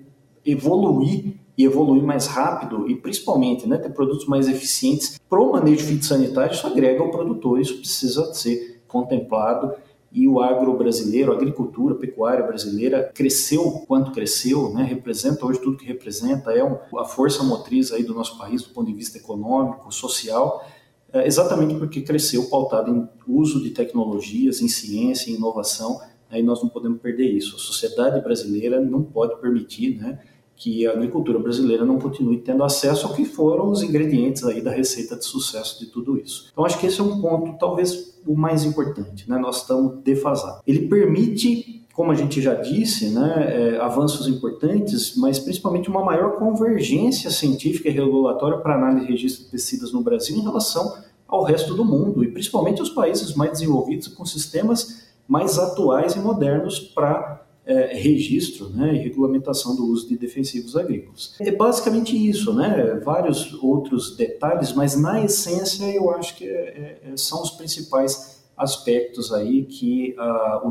evoluir 0.46 1.36
e 1.58 1.64
evoluir 1.64 2.04
mais 2.04 2.28
rápido 2.28 2.90
e 2.90 2.96
principalmente 2.96 3.68
né, 3.68 3.78
ter 3.78 3.90
produtos 3.90 4.28
mais 4.28 4.48
eficientes 4.48 5.20
para 5.30 5.40
o 5.40 5.52
manejo 5.52 5.86
fitossanitário, 5.86 6.54
isso 6.54 6.68
agrega 6.68 7.02
ao 7.02 7.10
produtor, 7.10 7.60
isso 7.60 7.78
precisa 7.78 8.34
ser 8.34 8.84
contemplado 8.88 9.74
e 10.16 10.30
o 10.30 10.40
agro 10.40 10.78
brasileiro, 10.78 11.34
a 11.34 11.36
agricultura, 11.36 11.94
pecuária 11.94 12.48
brasileira 12.48 13.12
cresceu 13.14 13.84
quanto 13.86 14.12
cresceu, 14.12 14.74
né, 14.74 14.82
representa 14.84 15.46
hoje 15.46 15.60
tudo 15.60 15.76
que 15.76 15.86
representa, 15.86 16.54
é 16.54 16.62
a 16.62 17.04
força 17.04 17.44
motriz 17.44 17.92
aí 17.92 18.02
do 18.02 18.14
nosso 18.14 18.38
país 18.38 18.64
do 18.64 18.70
ponto 18.70 18.88
de 18.88 18.94
vista 18.94 19.18
econômico, 19.18 19.94
social, 19.94 20.66
é, 21.12 21.28
exatamente 21.28 21.76
porque 21.76 22.02
cresceu 22.02 22.46
pautado 22.50 22.90
em 22.90 23.10
uso 23.28 23.62
de 23.62 23.72
tecnologias, 23.72 24.62
em 24.62 24.70
ciência, 24.70 25.30
em 25.30 25.36
inovação, 25.36 26.00
aí 26.30 26.42
nós 26.42 26.64
não 26.64 26.70
podemos 26.70 27.02
perder 27.02 27.30
isso. 27.30 27.58
A 27.58 27.60
sociedade 27.60 28.22
brasileira 28.22 28.80
não 28.80 29.04
pode 29.04 29.36
permitir, 29.42 29.98
né, 29.98 30.20
que 30.56 30.88
a 30.88 30.92
agricultura 30.92 31.38
brasileira 31.38 31.86
não 31.86 32.00
continue 32.00 32.38
tendo 32.38 32.64
acesso 32.64 33.08
ao 33.08 33.14
que 33.14 33.26
foram 33.26 33.70
os 33.70 33.84
ingredientes 33.84 34.44
aí 34.44 34.62
da 34.62 34.72
receita 34.72 35.16
de 35.16 35.26
sucesso 35.26 35.80
de 35.80 35.88
tudo 35.88 36.18
isso. 36.18 36.50
Então 36.52 36.66
acho 36.66 36.80
que 36.80 36.88
esse 36.88 37.00
é 37.00 37.04
um 37.04 37.22
ponto 37.22 37.58
talvez 37.60 38.16
o 38.26 38.36
mais 38.36 38.64
importante, 38.64 39.30
né? 39.30 39.38
Nós 39.38 39.62
estamos 39.62 40.02
defasados. 40.04 40.62
Ele 40.66 40.88
permite, 40.88 41.86
como 41.94 42.12
a 42.12 42.16
gente 42.16 42.42
já 42.42 42.56
disse, 42.56 43.10
né, 43.10 43.76
é, 43.76 43.80
avanços 43.80 44.28
importantes, 44.28 45.16
mas 45.16 45.38
principalmente 45.38 45.90
uma 45.90 46.04
maior 46.04 46.38
convergência 46.38 47.30
científica 47.30 47.90
e 47.90 47.92
regulatória 47.92 48.58
para 48.58 48.76
análise 48.76 49.06
e 49.06 49.10
registro 49.10 49.46
de 49.46 49.52
pesticidas 49.52 49.92
no 49.92 50.02
Brasil 50.02 50.36
em 50.36 50.42
relação 50.42 50.96
ao 51.28 51.44
resto 51.44 51.74
do 51.74 51.84
mundo 51.84 52.24
e 52.24 52.28
principalmente 52.32 52.82
os 52.82 52.90
países 52.90 53.36
mais 53.36 53.52
desenvolvidos 53.52 54.08
com 54.08 54.26
sistemas 54.26 55.06
mais 55.28 55.58
atuais 55.58 56.16
e 56.16 56.20
modernos 56.20 56.80
para 56.80 57.45
é, 57.66 57.96
registro 57.96 58.70
né, 58.70 58.94
e 58.94 59.00
regulamentação 59.00 59.76
do 59.76 59.86
uso 59.86 60.08
de 60.08 60.18
defensivos 60.18 60.76
agrícolas. 60.76 61.36
É 61.40 61.52
basicamente 61.52 62.16
isso, 62.16 62.54
né? 62.54 63.00
vários 63.04 63.54
outros 63.56 64.16
detalhes, 64.16 64.72
mas 64.74 64.96
na 64.96 65.24
essência 65.24 65.86
eu 65.86 66.12
acho 66.12 66.36
que 66.36 66.46
é, 66.48 67.00
é, 67.04 67.18
são 67.18 67.42
os 67.42 67.52
principais 67.52 68.44
aspectos 68.56 69.34
aí 69.34 69.66
que 69.66 70.16
a, 70.18 70.62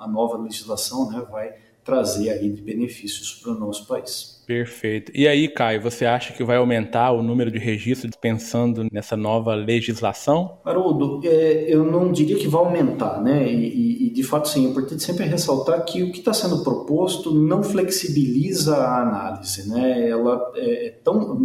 a 0.00 0.08
nova 0.08 0.36
legislação 0.38 1.10
né, 1.10 1.26
vai 1.30 1.54
trazer 1.82 2.30
aí 2.30 2.50
de 2.50 2.62
benefícios 2.62 3.32
para 3.34 3.52
o 3.52 3.58
nosso 3.58 3.86
país. 3.86 4.31
Perfeito. 4.46 5.12
E 5.14 5.28
aí, 5.28 5.48
Caio, 5.48 5.80
você 5.80 6.04
acha 6.04 6.32
que 6.32 6.42
vai 6.42 6.56
aumentar 6.56 7.12
o 7.12 7.22
número 7.22 7.50
de 7.50 7.58
registros 7.58 8.14
pensando 8.20 8.86
nessa 8.92 9.16
nova 9.16 9.54
legislação? 9.54 10.58
Haroldo, 10.64 11.20
é, 11.24 11.64
eu 11.68 11.84
não 11.84 12.10
diria 12.10 12.36
que 12.36 12.48
vai 12.48 12.64
aumentar, 12.64 13.20
né? 13.22 13.50
E, 13.50 14.08
e, 14.08 14.10
de 14.10 14.22
fato, 14.22 14.48
sim, 14.48 14.66
é 14.66 14.70
importante 14.70 15.02
sempre 15.02 15.24
ressaltar 15.24 15.84
que 15.84 16.02
o 16.02 16.10
que 16.10 16.18
está 16.18 16.32
sendo 16.32 16.62
proposto 16.62 17.32
não 17.32 17.62
flexibiliza 17.62 18.76
a 18.76 19.02
análise, 19.02 19.68
né? 19.68 20.08
Ela 20.08 20.52
é, 20.56 20.86
é 20.86 20.90
tão, 20.90 21.40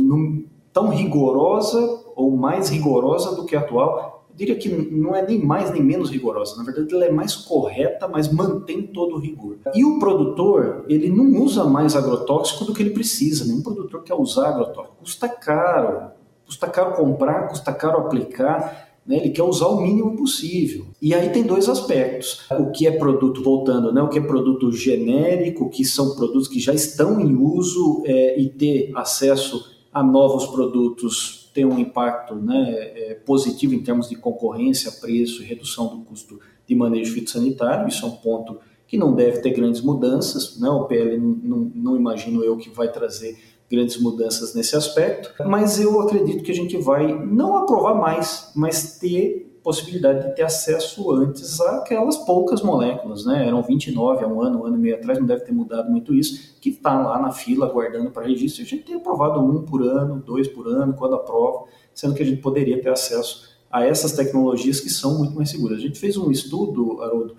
tão 0.74 0.90
rigorosa 0.90 1.80
ou 2.16 2.36
mais 2.36 2.70
rigorosa 2.70 3.36
do 3.36 3.46
que 3.46 3.56
a 3.56 3.60
atual 3.60 4.17
diria 4.38 4.56
que 4.56 4.70
não 4.70 5.16
é 5.16 5.26
nem 5.26 5.44
mais 5.44 5.72
nem 5.72 5.84
menos 5.84 6.12
rigorosa. 6.12 6.56
Na 6.56 6.64
verdade, 6.64 6.94
ela 6.94 7.06
é 7.06 7.12
mais 7.12 7.36
correta, 7.36 8.08
mas 8.08 8.32
mantém 8.32 8.84
todo 8.84 9.16
o 9.16 9.20
rigor. 9.20 9.58
E 9.74 9.84
o 9.84 9.98
produtor, 9.98 10.86
ele 10.88 11.10
não 11.10 11.42
usa 11.42 11.64
mais 11.64 11.96
agrotóxico 11.96 12.64
do 12.64 12.74
que 12.74 12.84
ele 12.84 12.92
precisa. 12.92 13.46
Nenhum 13.46 13.64
produtor 13.64 14.04
quer 14.04 14.14
usar 14.14 14.50
agrotóxico. 14.50 14.98
Custa 15.00 15.28
caro. 15.28 16.12
Custa 16.46 16.68
caro 16.68 16.96
comprar, 16.96 17.48
custa 17.50 17.74
caro 17.74 17.98
aplicar. 17.98 18.88
Né? 19.06 19.18
Ele 19.18 19.32
quer 19.32 19.44
usar 19.44 19.68
o 19.68 19.82
mínimo 19.82 20.16
possível. 20.16 20.86
E 21.02 21.16
aí 21.16 21.30
tem 21.30 21.44
dois 21.44 21.68
aspectos. 21.68 22.46
O 22.52 22.72
que 22.72 22.86
é 22.86 22.92
produto, 22.92 23.42
voltando, 23.42 23.92
né? 23.92 24.02
o 24.02 24.08
que 24.08 24.20
é 24.20 24.22
produto 24.22 24.72
genérico, 24.72 25.70
que 25.70 25.84
são 25.84 26.16
produtos 26.16 26.48
que 26.48 26.60
já 26.60 26.74
estão 26.74 27.20
em 27.20 27.36
uso 27.36 28.04
é, 28.06 28.40
e 28.40 28.50
ter 28.50 28.92
acesso 28.94 29.76
a 29.92 30.04
novos 30.04 30.46
produtos 30.46 31.47
tem 31.58 31.66
um 31.66 31.80
impacto 31.80 32.36
né, 32.36 32.70
é, 32.70 33.14
positivo 33.26 33.74
em 33.74 33.82
termos 33.82 34.08
de 34.08 34.16
concorrência, 34.16 34.92
preço 34.92 35.42
e 35.42 35.46
redução 35.48 35.88
do 35.88 36.06
custo 36.06 36.40
de 36.68 36.76
manejo 36.76 37.16
fitossanitário. 37.16 37.88
Isso 37.88 38.06
é 38.06 38.08
um 38.08 38.16
ponto 38.18 38.60
que 38.88 38.96
não 38.96 39.16
deve 39.16 39.40
ter 39.40 39.50
grandes 39.50 39.82
mudanças. 39.82 40.60
Né? 40.60 40.70
O 40.70 40.86
PL 40.86 41.18
não, 41.18 41.72
não 41.74 41.98
imagino 41.98 42.44
eu 42.44 42.58
que 42.58 42.70
vai 42.70 42.92
trazer 42.92 43.40
grandes 43.68 44.00
mudanças 44.00 44.54
nesse 44.54 44.76
aspecto, 44.76 45.34
mas 45.48 45.80
eu 45.80 46.00
acredito 46.00 46.44
que 46.44 46.52
a 46.52 46.56
gente 46.56 46.78
vai 46.78 47.12
não 47.26 47.58
aprovar 47.58 47.96
mais, 47.96 48.52
mas 48.56 49.00
ter 49.00 49.47
possibilidade 49.68 50.30
de 50.30 50.34
ter 50.34 50.44
acesso 50.44 51.12
antes 51.12 51.60
àquelas 51.60 52.16
poucas 52.20 52.62
moléculas, 52.62 53.26
né? 53.26 53.46
Eram 53.46 53.62
29 53.62 54.24
há 54.24 54.26
um 54.26 54.42
ano, 54.42 54.62
um 54.62 54.66
ano 54.66 54.78
e 54.78 54.80
meio 54.80 54.96
atrás, 54.96 55.20
não 55.20 55.26
deve 55.26 55.42
ter 55.42 55.52
mudado 55.52 55.92
muito 55.92 56.14
isso, 56.14 56.56
que 56.62 56.70
está 56.70 56.98
lá 56.98 57.20
na 57.20 57.34
fila 57.34 57.66
aguardando 57.66 58.10
para 58.10 58.26
registro. 58.26 58.64
A 58.64 58.66
gente 58.66 58.84
tem 58.84 58.96
aprovado 58.96 59.42
um 59.42 59.64
por 59.64 59.82
ano, 59.82 60.24
dois 60.26 60.48
por 60.48 60.70
ano, 60.70 60.94
quando 60.94 61.16
aprova, 61.16 61.66
sendo 61.94 62.16
que 62.16 62.24
a 62.24 62.26
gente 62.26 62.42
poderia 62.42 62.82
ter 62.82 62.88
acesso 62.88 63.58
a 63.70 63.84
essas 63.84 64.14
tecnologias 64.14 64.80
que 64.80 64.90
são 64.90 65.18
muito 65.18 65.36
mais 65.36 65.50
seguras. 65.50 65.80
A 65.80 65.82
gente 65.82 66.00
fez 66.00 66.16
um 66.16 66.32
estudo, 66.32 67.02
Haroldo, 67.02 67.36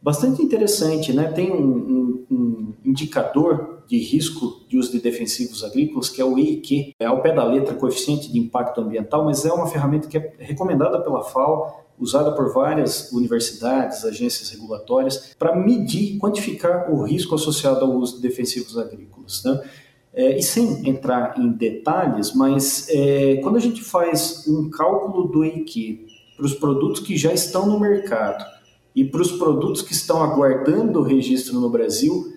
bastante 0.00 0.40
interessante, 0.40 1.12
né? 1.12 1.24
Tem 1.32 1.50
um, 1.50 1.66
um, 1.66 2.24
um 2.30 2.74
indicador 2.84 3.73
de 3.86 3.98
risco 3.98 4.60
de 4.68 4.78
uso 4.78 4.92
de 4.92 5.00
defensivos 5.00 5.62
agrícolas, 5.62 6.08
que 6.08 6.20
é 6.20 6.24
o 6.24 6.38
EIQ, 6.38 6.94
é 6.98 7.06
ao 7.06 7.20
pé 7.22 7.32
da 7.32 7.44
letra, 7.44 7.74
coeficiente 7.74 8.30
de 8.32 8.38
impacto 8.38 8.80
ambiental, 8.80 9.24
mas 9.24 9.44
é 9.44 9.52
uma 9.52 9.66
ferramenta 9.66 10.08
que 10.08 10.16
é 10.16 10.34
recomendada 10.38 11.00
pela 11.00 11.22
FAO, 11.22 11.84
usada 11.98 12.32
por 12.32 12.52
várias 12.52 13.12
universidades, 13.12 14.04
agências 14.04 14.50
regulatórias, 14.50 15.34
para 15.38 15.54
medir, 15.54 16.18
quantificar 16.18 16.90
o 16.92 17.04
risco 17.04 17.34
associado 17.34 17.84
ao 17.84 17.92
uso 17.92 18.16
de 18.16 18.22
defensivos 18.22 18.76
agrícolas. 18.76 19.42
Né? 19.44 19.62
É, 20.12 20.38
e 20.38 20.42
sem 20.42 20.88
entrar 20.88 21.38
em 21.38 21.50
detalhes, 21.50 22.34
mas 22.34 22.88
é, 22.88 23.36
quando 23.42 23.56
a 23.56 23.60
gente 23.60 23.82
faz 23.82 24.44
um 24.46 24.70
cálculo 24.70 25.28
do 25.28 25.44
EIQ 25.44 26.06
para 26.36 26.46
os 26.46 26.54
produtos 26.54 27.00
que 27.00 27.16
já 27.16 27.32
estão 27.32 27.66
no 27.66 27.78
mercado 27.78 28.44
e 28.94 29.04
para 29.04 29.20
os 29.20 29.32
produtos 29.32 29.82
que 29.82 29.92
estão 29.92 30.22
aguardando 30.22 31.00
o 31.00 31.02
registro 31.02 31.58
no 31.60 31.68
Brasil, 31.68 32.33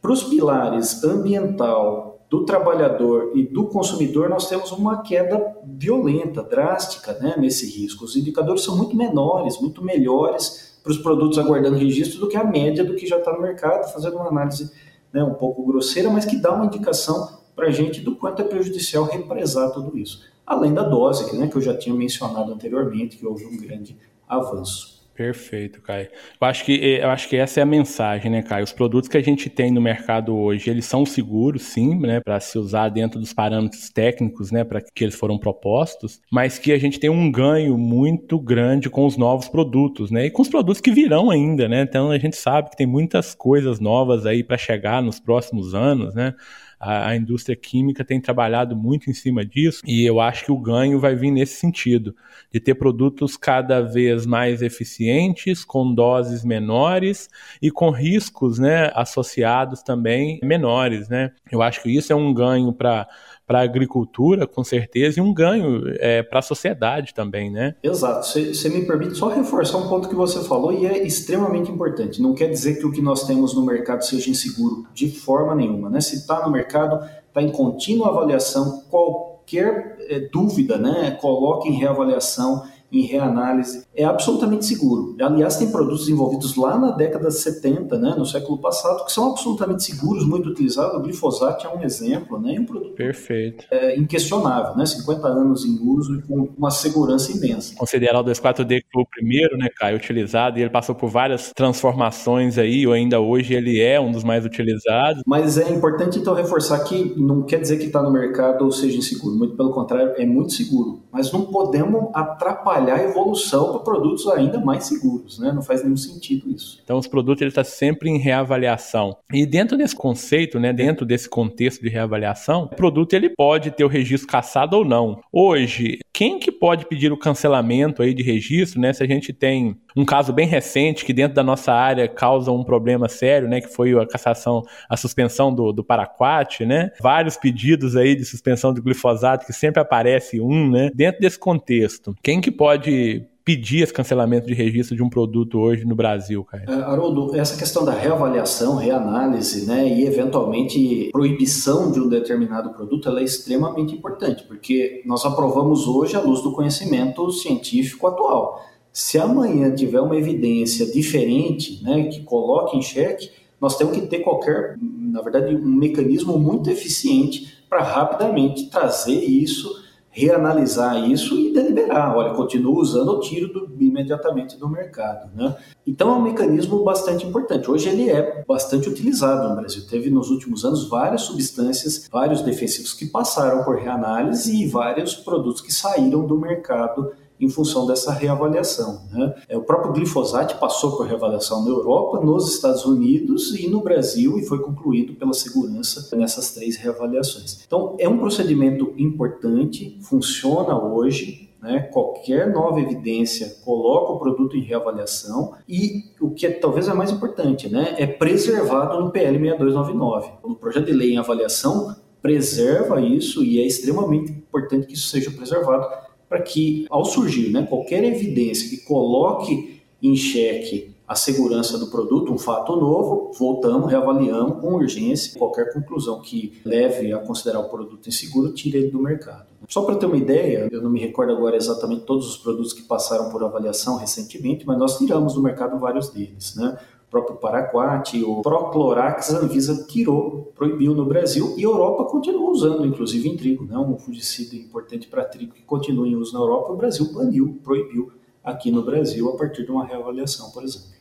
para 0.00 0.12
os 0.12 0.24
pilares 0.24 1.02
ambiental, 1.04 2.08
do 2.30 2.44
trabalhador 2.44 3.32
e 3.34 3.42
do 3.42 3.66
consumidor, 3.66 4.28
nós 4.28 4.48
temos 4.48 4.70
uma 4.70 5.02
queda 5.02 5.56
violenta, 5.64 6.42
drástica 6.42 7.14
né, 7.14 7.34
nesse 7.38 7.66
risco. 7.66 8.04
Os 8.04 8.16
indicadores 8.16 8.62
são 8.62 8.76
muito 8.76 8.94
menores, 8.94 9.58
muito 9.58 9.82
melhores 9.82 10.78
para 10.82 10.92
os 10.92 10.98
produtos 10.98 11.38
aguardando 11.38 11.78
registro 11.78 12.20
do 12.20 12.28
que 12.28 12.36
a 12.36 12.44
média 12.44 12.84
do 12.84 12.94
que 12.94 13.06
já 13.06 13.18
está 13.18 13.32
no 13.32 13.40
mercado, 13.40 13.90
fazendo 13.92 14.16
uma 14.16 14.28
análise 14.28 14.70
né, 15.12 15.24
um 15.24 15.34
pouco 15.34 15.64
grosseira, 15.64 16.10
mas 16.10 16.26
que 16.26 16.36
dá 16.36 16.52
uma 16.52 16.66
indicação 16.66 17.38
para 17.56 17.68
a 17.68 17.70
gente 17.70 18.00
do 18.02 18.14
quanto 18.14 18.42
é 18.42 18.44
prejudicial 18.44 19.04
represar 19.04 19.72
tudo 19.72 19.96
isso. 19.96 20.22
Além 20.46 20.72
da 20.72 20.82
dose, 20.82 21.34
né, 21.34 21.48
que 21.48 21.56
eu 21.56 21.62
já 21.62 21.76
tinha 21.76 21.94
mencionado 21.94 22.52
anteriormente, 22.52 23.16
que 23.16 23.26
houve 23.26 23.46
um 23.46 23.56
grande 23.56 23.96
avanço. 24.28 24.97
Perfeito, 25.18 25.82
Caio. 25.82 26.06
Eu 26.40 26.46
acho 26.46 26.64
que 26.64 26.72
eu 26.80 27.10
acho 27.10 27.28
que 27.28 27.34
essa 27.34 27.58
é 27.58 27.64
a 27.64 27.66
mensagem, 27.66 28.30
né, 28.30 28.40
Caio? 28.40 28.62
Os 28.62 28.72
produtos 28.72 29.08
que 29.08 29.16
a 29.16 29.20
gente 29.20 29.50
tem 29.50 29.68
no 29.68 29.80
mercado 29.80 30.32
hoje, 30.32 30.70
eles 30.70 30.86
são 30.86 31.04
seguros, 31.04 31.62
sim, 31.62 31.98
né, 31.98 32.20
para 32.20 32.38
se 32.38 32.56
usar 32.56 32.88
dentro 32.88 33.18
dos 33.18 33.32
parâmetros 33.32 33.90
técnicos, 33.90 34.52
né, 34.52 34.62
para 34.62 34.80
que 34.80 35.02
eles 35.02 35.16
foram 35.16 35.36
propostos, 35.36 36.20
mas 36.30 36.56
que 36.56 36.70
a 36.70 36.78
gente 36.78 37.00
tem 37.00 37.10
um 37.10 37.32
ganho 37.32 37.76
muito 37.76 38.38
grande 38.38 38.88
com 38.88 39.04
os 39.04 39.16
novos 39.16 39.48
produtos, 39.48 40.12
né, 40.12 40.26
e 40.26 40.30
com 40.30 40.40
os 40.40 40.48
produtos 40.48 40.80
que 40.80 40.92
virão 40.92 41.32
ainda, 41.32 41.68
né. 41.68 41.82
Então 41.82 42.12
a 42.12 42.18
gente 42.18 42.36
sabe 42.36 42.70
que 42.70 42.76
tem 42.76 42.86
muitas 42.86 43.34
coisas 43.34 43.80
novas 43.80 44.24
aí 44.24 44.44
para 44.44 44.56
chegar 44.56 45.02
nos 45.02 45.18
próximos 45.18 45.74
anos, 45.74 46.14
né 46.14 46.32
a, 46.78 47.08
a, 47.08 47.16
indústria 47.16 47.56
química 47.56 48.04
tem 48.04 48.20
trabalhado 48.20 48.76
muito 48.76 49.10
em 49.10 49.14
cima 49.14 49.44
disso 49.44 49.82
e 49.86 50.04
eu 50.04 50.20
acho 50.20 50.44
que 50.44 50.52
o 50.52 50.58
ganho 50.58 51.00
vai 51.00 51.14
vir 51.14 51.30
nesse 51.30 51.56
sentido, 51.56 52.14
de 52.52 52.60
ter 52.60 52.74
produtos 52.74 53.36
cada 53.36 53.80
vez 53.80 54.24
mais 54.24 54.62
eficientes, 54.62 55.64
com 55.64 55.92
doses 55.92 56.44
menores 56.44 57.28
e 57.60 57.70
com 57.70 57.90
riscos 57.90 58.58
né, 58.58 58.90
associados 58.94 59.82
também 59.82 60.38
menores. 60.42 61.08
Né? 61.08 61.32
Eu 61.50 61.62
acho 61.62 61.82
que 61.82 61.90
isso 61.90 62.12
é 62.12 62.16
um 62.16 62.32
ganho 62.32 62.72
para 62.72 63.08
para 63.48 63.60
a 63.60 63.62
agricultura, 63.62 64.46
com 64.46 64.62
certeza, 64.62 65.18
e 65.18 65.22
um 65.22 65.32
ganho 65.32 65.82
é, 66.00 66.22
para 66.22 66.40
a 66.40 66.42
sociedade 66.42 67.14
também, 67.14 67.50
né? 67.50 67.74
Exato. 67.82 68.26
Você 68.26 68.68
me 68.68 68.84
permite 68.84 69.14
só 69.14 69.28
reforçar 69.28 69.78
um 69.78 69.88
ponto 69.88 70.06
que 70.06 70.14
você 70.14 70.44
falou 70.44 70.70
e 70.70 70.84
é 70.84 71.06
extremamente 71.06 71.70
importante. 71.70 72.20
Não 72.20 72.34
quer 72.34 72.50
dizer 72.50 72.78
que 72.78 72.84
o 72.84 72.92
que 72.92 73.00
nós 73.00 73.26
temos 73.26 73.54
no 73.54 73.64
mercado 73.64 74.02
seja 74.02 74.28
inseguro, 74.28 74.86
de 74.92 75.10
forma 75.10 75.54
nenhuma, 75.54 75.88
né? 75.88 75.98
Se 76.02 76.16
está 76.16 76.44
no 76.44 76.52
mercado, 76.52 77.02
está 77.26 77.40
em 77.40 77.50
contínua 77.50 78.08
avaliação, 78.08 78.82
qualquer 78.90 79.96
é, 80.00 80.20
dúvida, 80.20 80.76
né? 80.76 81.16
Coloque 81.18 81.70
em 81.70 81.72
reavaliação 81.72 82.64
em 82.90 83.02
reanálise, 83.02 83.86
é 83.98 84.04
absolutamente 84.04 84.64
seguro. 84.64 85.16
Aliás, 85.20 85.56
tem 85.56 85.70
produtos 85.70 86.00
desenvolvidos 86.00 86.54
lá 86.56 86.78
na 86.78 86.92
década 86.92 87.28
de 87.28 87.34
70, 87.34 87.98
né, 87.98 88.14
no 88.16 88.24
século 88.24 88.58
passado, 88.58 89.04
que 89.04 89.12
são 89.12 89.30
absolutamente 89.30 89.82
seguros, 89.82 90.24
muito 90.24 90.48
utilizados. 90.48 90.96
O 90.96 91.02
glifosato 91.02 91.66
é 91.66 91.70
um 91.70 91.82
exemplo, 91.82 92.38
né, 92.38 92.56
um 92.60 92.64
produto 92.64 92.94
Perfeito. 92.94 93.64
É, 93.70 93.98
inquestionável, 93.98 94.76
né, 94.76 94.86
50 94.86 95.26
anos 95.26 95.64
em 95.64 95.78
uso 95.82 96.14
e 96.16 96.22
com 96.22 96.48
uma 96.56 96.70
segurança 96.70 97.32
imensa. 97.32 97.74
Considerar 97.76 98.20
o 98.20 98.24
24D 98.24 98.82
que 98.82 98.86
foi 98.92 99.02
o 99.02 99.06
primeiro, 99.06 99.56
né, 99.56 99.68
Caio, 99.76 99.96
utilizado, 99.96 100.58
e 100.58 100.62
ele 100.62 100.70
passou 100.70 100.94
por 100.94 101.10
várias 101.10 101.52
transformações 101.54 102.56
aí, 102.56 102.86
ou 102.86 102.92
ainda 102.92 103.20
hoje 103.20 103.54
ele 103.54 103.80
é 103.80 104.00
um 104.00 104.12
dos 104.12 104.22
mais 104.22 104.44
utilizados. 104.44 105.22
Mas 105.26 105.58
é 105.58 105.68
importante, 105.70 106.20
então, 106.20 106.34
reforçar 106.34 106.78
que 106.84 107.14
não 107.16 107.42
quer 107.42 107.60
dizer 107.60 107.78
que 107.78 107.86
está 107.86 108.00
no 108.00 108.12
mercado 108.12 108.64
ou 108.64 108.70
seja 108.70 108.96
inseguro, 108.96 109.34
muito 109.34 109.56
pelo 109.56 109.72
contrário, 109.72 110.12
é 110.16 110.24
muito 110.24 110.52
seguro. 110.52 111.02
Mas 111.12 111.32
não 111.32 111.46
podemos 111.46 112.10
atrapalhar 112.14 112.96
a 112.96 113.02
evolução 113.02 113.72
para 113.87 113.87
produtos 113.88 114.28
ainda 114.28 114.60
mais 114.60 114.84
seguros, 114.84 115.38
né? 115.38 115.50
Não 115.50 115.62
faz 115.62 115.82
nenhum 115.82 115.96
sentido 115.96 116.50
isso. 116.50 116.78
Então, 116.84 116.98
os 116.98 117.06
produtos 117.06 117.40
ele 117.40 117.48
está 117.48 117.64
sempre 117.64 118.10
em 118.10 118.18
reavaliação. 118.18 119.16
E 119.32 119.46
dentro 119.46 119.78
desse 119.78 119.96
conceito, 119.96 120.60
né, 120.60 120.74
dentro 120.74 121.06
desse 121.06 121.28
contexto 121.28 121.80
de 121.80 121.88
reavaliação, 121.88 122.64
o 122.64 122.68
produto 122.68 123.14
ele 123.14 123.30
pode 123.30 123.70
ter 123.70 123.84
o 123.84 123.88
registro 123.88 124.28
cassado 124.28 124.76
ou 124.76 124.84
não. 124.84 125.20
Hoje, 125.32 126.00
quem 126.12 126.38
que 126.38 126.50
pode 126.50 126.84
pedir 126.86 127.12
o 127.12 127.16
cancelamento 127.16 128.02
aí 128.02 128.12
de 128.12 128.24
registro, 128.24 128.80
né? 128.80 128.92
Se 128.92 129.02
a 129.02 129.06
gente 129.06 129.32
tem 129.32 129.76
um 129.96 130.04
caso 130.04 130.32
bem 130.32 130.48
recente 130.48 131.04
que 131.04 131.12
dentro 131.12 131.36
da 131.36 131.44
nossa 131.44 131.72
área 131.72 132.08
causa 132.08 132.50
um 132.50 132.64
problema 132.64 133.08
sério, 133.08 133.48
né? 133.48 133.60
Que 133.60 133.68
foi 133.68 133.96
a 133.96 134.04
cassação, 134.04 134.64
a 134.90 134.96
suspensão 134.96 135.54
do, 135.54 135.72
do 135.72 135.84
paraquat, 135.84 136.66
né? 136.66 136.90
Vários 137.00 137.36
pedidos 137.36 137.94
aí 137.94 138.16
de 138.16 138.24
suspensão 138.24 138.74
do 138.74 138.82
glifosato 138.82 139.46
que 139.46 139.52
sempre 139.52 139.80
aparece 139.80 140.40
um, 140.40 140.68
né? 140.70 140.90
Dentro 140.92 141.20
desse 141.20 141.38
contexto, 141.38 142.14
quem 142.20 142.40
que 142.40 142.50
pode 142.50 143.24
pedir 143.48 143.82
esse 143.82 143.94
cancelamento 143.94 144.46
de 144.46 144.52
registro 144.52 144.94
de 144.94 145.02
um 145.02 145.08
produto 145.08 145.58
hoje 145.58 145.86
no 145.86 145.94
Brasil, 145.94 146.44
Caio? 146.44 146.64
É, 146.68 146.82
Haroldo, 146.82 147.34
essa 147.34 147.56
questão 147.56 147.82
da 147.82 147.92
reavaliação, 147.92 148.76
reanálise, 148.76 149.66
né, 149.66 149.88
e 149.88 150.06
eventualmente 150.06 151.08
proibição 151.10 151.90
de 151.90 151.98
um 151.98 152.10
determinado 152.10 152.68
produto, 152.74 153.08
ela 153.08 153.20
é 153.20 153.24
extremamente 153.24 153.94
importante, 153.94 154.44
porque 154.46 155.02
nós 155.06 155.24
aprovamos 155.24 155.88
hoje 155.88 156.14
à 156.14 156.20
luz 156.20 156.42
do 156.42 156.52
conhecimento 156.52 157.32
científico 157.32 158.06
atual. 158.06 158.62
Se 158.92 159.18
amanhã 159.18 159.74
tiver 159.74 160.02
uma 160.02 160.18
evidência 160.18 160.84
diferente, 160.84 161.82
né, 161.82 162.02
que 162.02 162.20
coloque 162.24 162.76
em 162.76 162.82
xeque, 162.82 163.30
nós 163.58 163.78
temos 163.78 163.96
que 163.96 164.02
ter 164.02 164.18
qualquer, 164.18 164.76
na 164.78 165.22
verdade, 165.22 165.56
um 165.56 165.74
mecanismo 165.74 166.38
muito 166.38 166.68
eficiente 166.68 167.64
para 167.66 167.82
rapidamente 167.82 168.68
trazer 168.68 169.24
isso 169.24 169.87
reanalisar 170.10 171.08
isso 171.08 171.38
e 171.38 171.52
deliberar. 171.52 172.16
Olha, 172.16 172.34
continuo 172.34 172.78
usando 172.78 173.08
ou 173.08 173.20
tiro 173.20 173.52
do, 173.52 173.76
imediatamente 173.78 174.56
do 174.56 174.68
mercado. 174.68 175.30
Né? 175.34 175.56
Então 175.86 176.10
é 176.10 176.12
um 176.12 176.22
mecanismo 176.22 176.82
bastante 176.82 177.26
importante. 177.26 177.70
Hoje 177.70 177.88
ele 177.88 178.10
é 178.10 178.44
bastante 178.46 178.88
utilizado 178.88 179.48
no 179.48 179.56
Brasil. 179.56 179.86
Teve 179.88 180.10
nos 180.10 180.30
últimos 180.30 180.64
anos 180.64 180.88
várias 180.88 181.22
substâncias, 181.22 182.08
vários 182.10 182.42
defensivos 182.42 182.92
que 182.92 183.06
passaram 183.06 183.64
por 183.64 183.76
reanálise 183.76 184.54
e 184.54 184.66
vários 184.66 185.14
produtos 185.14 185.60
que 185.60 185.72
saíram 185.72 186.26
do 186.26 186.38
mercado 186.38 187.12
em 187.40 187.48
função 187.48 187.86
dessa 187.86 188.12
reavaliação. 188.12 189.02
Né? 189.10 189.34
É, 189.48 189.56
o 189.56 189.62
próprio 189.62 189.92
glifosato 189.92 190.58
passou 190.58 190.96
por 190.96 191.06
reavaliação 191.06 191.64
na 191.64 191.70
Europa, 191.70 192.20
nos 192.24 192.54
Estados 192.54 192.84
Unidos 192.84 193.54
e 193.58 193.68
no 193.68 193.80
Brasil 193.80 194.38
e 194.38 194.44
foi 194.44 194.58
concluído 194.58 195.14
pela 195.14 195.32
segurança 195.32 196.16
nessas 196.16 196.52
três 196.52 196.76
reavaliações. 196.76 197.62
Então, 197.66 197.96
é 197.98 198.08
um 198.08 198.18
procedimento 198.18 198.92
importante, 198.96 199.98
funciona 200.02 200.76
hoje, 200.76 201.48
né? 201.60 201.80
Qualquer 201.92 202.52
nova 202.52 202.80
evidência 202.80 203.56
coloca 203.64 204.12
o 204.12 204.18
produto 204.18 204.56
em 204.56 204.60
reavaliação 204.60 205.54
e 205.68 206.04
o 206.20 206.30
que 206.30 206.46
é, 206.46 206.50
talvez 206.50 206.86
é 206.86 206.94
mais 206.94 207.10
importante, 207.10 207.68
né? 207.68 207.96
é 207.98 208.06
preservado 208.06 209.00
no 209.00 209.10
PL 209.10 209.38
6299. 209.38 210.30
No 210.46 210.54
projeto 210.54 210.86
de 210.86 210.92
lei 210.92 211.14
em 211.14 211.18
avaliação, 211.18 211.96
preserva 212.22 213.00
isso 213.00 213.44
e 213.44 213.60
é 213.60 213.66
extremamente 213.66 214.30
importante 214.30 214.86
que 214.86 214.94
isso 214.94 215.08
seja 215.08 215.30
preservado 215.30 215.88
para 216.28 216.42
que, 216.42 216.86
ao 216.90 217.04
surgir 217.04 217.50
né, 217.50 217.66
qualquer 217.68 218.04
evidência 218.04 218.68
que 218.68 218.84
coloque 218.84 219.80
em 220.02 220.14
xeque 220.14 220.94
a 221.08 221.14
segurança 221.14 221.78
do 221.78 221.86
produto, 221.86 222.30
um 222.30 222.36
fato 222.36 222.76
novo, 222.76 223.32
voltamos, 223.38 223.90
reavaliamos 223.90 224.60
com 224.60 224.74
urgência 224.74 225.38
qualquer 225.38 225.72
conclusão 225.72 226.20
que 226.20 226.60
leve 226.66 227.14
a 227.14 227.18
considerar 227.18 227.60
o 227.60 227.70
produto 227.70 228.06
inseguro, 228.06 228.52
tire 228.52 228.76
ele 228.76 228.90
do 228.90 229.00
mercado. 229.00 229.46
Só 229.66 229.82
para 229.82 229.96
ter 229.96 230.04
uma 230.04 230.18
ideia, 230.18 230.68
eu 230.70 230.82
não 230.82 230.90
me 230.90 231.00
recordo 231.00 231.32
agora 231.32 231.56
exatamente 231.56 232.02
todos 232.02 232.28
os 232.28 232.36
produtos 232.36 232.74
que 232.74 232.82
passaram 232.82 233.30
por 233.30 233.42
avaliação 233.42 233.96
recentemente, 233.96 234.66
mas 234.66 234.78
nós 234.78 234.98
tiramos 234.98 235.32
do 235.32 235.42
mercado 235.42 235.78
vários 235.78 236.10
deles. 236.10 236.54
Né? 236.54 236.78
Próprio 237.10 237.36
Paraquat, 237.36 238.22
o 238.22 238.42
Proclorax, 238.42 239.34
a 239.34 239.38
Anvisa 239.38 239.86
tirou, 239.86 240.52
proibiu 240.54 240.94
no 240.94 241.06
Brasil 241.06 241.54
e 241.56 241.60
a 241.60 241.68
Europa 241.68 242.04
continua 242.04 242.50
usando, 242.50 242.86
inclusive 242.86 243.28
em 243.28 243.36
trigo, 243.36 243.64
né? 243.64 243.76
um 243.78 243.96
fungicida 243.96 244.54
importante 244.56 245.08
para 245.08 245.24
trigo 245.24 245.54
que 245.54 245.62
continua 245.62 246.06
em 246.06 246.16
uso 246.16 246.34
na 246.34 246.40
Europa, 246.40 246.72
o 246.72 246.76
Brasil 246.76 247.10
baniu, 247.12 247.58
proibiu 247.64 248.12
aqui 248.44 248.70
no 248.70 248.82
Brasil 248.82 249.28
a 249.30 249.36
partir 249.36 249.64
de 249.64 249.70
uma 249.70 249.84
reavaliação, 249.84 250.50
por 250.50 250.62
exemplo. 250.62 250.98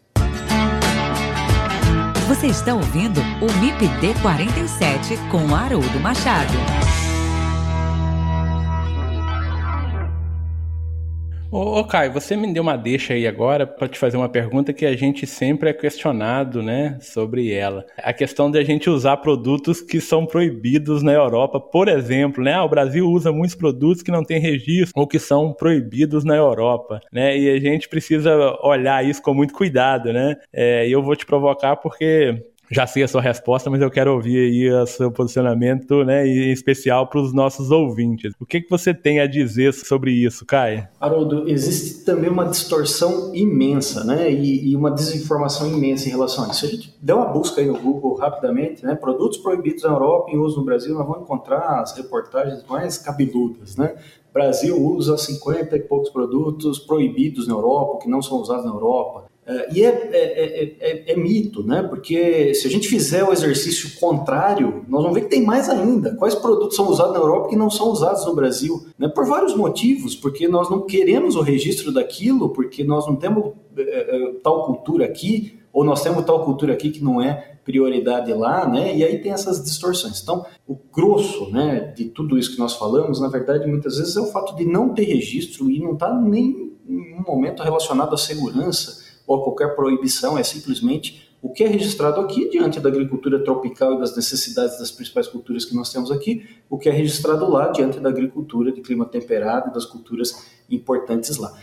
Você 2.27 2.47
está 2.47 2.73
ouvindo 2.73 3.21
o 3.41 3.61
MIPD 3.61 4.21
47 4.21 5.15
com 5.31 5.55
Haroldo 5.55 5.99
Machado. 6.01 7.06
Ô, 11.49 11.79
ô 11.79 11.83
Caio, 11.85 12.11
você 12.11 12.35
me 12.35 12.51
deu 12.51 12.61
uma 12.61 12.75
deixa 12.75 13.13
aí 13.13 13.25
agora 13.25 13.65
para 13.65 13.87
te 13.87 13.97
fazer 13.97 14.17
uma 14.17 14.27
pergunta 14.27 14.73
que 14.73 14.85
a 14.85 14.97
gente 14.97 15.25
sempre 15.25 15.69
é 15.69 15.73
questionado, 15.73 16.61
né, 16.61 16.97
sobre 16.99 17.53
ela. 17.53 17.85
A 17.97 18.11
questão 18.11 18.51
de 18.51 18.59
a 18.59 18.63
gente 18.65 18.89
usar 18.89 19.15
produtos 19.17 19.79
que 19.79 20.01
são 20.01 20.25
proibidos 20.25 21.01
na 21.01 21.13
Europa, 21.13 21.57
por 21.57 21.87
exemplo, 21.87 22.43
né? 22.43 22.53
Ah, 22.53 22.65
o 22.65 22.69
Brasil 22.69 23.07
usa 23.09 23.31
muitos 23.31 23.55
produtos 23.55 24.03
que 24.03 24.11
não 24.11 24.25
têm 24.25 24.41
registro 24.41 24.91
ou 24.99 25.07
que 25.07 25.19
são 25.19 25.53
proibidos 25.53 26.25
na 26.25 26.35
Europa, 26.35 26.99
né? 27.13 27.37
E 27.37 27.49
a 27.49 27.59
gente 27.61 27.87
precisa 27.87 28.29
olhar 28.61 29.05
isso 29.05 29.21
com 29.21 29.33
muito 29.33 29.53
cuidado, 29.53 30.11
né? 30.11 30.35
É, 30.51 30.85
e 30.85 30.91
eu 30.91 31.01
vou 31.01 31.15
te 31.15 31.25
provocar 31.25 31.77
porque 31.77 32.43
já 32.71 32.85
sei 32.85 33.03
a 33.03 33.07
sua 33.07 33.21
resposta, 33.21 33.69
mas 33.69 33.81
eu 33.81 33.89
quero 33.89 34.13
ouvir 34.13 34.37
aí 34.37 34.71
o 34.71 34.85
seu 34.85 35.11
posicionamento, 35.11 36.03
né, 36.03 36.27
em 36.27 36.51
especial 36.51 37.07
para 37.07 37.19
os 37.19 37.33
nossos 37.33 37.71
ouvintes. 37.71 38.33
O 38.39 38.45
que, 38.45 38.61
que 38.61 38.69
você 38.69 38.93
tem 38.93 39.19
a 39.19 39.27
dizer 39.27 39.73
sobre 39.73 40.11
isso, 40.11 40.45
Kai? 40.45 40.87
Haroldo, 40.99 41.47
existe 41.47 42.03
também 42.03 42.29
uma 42.29 42.45
distorção 42.45 43.33
imensa, 43.33 44.03
né, 44.03 44.31
e, 44.31 44.71
e, 44.71 44.75
uma 44.75 44.91
desinformação 44.91 45.67
imensa 45.67 46.07
em 46.07 46.11
relação 46.11 46.45
a 46.45 46.49
isso. 46.49 46.65
A 46.65 46.69
gente 46.69 46.93
der 47.01 47.13
uma 47.13 47.25
busca 47.25 47.61
aí 47.61 47.67
no 47.67 47.79
Google 47.79 48.15
rapidamente, 48.15 48.85
né, 48.85 48.95
produtos 48.95 49.37
proibidos 49.37 49.83
na 49.83 49.89
Europa 49.89 50.31
em 50.31 50.37
uso 50.37 50.57
no 50.57 50.65
Brasil, 50.65 50.93
nós 50.93 51.07
vamos 51.07 51.23
encontrar 51.23 51.81
as 51.81 51.95
reportagens 51.95 52.63
mais 52.67 52.97
cabeludas, 52.97 53.75
né, 53.75 53.95
Brasil 54.37 54.79
usa 54.79 55.17
50 55.17 55.75
e 55.75 55.79
poucos 55.79 56.11
produtos 56.11 56.77
proibidos 56.77 57.47
na 57.47 57.55
Europa, 57.55 58.03
que 58.03 58.07
não 58.07 58.21
são 58.21 58.37
usados 58.37 58.65
na 58.65 58.71
Europa. 58.71 59.25
Uh, 59.47 59.73
e 59.73 59.85
é, 59.85 59.87
é, 59.87 60.75
é, 60.81 61.13
é, 61.13 61.15
mito, 61.15 61.63
né? 61.63 61.81
Porque 61.81 62.53
se 62.53 62.67
a 62.67 62.69
gente 62.69 62.89
fizer 62.89 63.23
o 63.23 63.31
exercício 63.31 63.97
contrário, 63.97 64.83
nós 64.89 65.01
vamos 65.01 65.15
ver 65.15 65.21
que 65.21 65.29
tem 65.29 65.45
mais 65.45 65.69
ainda. 65.69 66.13
Quais 66.15 66.35
produtos 66.35 66.75
são 66.75 66.89
usados 66.89 67.13
na 67.13 67.19
Europa 67.19 67.47
que 67.47 67.55
não 67.55 67.69
são 67.69 67.87
usados 67.87 68.25
no 68.25 68.35
Brasil? 68.35 68.85
Né? 68.99 69.07
Por 69.07 69.25
vários 69.25 69.55
motivos, 69.55 70.17
porque 70.17 70.49
nós 70.49 70.69
não 70.69 70.81
queremos 70.81 71.37
o 71.37 71.41
registro 71.41 71.93
daquilo, 71.93 72.49
porque 72.49 72.83
nós 72.83 73.07
não 73.07 73.15
temos 73.15 73.53
tal 74.43 74.65
cultura 74.65 75.05
aqui, 75.05 75.57
ou 75.71 75.85
nós 75.85 76.03
temos 76.03 76.25
tal 76.25 76.43
cultura 76.43 76.73
aqui 76.73 76.89
que 76.89 77.01
não 77.01 77.21
é 77.21 77.53
prioridade 77.63 78.33
lá, 78.33 78.67
né? 78.67 78.97
E 78.97 79.03
aí 79.03 79.19
tem 79.19 79.31
essas 79.31 79.63
distorções. 79.63 80.21
Então, 80.21 80.45
o 80.67 80.75
grosso, 80.93 81.49
né, 81.51 81.93
de 81.95 82.05
tudo 82.05 82.37
isso 82.37 82.51
que 82.51 82.59
nós 82.59 82.73
falamos, 82.73 83.21
na 83.21 83.29
verdade, 83.29 83.65
muitas 83.65 83.97
vezes 83.97 84.17
é 84.17 84.21
o 84.21 84.25
fato 84.25 84.55
de 84.55 84.65
não 84.65 84.93
ter 84.93 85.03
registro 85.03 85.69
e 85.69 85.79
não 85.79 85.93
estar 85.93 86.09
tá 86.09 86.19
nem 86.19 86.73
em 86.85 87.15
um 87.15 87.23
momento 87.25 87.63
relacionado 87.63 88.13
à 88.13 88.17
segurança 88.17 89.06
ou 89.27 89.43
qualquer 89.43 89.75
proibição, 89.75 90.37
é 90.37 90.43
simplesmente 90.43 91.27
o 91.41 91.49
que 91.49 91.63
é 91.63 91.67
registrado 91.67 92.19
aqui 92.19 92.49
diante 92.49 92.79
da 92.79 92.89
agricultura 92.89 93.43
tropical 93.43 93.93
e 93.93 93.99
das 93.99 94.15
necessidades 94.15 94.79
das 94.79 94.89
principais 94.89 95.27
culturas 95.27 95.65
que 95.65 95.75
nós 95.75 95.91
temos 95.91 96.09
aqui, 96.09 96.47
o 96.69 96.77
que 96.77 96.89
é 96.89 96.91
registrado 96.91 97.47
lá 97.49 97.67
diante 97.69 97.99
da 97.99 98.09
agricultura 98.09 98.71
de 98.71 98.81
clima 98.81 99.05
temperado 99.05 99.69
e 99.69 99.73
das 99.73 99.85
culturas 99.85 100.47
importantes 100.69 101.37
lá. 101.37 101.53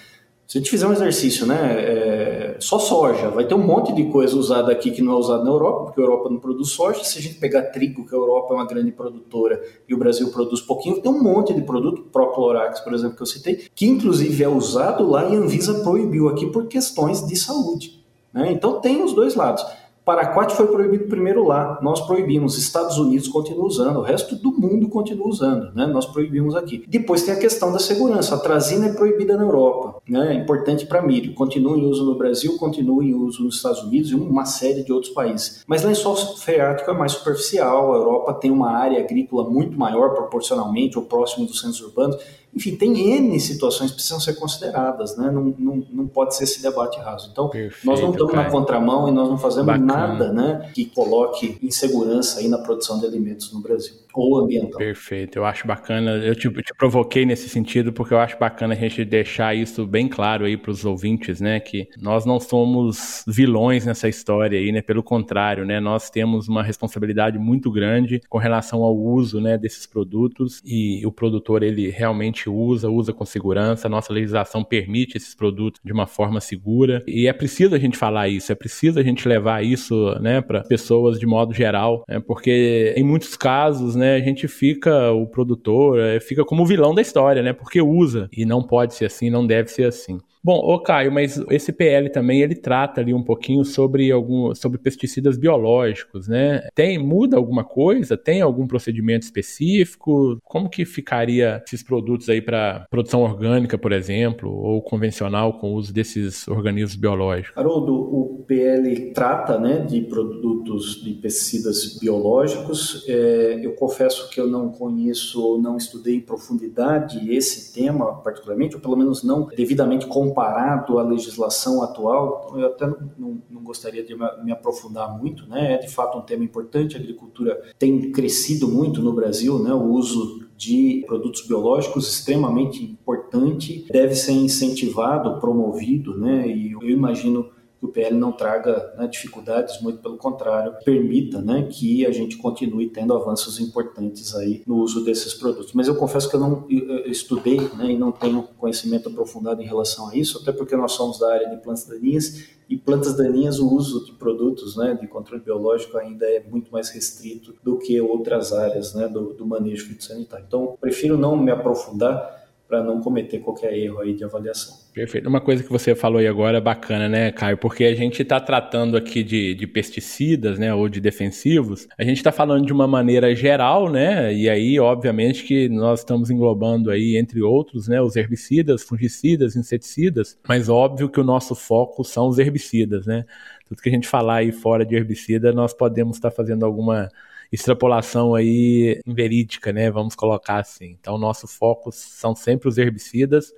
Se 0.55 0.59
a 0.59 0.61
gente 0.61 0.71
fizer 0.71 0.87
um 0.87 0.93
exercício, 0.93 1.45
né, 1.49 1.57
é, 1.81 2.57
só 2.61 2.79
soja, 2.79 3.29
vai 3.29 3.45
ter 3.45 3.57
um 3.57 3.67
monte 3.67 3.93
de 3.93 4.05
coisa 4.05 4.37
usada 4.37 4.71
aqui 4.71 4.93
que 4.93 5.03
não 5.03 5.15
é 5.15 5.17
usada 5.17 5.43
na 5.43 5.51
Europa, 5.51 5.87
porque 5.87 6.01
a 6.01 6.05
Europa 6.05 6.31
não 6.31 6.39
produz 6.39 6.69
soja. 6.69 7.03
Se 7.03 7.19
a 7.19 7.21
gente 7.21 7.41
pegar 7.41 7.63
trigo, 7.73 8.07
que 8.07 8.15
a 8.15 8.17
Europa 8.17 8.55
é 8.55 8.57
uma 8.59 8.65
grande 8.65 8.93
produtora 8.93 9.61
e 9.89 9.93
o 9.93 9.99
Brasil 9.99 10.31
produz 10.31 10.61
pouquinho, 10.61 11.03
tem 11.03 11.11
um 11.11 11.21
monte 11.21 11.53
de 11.53 11.61
produto, 11.61 12.03
Proclorax, 12.03 12.79
por 12.79 12.95
exemplo, 12.95 13.17
que 13.17 13.23
eu 13.23 13.27
citei, 13.27 13.67
que 13.75 13.85
inclusive 13.85 14.45
é 14.45 14.49
usado 14.49 15.11
lá 15.11 15.25
e 15.25 15.35
a 15.35 15.41
Anvisa 15.41 15.83
proibiu 15.83 16.29
aqui 16.29 16.47
por 16.47 16.69
questões 16.69 17.27
de 17.27 17.35
saúde. 17.35 18.05
Né? 18.33 18.53
Então 18.53 18.81
tem 18.81 19.03
os 19.03 19.13
dois 19.13 19.35
lados. 19.35 19.67
Paraquat 20.05 20.55
foi 20.55 20.67
proibido 20.67 21.07
primeiro 21.07 21.47
lá, 21.47 21.79
nós 21.81 22.01
proibimos, 22.03 22.59
Estados 22.59 22.99
Unidos 22.99 23.27
continua 23.27 23.65
usando, 23.65 24.01
o 24.01 24.03
resto 24.03 24.37
do 24.37 24.53
mundo 24.53 24.87
continua 24.89 25.27
usando, 25.27 25.75
né? 25.75 25.87
nós 25.87 26.05
proibimos 26.05 26.55
aqui. 26.55 26.85
Depois 26.87 27.23
tem 27.23 27.33
a 27.33 27.39
questão 27.39 27.73
da 27.73 27.79
segurança, 27.79 28.35
a 28.35 28.39
trazina 28.39 28.87
é 28.87 28.93
proibida 28.93 29.35
na 29.35 29.45
Europa, 29.45 30.03
né? 30.07 30.35
é 30.35 30.35
importante 30.35 30.85
para 30.85 31.01
milho, 31.01 31.33
continua 31.33 31.79
em 31.79 31.87
uso 31.87 32.05
no 32.05 32.19
Brasil, 32.19 32.59
continua 32.59 33.03
em 33.03 33.15
uso 33.15 33.43
nos 33.43 33.57
Estados 33.57 33.83
Unidos 33.83 34.11
e 34.11 34.15
uma 34.15 34.45
série 34.45 34.83
de 34.83 34.93
outros 34.93 35.13
países. 35.13 35.65
Mas 35.67 35.83
lençol 35.83 36.17
freático 36.17 36.91
é 36.91 36.95
mais 36.95 37.13
superficial, 37.13 37.95
a 37.95 37.97
Europa 37.97 38.35
tem 38.35 38.51
uma 38.51 38.73
área 38.73 39.01
agrícola 39.01 39.49
muito 39.49 39.79
maior 39.79 40.11
proporcionalmente 40.11 40.99
ou 40.99 41.05
próximo 41.07 41.47
dos 41.47 41.61
centros 41.61 41.81
urbanos, 41.81 42.19
enfim, 42.55 42.77
tem 42.77 43.17
N 43.17 43.39
situações 43.41 43.91
que 43.91 43.97
precisam 43.97 44.21
ser 44.21 44.35
consideradas, 44.35 45.17
né? 45.17 45.31
Não, 45.31 45.55
não, 45.59 45.87
não 45.91 46.07
pode 46.07 46.37
ser 46.37 46.45
esse 46.45 46.63
debate 46.63 46.99
raso. 47.01 47.29
Então, 47.33 47.49
Perfeito, 47.49 47.85
nós 47.85 48.01
não 48.01 48.11
estamos 48.11 48.33
cara. 48.33 48.45
na 48.45 48.51
contramão 48.51 49.09
e 49.09 49.13
nós 49.13 49.29
não 49.29 49.39
fazemos 49.39 49.67
Bacana. 49.67 49.87
nada 49.87 50.33
né, 50.33 50.71
que 50.73 50.85
coloque 50.85 51.59
insegurança 51.63 52.41
aí 52.41 52.49
na 52.49 52.59
produção 52.59 53.01
de 53.01 53.07
alimentos 53.07 53.53
no 53.53 53.61
Brasil 53.61 54.04
ou 54.21 54.39
ambiental. 54.39 54.79
Perfeito, 54.79 55.39
eu 55.39 55.45
acho 55.45 55.67
bacana, 55.67 56.13
eu 56.13 56.35
te, 56.35 56.49
te, 56.51 56.75
provoquei 56.77 57.25
nesse 57.25 57.49
sentido 57.49 57.93
porque 57.93 58.15
eu 58.15 58.19
acho 58.19 58.39
bacana 58.39 58.75
a 58.75 58.77
gente 58.77 59.05
deixar 59.05 59.55
isso 59.55 59.87
bem 59.87 60.09
claro 60.09 60.45
aí 60.45 60.57
para 60.57 60.71
os 60.71 60.85
ouvintes, 60.85 61.41
né, 61.41 61.61
que 61.61 61.89
nós 62.01 62.25
não 62.25 62.39
somos 62.39 63.25
vilões 63.27 63.85
nessa 63.87 64.09
história 64.09 64.59
aí, 64.59 64.73
né, 64.73 64.83
pelo 64.83 65.03
contrário, 65.03 65.65
né, 65.65 65.81
nós 65.81 66.11
temos 66.11 66.49
uma 66.49 66.63
responsabilidade 66.63 67.39
muito 67.39 67.71
grande 67.71 68.21
com 68.29 68.39
relação 68.39 68.83
ao 68.83 68.97
uso, 68.97 69.41
né, 69.41 69.59
desses 69.59 69.87
produtos 69.87 70.63
e 70.65 71.05
o 71.07 71.13
produtor 71.13 71.63
ele 71.63 71.91
realmente 71.91 72.49
usa, 72.49 72.89
usa 72.89 73.13
com 73.13 73.25
segurança, 73.25 73.89
nossa 73.89 74.13
legislação 74.13 74.65
permite 74.65 75.17
esses 75.17 75.35
produtos 75.35 75.81
de 75.85 75.93
uma 75.93 76.07
forma 76.07 76.41
segura 76.41 77.03
e 77.07 77.27
é 77.27 77.33
preciso 77.33 77.75
a 77.75 77.79
gente 77.79 77.97
falar 77.97 78.29
isso, 78.29 78.53
é 78.53 78.55
preciso 78.55 78.99
a 78.99 79.03
gente 79.03 79.27
levar 79.29 79.65
isso, 79.65 80.15
né, 80.21 80.41
para 80.41 80.63
pessoas 80.63 81.19
de 81.19 81.27
modo 81.27 81.53
geral, 81.53 82.05
né, 82.09 82.21
porque 82.21 82.95
em 82.97 83.03
muitos 83.03 83.37
casos, 83.37 83.95
né, 83.95 84.04
né, 84.05 84.17
a 84.17 84.21
gente 84.21 84.47
fica, 84.47 85.11
o 85.13 85.27
produtor, 85.27 85.99
é, 85.99 86.21
fica 86.21 86.45
como 86.45 86.67
vilão 86.67 86.95
da 86.95 87.01
história, 87.01 87.43
né? 87.43 87.55
Porque 87.55 87.81
usa. 87.81 88.29
E 88.31 88.45
não 88.45 88.63
pode 88.63 88.95
ser 88.95 89.07
assim, 89.07 89.31
não 89.31 89.47
deve 89.47 89.71
ser 89.71 89.87
assim. 89.87 90.21
Bom, 90.45 90.59
ô 90.59 90.79
Caio, 90.79 91.11
mas 91.11 91.43
esse 91.49 91.73
PL 91.73 92.11
também 92.11 92.43
ele 92.43 92.55
trata 92.55 93.01
ali 93.01 93.15
um 93.15 93.23
pouquinho 93.23 93.65
sobre 93.65 94.13
algum 94.13 94.55
sobre 94.55 94.77
pesticidas 94.77 95.39
biológicos, 95.39 96.29
né? 96.29 96.69
Tem 96.75 96.99
muda 96.99 97.39
alguma 97.39 97.65
coisa? 97.65 98.15
Tem 98.15 98.43
algum 98.43 98.67
procedimento 98.67 99.25
específico? 99.25 100.39
Como 100.45 100.69
que 100.69 100.85
ficaria 100.85 101.63
esses 101.67 101.83
produtos 101.83 102.29
aí 102.29 102.43
para 102.43 102.87
produção 102.91 103.23
orgânica, 103.23 103.79
por 103.79 103.91
exemplo, 103.91 104.55
ou 104.55 104.83
convencional 104.83 105.59
com 105.59 105.73
o 105.73 105.77
uso 105.77 105.95
desses 105.95 106.47
organismos 106.47 106.95
biológicos? 106.95 107.57
Haroldo, 107.57 107.95
o 107.95 108.45
PL 108.47 109.13
trata, 109.15 109.59
né, 109.59 109.79
de 109.79 110.03
produtos 110.03 111.03
de 111.03 111.15
pesticidas 111.15 111.99
biológicos. 111.99 113.03
É, 113.09 113.61
eu 113.63 113.73
confesso 113.77 114.29
que 114.29 114.39
eu 114.39 114.47
não 114.47 114.69
conheço 114.69 115.43
ou 115.43 115.59
não 115.59 115.79
estudei 115.79 116.17
em 116.17 116.21
profundidade 116.21 117.33
esse 117.33 117.73
tema 117.73 118.21
particularmente, 118.21 118.75
ou 118.75 118.83
pelo 118.83 118.97
menos 118.97 119.25
não 119.25 119.49
devidamente 119.57 120.07
comparado 120.07 120.34
comparado 120.35 120.99
à 120.99 121.03
legislação 121.03 121.83
atual, 121.83 122.53
eu 122.57 122.67
até 122.67 122.87
não, 122.87 123.41
não, 123.49 123.63
gostaria 123.63 124.03
de 124.03 124.15
me 124.43 124.51
aprofundar 124.51 125.17
muito, 125.17 125.49
né? 125.49 125.75
É 125.75 125.79
de 125.79 125.89
fato 125.89 126.19
um 126.19 126.23
tema 126.23 126.45
importante. 126.45 126.97
A 126.97 127.01
agricultura 127.01 127.63
tem 127.79 128.11
crescido 128.11 128.67
muito 128.67 129.01
no 129.01 129.13
Brasil, 129.13 129.59
né? 129.63 129.73
O 129.73 129.85
uso 129.85 130.45
de 130.57 131.05
produtos 131.07 131.47
biológicos 131.47 132.09
extremamente 132.09 132.83
importante, 132.85 133.87
deve 133.91 134.15
ser 134.15 134.33
incentivado, 134.33 135.41
promovido, 135.41 136.19
né? 136.19 136.49
E 136.49 136.73
eu 136.73 136.91
imagino 136.91 137.51
que 137.85 137.87
o 137.87 137.89
PL 137.93 138.17
não 138.17 138.33
traga 138.33 138.95
né, 138.97 139.07
dificuldades, 139.07 139.81
muito 139.83 139.99
pelo 139.99 140.17
contrário, 140.17 140.75
permita 140.85 141.41
né, 141.41 141.69
que 141.71 142.07
a 142.07 142.11
gente 142.11 142.37
continue 142.39 142.89
tendo 142.89 143.13
avanços 143.13 143.61
importantes 143.61 144.35
aí 144.35 144.63
no 144.67 144.77
uso 144.77 145.05
desses 145.05 145.35
produtos. 145.35 145.73
Mas 145.75 145.87
eu 145.87 145.95
confesso 145.95 146.29
que 146.29 146.37
eu 146.37 146.41
não 146.41 146.67
eu 146.71 147.11
estudei 147.11 147.61
né, 147.77 147.93
e 147.93 147.99
não 147.99 148.11
tenho 148.11 148.43
conhecimento 148.57 149.09
aprofundado 149.09 149.61
em 149.61 149.67
relação 149.67 150.09
a 150.09 150.17
isso, 150.17 150.39
até 150.43 150.53
porque 150.53 150.75
nós 150.75 150.93
somos 150.93 151.19
da 151.19 151.33
área 151.33 151.49
de 151.49 151.57
plantas 151.63 151.87
daninhas 151.87 152.45
e 152.69 152.77
plantas 152.77 153.15
daninhas 153.15 153.59
o 153.59 153.69
uso 153.69 154.07
de 154.07 154.13
produtos 154.13 154.77
né, 154.77 154.95
de 154.99 155.07
controle 155.07 155.43
biológico 155.43 155.99
ainda 155.99 156.25
é 156.27 156.43
muito 156.43 156.73
mais 156.73 156.89
restrito 156.89 157.55
do 157.63 157.77
que 157.77 158.01
outras 158.01 158.53
áreas 158.53 158.95
né, 158.95 159.07
do, 159.07 159.35
do 159.35 159.47
manejo 159.47 159.87
fitossanitário. 159.87 160.47
Então, 160.47 160.77
prefiro 160.81 161.19
não 161.19 161.37
me 161.37 161.51
aprofundar 161.51 162.44
para 162.75 162.83
não 162.83 163.01
cometer 163.01 163.39
qualquer 163.39 163.73
erro 163.73 164.01
aí 164.01 164.15
de 164.15 164.25
avaliação. 164.25 164.75
Perfeito. 164.93 165.29
Uma 165.29 165.41
coisa 165.41 165.63
que 165.63 165.71
você 165.71 165.95
falou 165.95 166.19
aí 166.19 166.27
agora 166.27 166.59
é 166.59 166.61
bacana, 166.61 167.09
né, 167.09 167.31
Caio? 167.31 167.57
Porque 167.57 167.85
a 167.85 167.95
gente 167.95 168.23
está 168.23 168.41
tratando 168.41 168.97
aqui 168.97 169.23
de, 169.23 169.55
de, 169.55 169.67
pesticidas, 169.67 170.59
né, 170.59 170.75
ou 170.75 170.89
de 170.89 171.01
defensivos. 171.01 171.87
A 171.97 172.03
gente 172.03 172.17
está 172.17 172.33
falando 172.33 172.67
de 172.67 172.73
uma 172.73 172.89
maneira 172.89 173.33
geral, 173.35 173.89
né? 173.89 174.35
E 174.35 174.49
aí, 174.49 174.81
obviamente, 174.81 175.45
que 175.45 175.69
nós 175.69 176.01
estamos 176.01 176.31
englobando 176.31 176.91
aí, 176.91 177.17
entre 177.17 177.41
outros, 177.43 177.87
né, 177.87 178.01
os 178.01 178.17
herbicidas, 178.17 178.83
fungicidas, 178.83 179.55
inseticidas. 179.55 180.37
Mas 180.49 180.69
óbvio 180.69 181.09
que 181.09 181.21
o 181.21 181.25
nosso 181.25 181.55
foco 181.55 182.03
são 182.03 182.27
os 182.27 182.41
herbicidas, 182.41 183.07
né? 183.07 183.25
Tudo 183.69 183.81
que 183.81 183.89
a 183.89 183.93
gente 183.93 184.09
falar 184.09 184.37
aí 184.37 184.51
fora 184.51 184.85
de 184.85 184.97
herbicida, 184.97 185.53
nós 185.53 185.73
podemos 185.73 186.17
estar 186.17 186.31
tá 186.31 186.37
fazendo 186.37 186.65
alguma 186.65 187.09
extrapolação 187.55 188.35
aí 188.35 189.01
inverídica, 189.07 189.73
né? 189.73 189.91
Vamos 189.91 190.15
colocar 190.15 190.59
assim. 190.59 190.97
Então, 191.01 191.19
nosso 191.19 191.47
foco 191.47 191.91
são 191.93 192.35
sempre 192.35 192.69
os 192.69 192.79
herbicidas, 192.79 193.53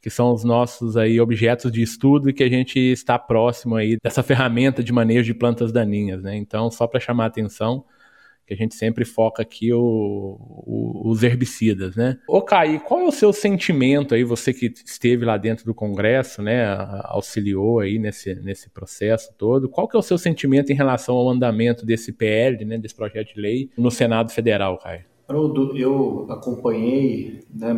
que 0.00 0.10
são 0.10 0.32
os 0.32 0.44
nossos 0.44 0.96
aí 0.96 1.20
objetos 1.20 1.70
de 1.70 1.82
estudo 1.82 2.30
e 2.30 2.32
que 2.32 2.42
a 2.42 2.48
gente 2.48 2.78
está 2.78 3.18
próximo 3.18 3.76
aí 3.76 3.96
dessa 4.02 4.22
ferramenta 4.22 4.82
de 4.82 4.92
manejo 4.92 5.24
de 5.24 5.34
plantas 5.34 5.72
daninhas, 5.72 6.22
né? 6.22 6.36
Então, 6.36 6.70
só 6.70 6.86
para 6.86 7.00
chamar 7.00 7.24
a 7.24 7.26
atenção, 7.28 7.84
que 8.46 8.54
a 8.54 8.56
gente 8.56 8.74
sempre 8.74 9.04
foca 9.04 9.42
aqui 9.42 9.72
o, 9.72 9.80
o, 9.80 11.10
os 11.10 11.22
herbicidas, 11.22 11.96
né? 11.96 12.18
Ô, 12.26 12.42
Caio, 12.42 12.80
qual 12.80 13.00
é 13.00 13.04
o 13.04 13.12
seu 13.12 13.32
sentimento 13.32 14.14
aí, 14.14 14.24
você 14.24 14.52
que 14.52 14.72
esteve 14.84 15.24
lá 15.24 15.36
dentro 15.36 15.64
do 15.64 15.74
Congresso, 15.74 16.42
né, 16.42 16.64
auxiliou 17.04 17.80
aí 17.80 17.98
nesse, 17.98 18.34
nesse 18.36 18.68
processo 18.70 19.32
todo, 19.36 19.68
qual 19.68 19.88
que 19.88 19.96
é 19.96 19.98
o 19.98 20.02
seu 20.02 20.18
sentimento 20.18 20.70
em 20.70 20.76
relação 20.76 21.14
ao 21.14 21.28
andamento 21.28 21.86
desse 21.86 22.12
PL, 22.12 22.64
né, 22.64 22.78
desse 22.78 22.94
projeto 22.94 23.34
de 23.34 23.40
lei 23.40 23.70
no 23.76 23.90
Senado 23.90 24.32
Federal, 24.32 24.78
Caio? 24.78 25.11
Haroldo, 25.32 25.76
eu 25.76 26.26
acompanhei, 26.28 27.40
né, 27.52 27.74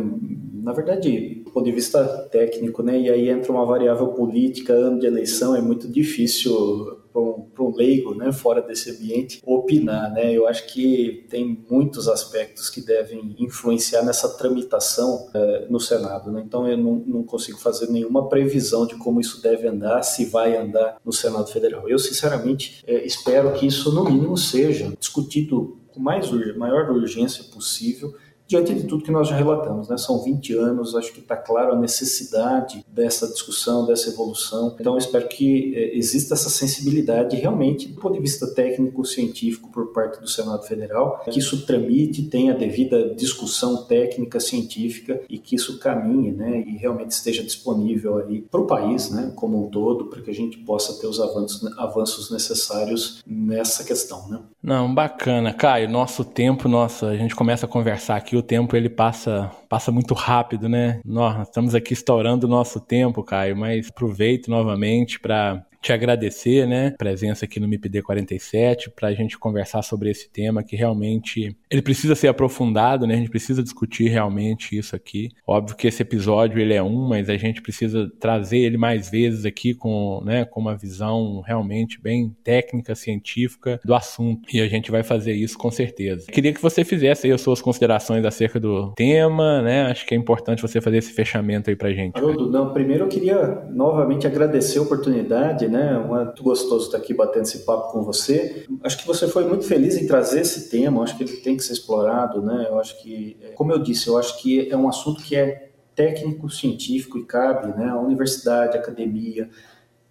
na 0.53 0.73
verdade, 0.73 1.43
do 1.45 1.51
ponto 1.51 1.65
de 1.65 1.71
vista 1.71 2.03
técnico, 2.31 2.83
né, 2.83 2.99
e 2.99 3.09
aí 3.09 3.29
entra 3.29 3.51
uma 3.51 3.65
variável 3.65 4.07
política, 4.09 4.73
ano 4.73 4.99
de 4.99 5.07
eleição, 5.07 5.55
é 5.55 5.61
muito 5.61 5.87
difícil 5.87 6.99
para 7.13 7.21
um, 7.21 7.47
um, 7.57 7.73
leigo, 7.73 8.13
né, 8.13 8.31
fora 8.33 8.61
desse 8.61 8.91
ambiente, 8.91 9.41
opinar, 9.45 10.11
né, 10.11 10.33
eu 10.33 10.47
acho 10.47 10.67
que 10.67 11.25
tem 11.29 11.63
muitos 11.69 12.09
aspectos 12.09 12.69
que 12.69 12.81
devem 12.81 13.35
influenciar 13.39 14.03
nessa 14.03 14.27
tramitação 14.37 15.29
é, 15.33 15.67
no 15.69 15.79
Senado, 15.79 16.31
né, 16.31 16.43
então 16.45 16.67
eu 16.67 16.77
não, 16.77 16.95
não 17.05 17.23
consigo 17.23 17.57
fazer 17.57 17.89
nenhuma 17.89 18.27
previsão 18.27 18.85
de 18.85 18.95
como 18.95 19.21
isso 19.21 19.41
deve 19.41 19.67
andar, 19.67 20.03
se 20.03 20.25
vai 20.25 20.57
andar 20.57 20.97
no 21.05 21.13
Senado 21.13 21.49
Federal. 21.49 21.87
Eu, 21.87 21.99
sinceramente, 21.99 22.83
é, 22.85 23.05
espero 23.05 23.53
que 23.53 23.65
isso, 23.65 23.93
no 23.93 24.03
mínimo, 24.03 24.37
seja 24.37 24.91
discutido 24.99 25.84
com 25.95 26.01
mais, 26.01 26.29
maior 26.55 26.91
urgência 26.91 27.45
possível 27.45 28.13
diante 28.47 28.73
de 28.73 28.83
tudo 28.83 29.03
que 29.03 29.11
nós 29.11 29.27
já 29.27 29.35
relatamos. 29.35 29.89
Né? 29.89 29.97
São 29.97 30.23
20 30.23 30.53
anos, 30.53 30.95
acho 30.95 31.11
que 31.11 31.19
está 31.19 31.35
claro 31.35 31.73
a 31.73 31.79
necessidade 31.79 32.85
dessa 32.87 33.27
discussão, 33.27 33.85
dessa 33.85 34.09
evolução. 34.09 34.75
Então, 34.79 34.97
espero 34.97 35.27
que 35.27 35.75
é, 35.75 35.97
exista 35.97 36.33
essa 36.33 36.49
sensibilidade 36.49 37.35
realmente, 37.35 37.87
do 37.87 37.99
ponto 37.99 38.13
de 38.13 38.21
vista 38.21 38.47
técnico, 38.47 39.03
científico, 39.05 39.69
por 39.71 39.91
parte 39.91 40.21
do 40.21 40.27
Senado 40.27 40.63
Federal, 40.63 41.23
que 41.29 41.39
isso 41.39 41.65
tramite, 41.65 42.23
tenha 42.23 42.53
a 42.53 42.57
devida 42.57 43.13
discussão 43.15 43.83
técnica, 43.85 44.39
científica 44.39 45.21
e 45.29 45.37
que 45.37 45.55
isso 45.55 45.79
caminhe 45.79 46.31
né? 46.31 46.63
e 46.65 46.77
realmente 46.77 47.11
esteja 47.11 47.43
disponível 47.43 48.23
para 48.49 48.61
o 48.61 48.67
país 48.67 49.09
né? 49.09 49.31
como 49.35 49.65
um 49.65 49.69
todo, 49.69 50.05
para 50.05 50.21
que 50.21 50.29
a 50.29 50.33
gente 50.33 50.57
possa 50.59 50.99
ter 50.99 51.07
os 51.07 51.19
avanços, 51.19 51.65
avanços 51.77 52.31
necessários 52.31 53.23
nessa 53.25 53.83
questão. 53.83 54.27
Né? 54.27 54.39
Não, 54.65 54.91
bacana. 54.91 55.53
Caio, 55.53 55.87
nosso 55.87 56.25
tempo, 56.25 56.67
nossa, 56.67 57.09
a 57.09 57.15
gente 57.15 57.35
começa 57.35 57.67
a 57.67 57.69
conversar 57.69 58.15
aqui 58.15 58.35
o 58.35 58.41
tempo 58.41 58.75
ele 58.75 58.89
passa 58.89 59.51
passa 59.69 59.91
muito 59.91 60.15
rápido, 60.15 60.67
né? 60.67 60.99
Nós 61.05 61.47
estamos 61.47 61.75
aqui 61.75 61.93
estourando 61.93 62.47
o 62.47 62.49
nosso 62.49 62.79
tempo, 62.79 63.23
Caio, 63.23 63.55
mas 63.55 63.89
aproveito 63.89 64.47
novamente 64.47 65.19
para 65.19 65.63
te 65.85 65.93
agradecer, 65.93 66.67
né, 66.67 66.95
presença 66.97 67.45
aqui 67.45 67.59
no 67.59 67.67
MIPD 67.67 68.01
47 68.01 68.89
para 68.89 69.09
a 69.09 69.13
gente 69.13 69.37
conversar 69.37 69.83
sobre 69.83 70.09
esse 70.09 70.27
tema 70.27 70.63
que 70.63 70.75
realmente 70.75 71.55
ele 71.69 71.81
precisa 71.81 72.15
ser 72.15 72.27
aprofundado, 72.27 73.05
né? 73.05 73.13
A 73.13 73.17
gente 73.17 73.29
precisa 73.29 73.61
discutir 73.61 74.07
realmente 74.07 74.75
isso 74.75 74.95
aqui. 74.95 75.29
Óbvio 75.45 75.75
que 75.75 75.87
esse 75.87 76.01
episódio 76.01 76.59
ele 76.59 76.73
é 76.73 76.81
um, 76.81 77.07
mas 77.07 77.29
a 77.29 77.37
gente 77.37 77.61
precisa 77.61 78.11
trazer 78.19 78.57
ele 78.57 78.77
mais 78.77 79.11
vezes 79.11 79.45
aqui 79.45 79.75
com, 79.75 80.23
né, 80.25 80.43
com 80.43 80.59
uma 80.59 80.75
visão 80.75 81.41
realmente 81.41 82.01
bem 82.01 82.35
técnica, 82.43 82.95
científica 82.95 83.79
do 83.85 83.93
assunto. 83.93 84.49
E 84.51 84.61
a 84.61 84.67
gente 84.67 84.89
vai 84.89 85.03
fazer 85.03 85.33
isso 85.33 85.55
com 85.55 85.69
certeza. 85.69 86.25
Queria 86.31 86.51
que 86.51 86.61
você 86.61 86.83
fizesse 86.83 87.27
aí 87.27 87.33
as 87.33 87.41
suas 87.41 87.61
considerações 87.61 88.25
acerca 88.25 88.59
do 88.59 88.91
tema, 88.93 89.61
né? 89.61 89.83
Acho 89.83 90.03
que 90.05 90.15
é 90.15 90.17
importante 90.17 90.63
você 90.63 90.81
fazer 90.81 90.97
esse 90.97 91.13
fechamento 91.13 91.69
aí 91.69 91.75
pra 91.75 91.93
gente. 91.93 92.17
Haroldo, 92.17 92.49
não, 92.49 92.73
primeiro 92.73 93.03
eu 93.03 93.07
queria 93.07 93.65
novamente 93.69 94.25
agradecer 94.25 94.79
a 94.79 94.81
oportunidade, 94.81 95.67
né? 95.67 95.74
Né? 95.75 95.95
É 95.95 96.23
muito 96.25 96.41
gostoso 96.41 96.85
estar 96.85 96.97
aqui 96.97 97.13
batendo 97.13 97.43
esse 97.43 97.59
papo 97.59 97.91
com 97.91 98.03
você. 98.03 98.65
Acho 98.83 98.97
que 98.97 99.07
você 99.07 99.27
foi 99.27 99.45
muito 99.45 99.65
feliz 99.65 99.97
em 99.97 100.07
trazer 100.07 100.41
esse 100.41 100.69
tema. 100.69 101.03
Acho 101.03 101.17
que 101.17 101.23
ele 101.23 101.37
tem 101.37 101.57
que 101.57 101.63
ser 101.63 101.73
explorado, 101.73 102.41
né? 102.41 102.67
Eu 102.69 102.79
acho 102.79 103.01
que, 103.01 103.37
é, 103.41 103.47
como 103.49 103.71
eu 103.71 103.79
disse, 103.79 104.07
eu 104.07 104.17
acho 104.17 104.41
que 104.41 104.69
é 104.69 104.77
um 104.77 104.87
assunto 104.87 105.21
que 105.21 105.35
é 105.35 105.69
técnico, 105.93 106.49
científico 106.49 107.17
e 107.17 107.25
cabe, 107.25 107.77
né? 107.77 107.89
A 107.89 107.99
universidade, 107.99 108.77
a 108.77 108.79
academia, 108.79 109.49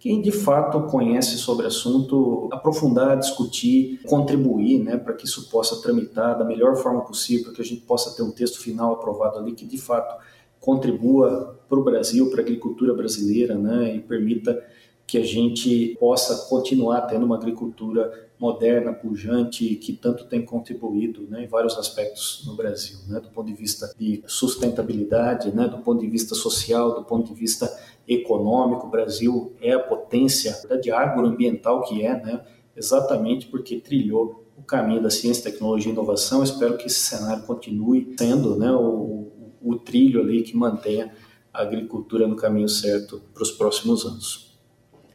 quem 0.05 0.21
de 0.21 0.31
fato 0.31 0.83
conhece 0.83 1.35
sobre 1.37 1.65
o 1.65 1.67
assunto, 1.67 2.47
aprofundar, 2.51 3.17
discutir, 3.17 3.99
contribuir, 4.05 4.77
né, 4.77 4.97
para 4.97 5.15
que 5.15 5.25
isso 5.25 5.49
possa 5.49 5.81
tramitar 5.81 6.37
da 6.37 6.45
melhor 6.45 6.75
forma 6.75 7.01
possível, 7.01 7.45
para 7.45 7.53
que 7.55 7.61
a 7.63 7.65
gente 7.65 7.81
possa 7.81 8.15
ter 8.15 8.21
um 8.21 8.29
texto 8.29 8.59
final 8.59 8.93
aprovado 8.93 9.39
ali 9.39 9.53
que 9.53 9.65
de 9.65 9.79
fato 9.79 10.15
contribua 10.59 11.59
para 11.67 11.79
o 11.79 11.83
Brasil, 11.83 12.29
para 12.29 12.41
a 12.41 12.43
agricultura 12.43 12.93
brasileira, 12.93 13.55
né, 13.55 13.95
e 13.95 13.99
permita 13.99 14.63
que 15.07 15.17
a 15.17 15.23
gente 15.23 15.95
possa 15.99 16.47
continuar 16.49 17.01
tendo 17.01 17.25
uma 17.25 17.35
agricultura 17.35 18.29
moderna, 18.39 18.91
pujante, 18.91 19.75
que 19.75 19.93
tanto 19.93 20.25
tem 20.25 20.43
contribuído 20.43 21.25
né, 21.29 21.45
em 21.45 21.47
vários 21.47 21.77
aspectos 21.77 22.43
no 22.45 22.55
Brasil, 22.55 22.97
né, 23.07 23.19
do 23.19 23.29
ponto 23.29 23.47
de 23.47 23.53
vista 23.53 23.93
de 23.97 24.23
sustentabilidade, 24.27 25.55
né, 25.55 25.67
do 25.67 25.77
ponto 25.79 26.01
de 26.01 26.09
vista 26.09 26.35
social, 26.35 26.95
do 26.95 27.05
ponto 27.05 27.33
de 27.33 27.39
vista 27.39 27.71
econômico. 28.07 28.87
O 28.87 28.89
Brasil 28.89 29.53
é 29.61 29.71
a 29.73 29.79
potência 29.79 30.55
de 30.81 30.91
agroambiental 30.91 31.83
que 31.83 32.03
é, 32.03 32.21
né, 32.21 32.41
exatamente 32.75 33.47
porque 33.47 33.79
trilhou 33.79 34.43
o 34.57 34.63
caminho 34.63 35.01
da 35.01 35.09
ciência, 35.09 35.51
tecnologia 35.51 35.89
e 35.89 35.93
inovação. 35.93 36.43
espero 36.43 36.77
que 36.77 36.87
esse 36.87 36.99
cenário 36.99 37.43
continue 37.43 38.13
sendo 38.17 38.55
né, 38.55 38.71
o, 38.71 39.31
o 39.61 39.75
trilho 39.77 40.21
ali 40.21 40.43
que 40.43 40.55
mantenha 40.55 41.13
a 41.53 41.61
agricultura 41.61 42.27
no 42.27 42.35
caminho 42.35 42.67
certo 42.67 43.21
para 43.33 43.43
os 43.43 43.51
próximos 43.51 44.05
anos. 44.05 44.54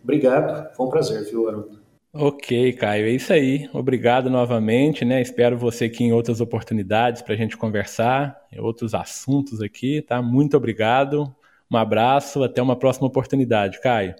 Obrigado, 0.02 0.74
foi 0.74 0.86
um 0.86 0.90
prazer, 0.90 1.24
viu, 1.24 1.48
Haroldo? 1.48 1.80
Ok, 2.12 2.72
Caio, 2.72 3.06
é 3.06 3.10
isso 3.10 3.32
aí. 3.32 3.70
Obrigado 3.72 4.28
novamente, 4.28 5.04
né? 5.04 5.22
Espero 5.22 5.56
você 5.56 5.84
aqui 5.84 6.02
em 6.02 6.12
outras 6.12 6.40
oportunidades 6.40 7.22
para 7.22 7.34
a 7.34 7.36
gente 7.36 7.56
conversar, 7.56 8.36
outros 8.58 8.94
assuntos 8.94 9.62
aqui, 9.62 10.02
tá? 10.02 10.20
Muito 10.20 10.56
obrigado, 10.56 11.32
um 11.70 11.76
abraço, 11.76 12.42
até 12.42 12.60
uma 12.60 12.74
próxima 12.74 13.06
oportunidade, 13.06 13.80
Caio. 13.80 14.16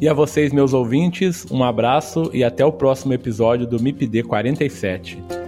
E 0.00 0.08
a 0.08 0.12
vocês, 0.12 0.52
meus 0.52 0.74
ouvintes, 0.74 1.46
um 1.48 1.62
abraço 1.62 2.28
e 2.34 2.42
até 2.42 2.64
o 2.64 2.72
próximo 2.72 3.12
episódio 3.12 3.68
do 3.68 3.80
MIPD 3.80 4.24
47. 4.24 5.47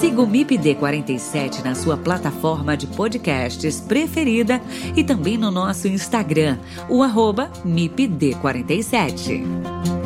Siga 0.00 0.22
o 0.22 0.26
MIPD 0.26 0.76
47 0.76 1.62
na 1.62 1.74
sua 1.74 1.94
plataforma 1.94 2.74
de 2.74 2.86
podcasts 2.86 3.82
preferida 3.82 4.58
e 4.96 5.04
também 5.04 5.36
no 5.36 5.50
nosso 5.50 5.88
Instagram, 5.88 6.56
o 6.88 7.02
arroba 7.02 7.50
MIPD47. 7.66 9.99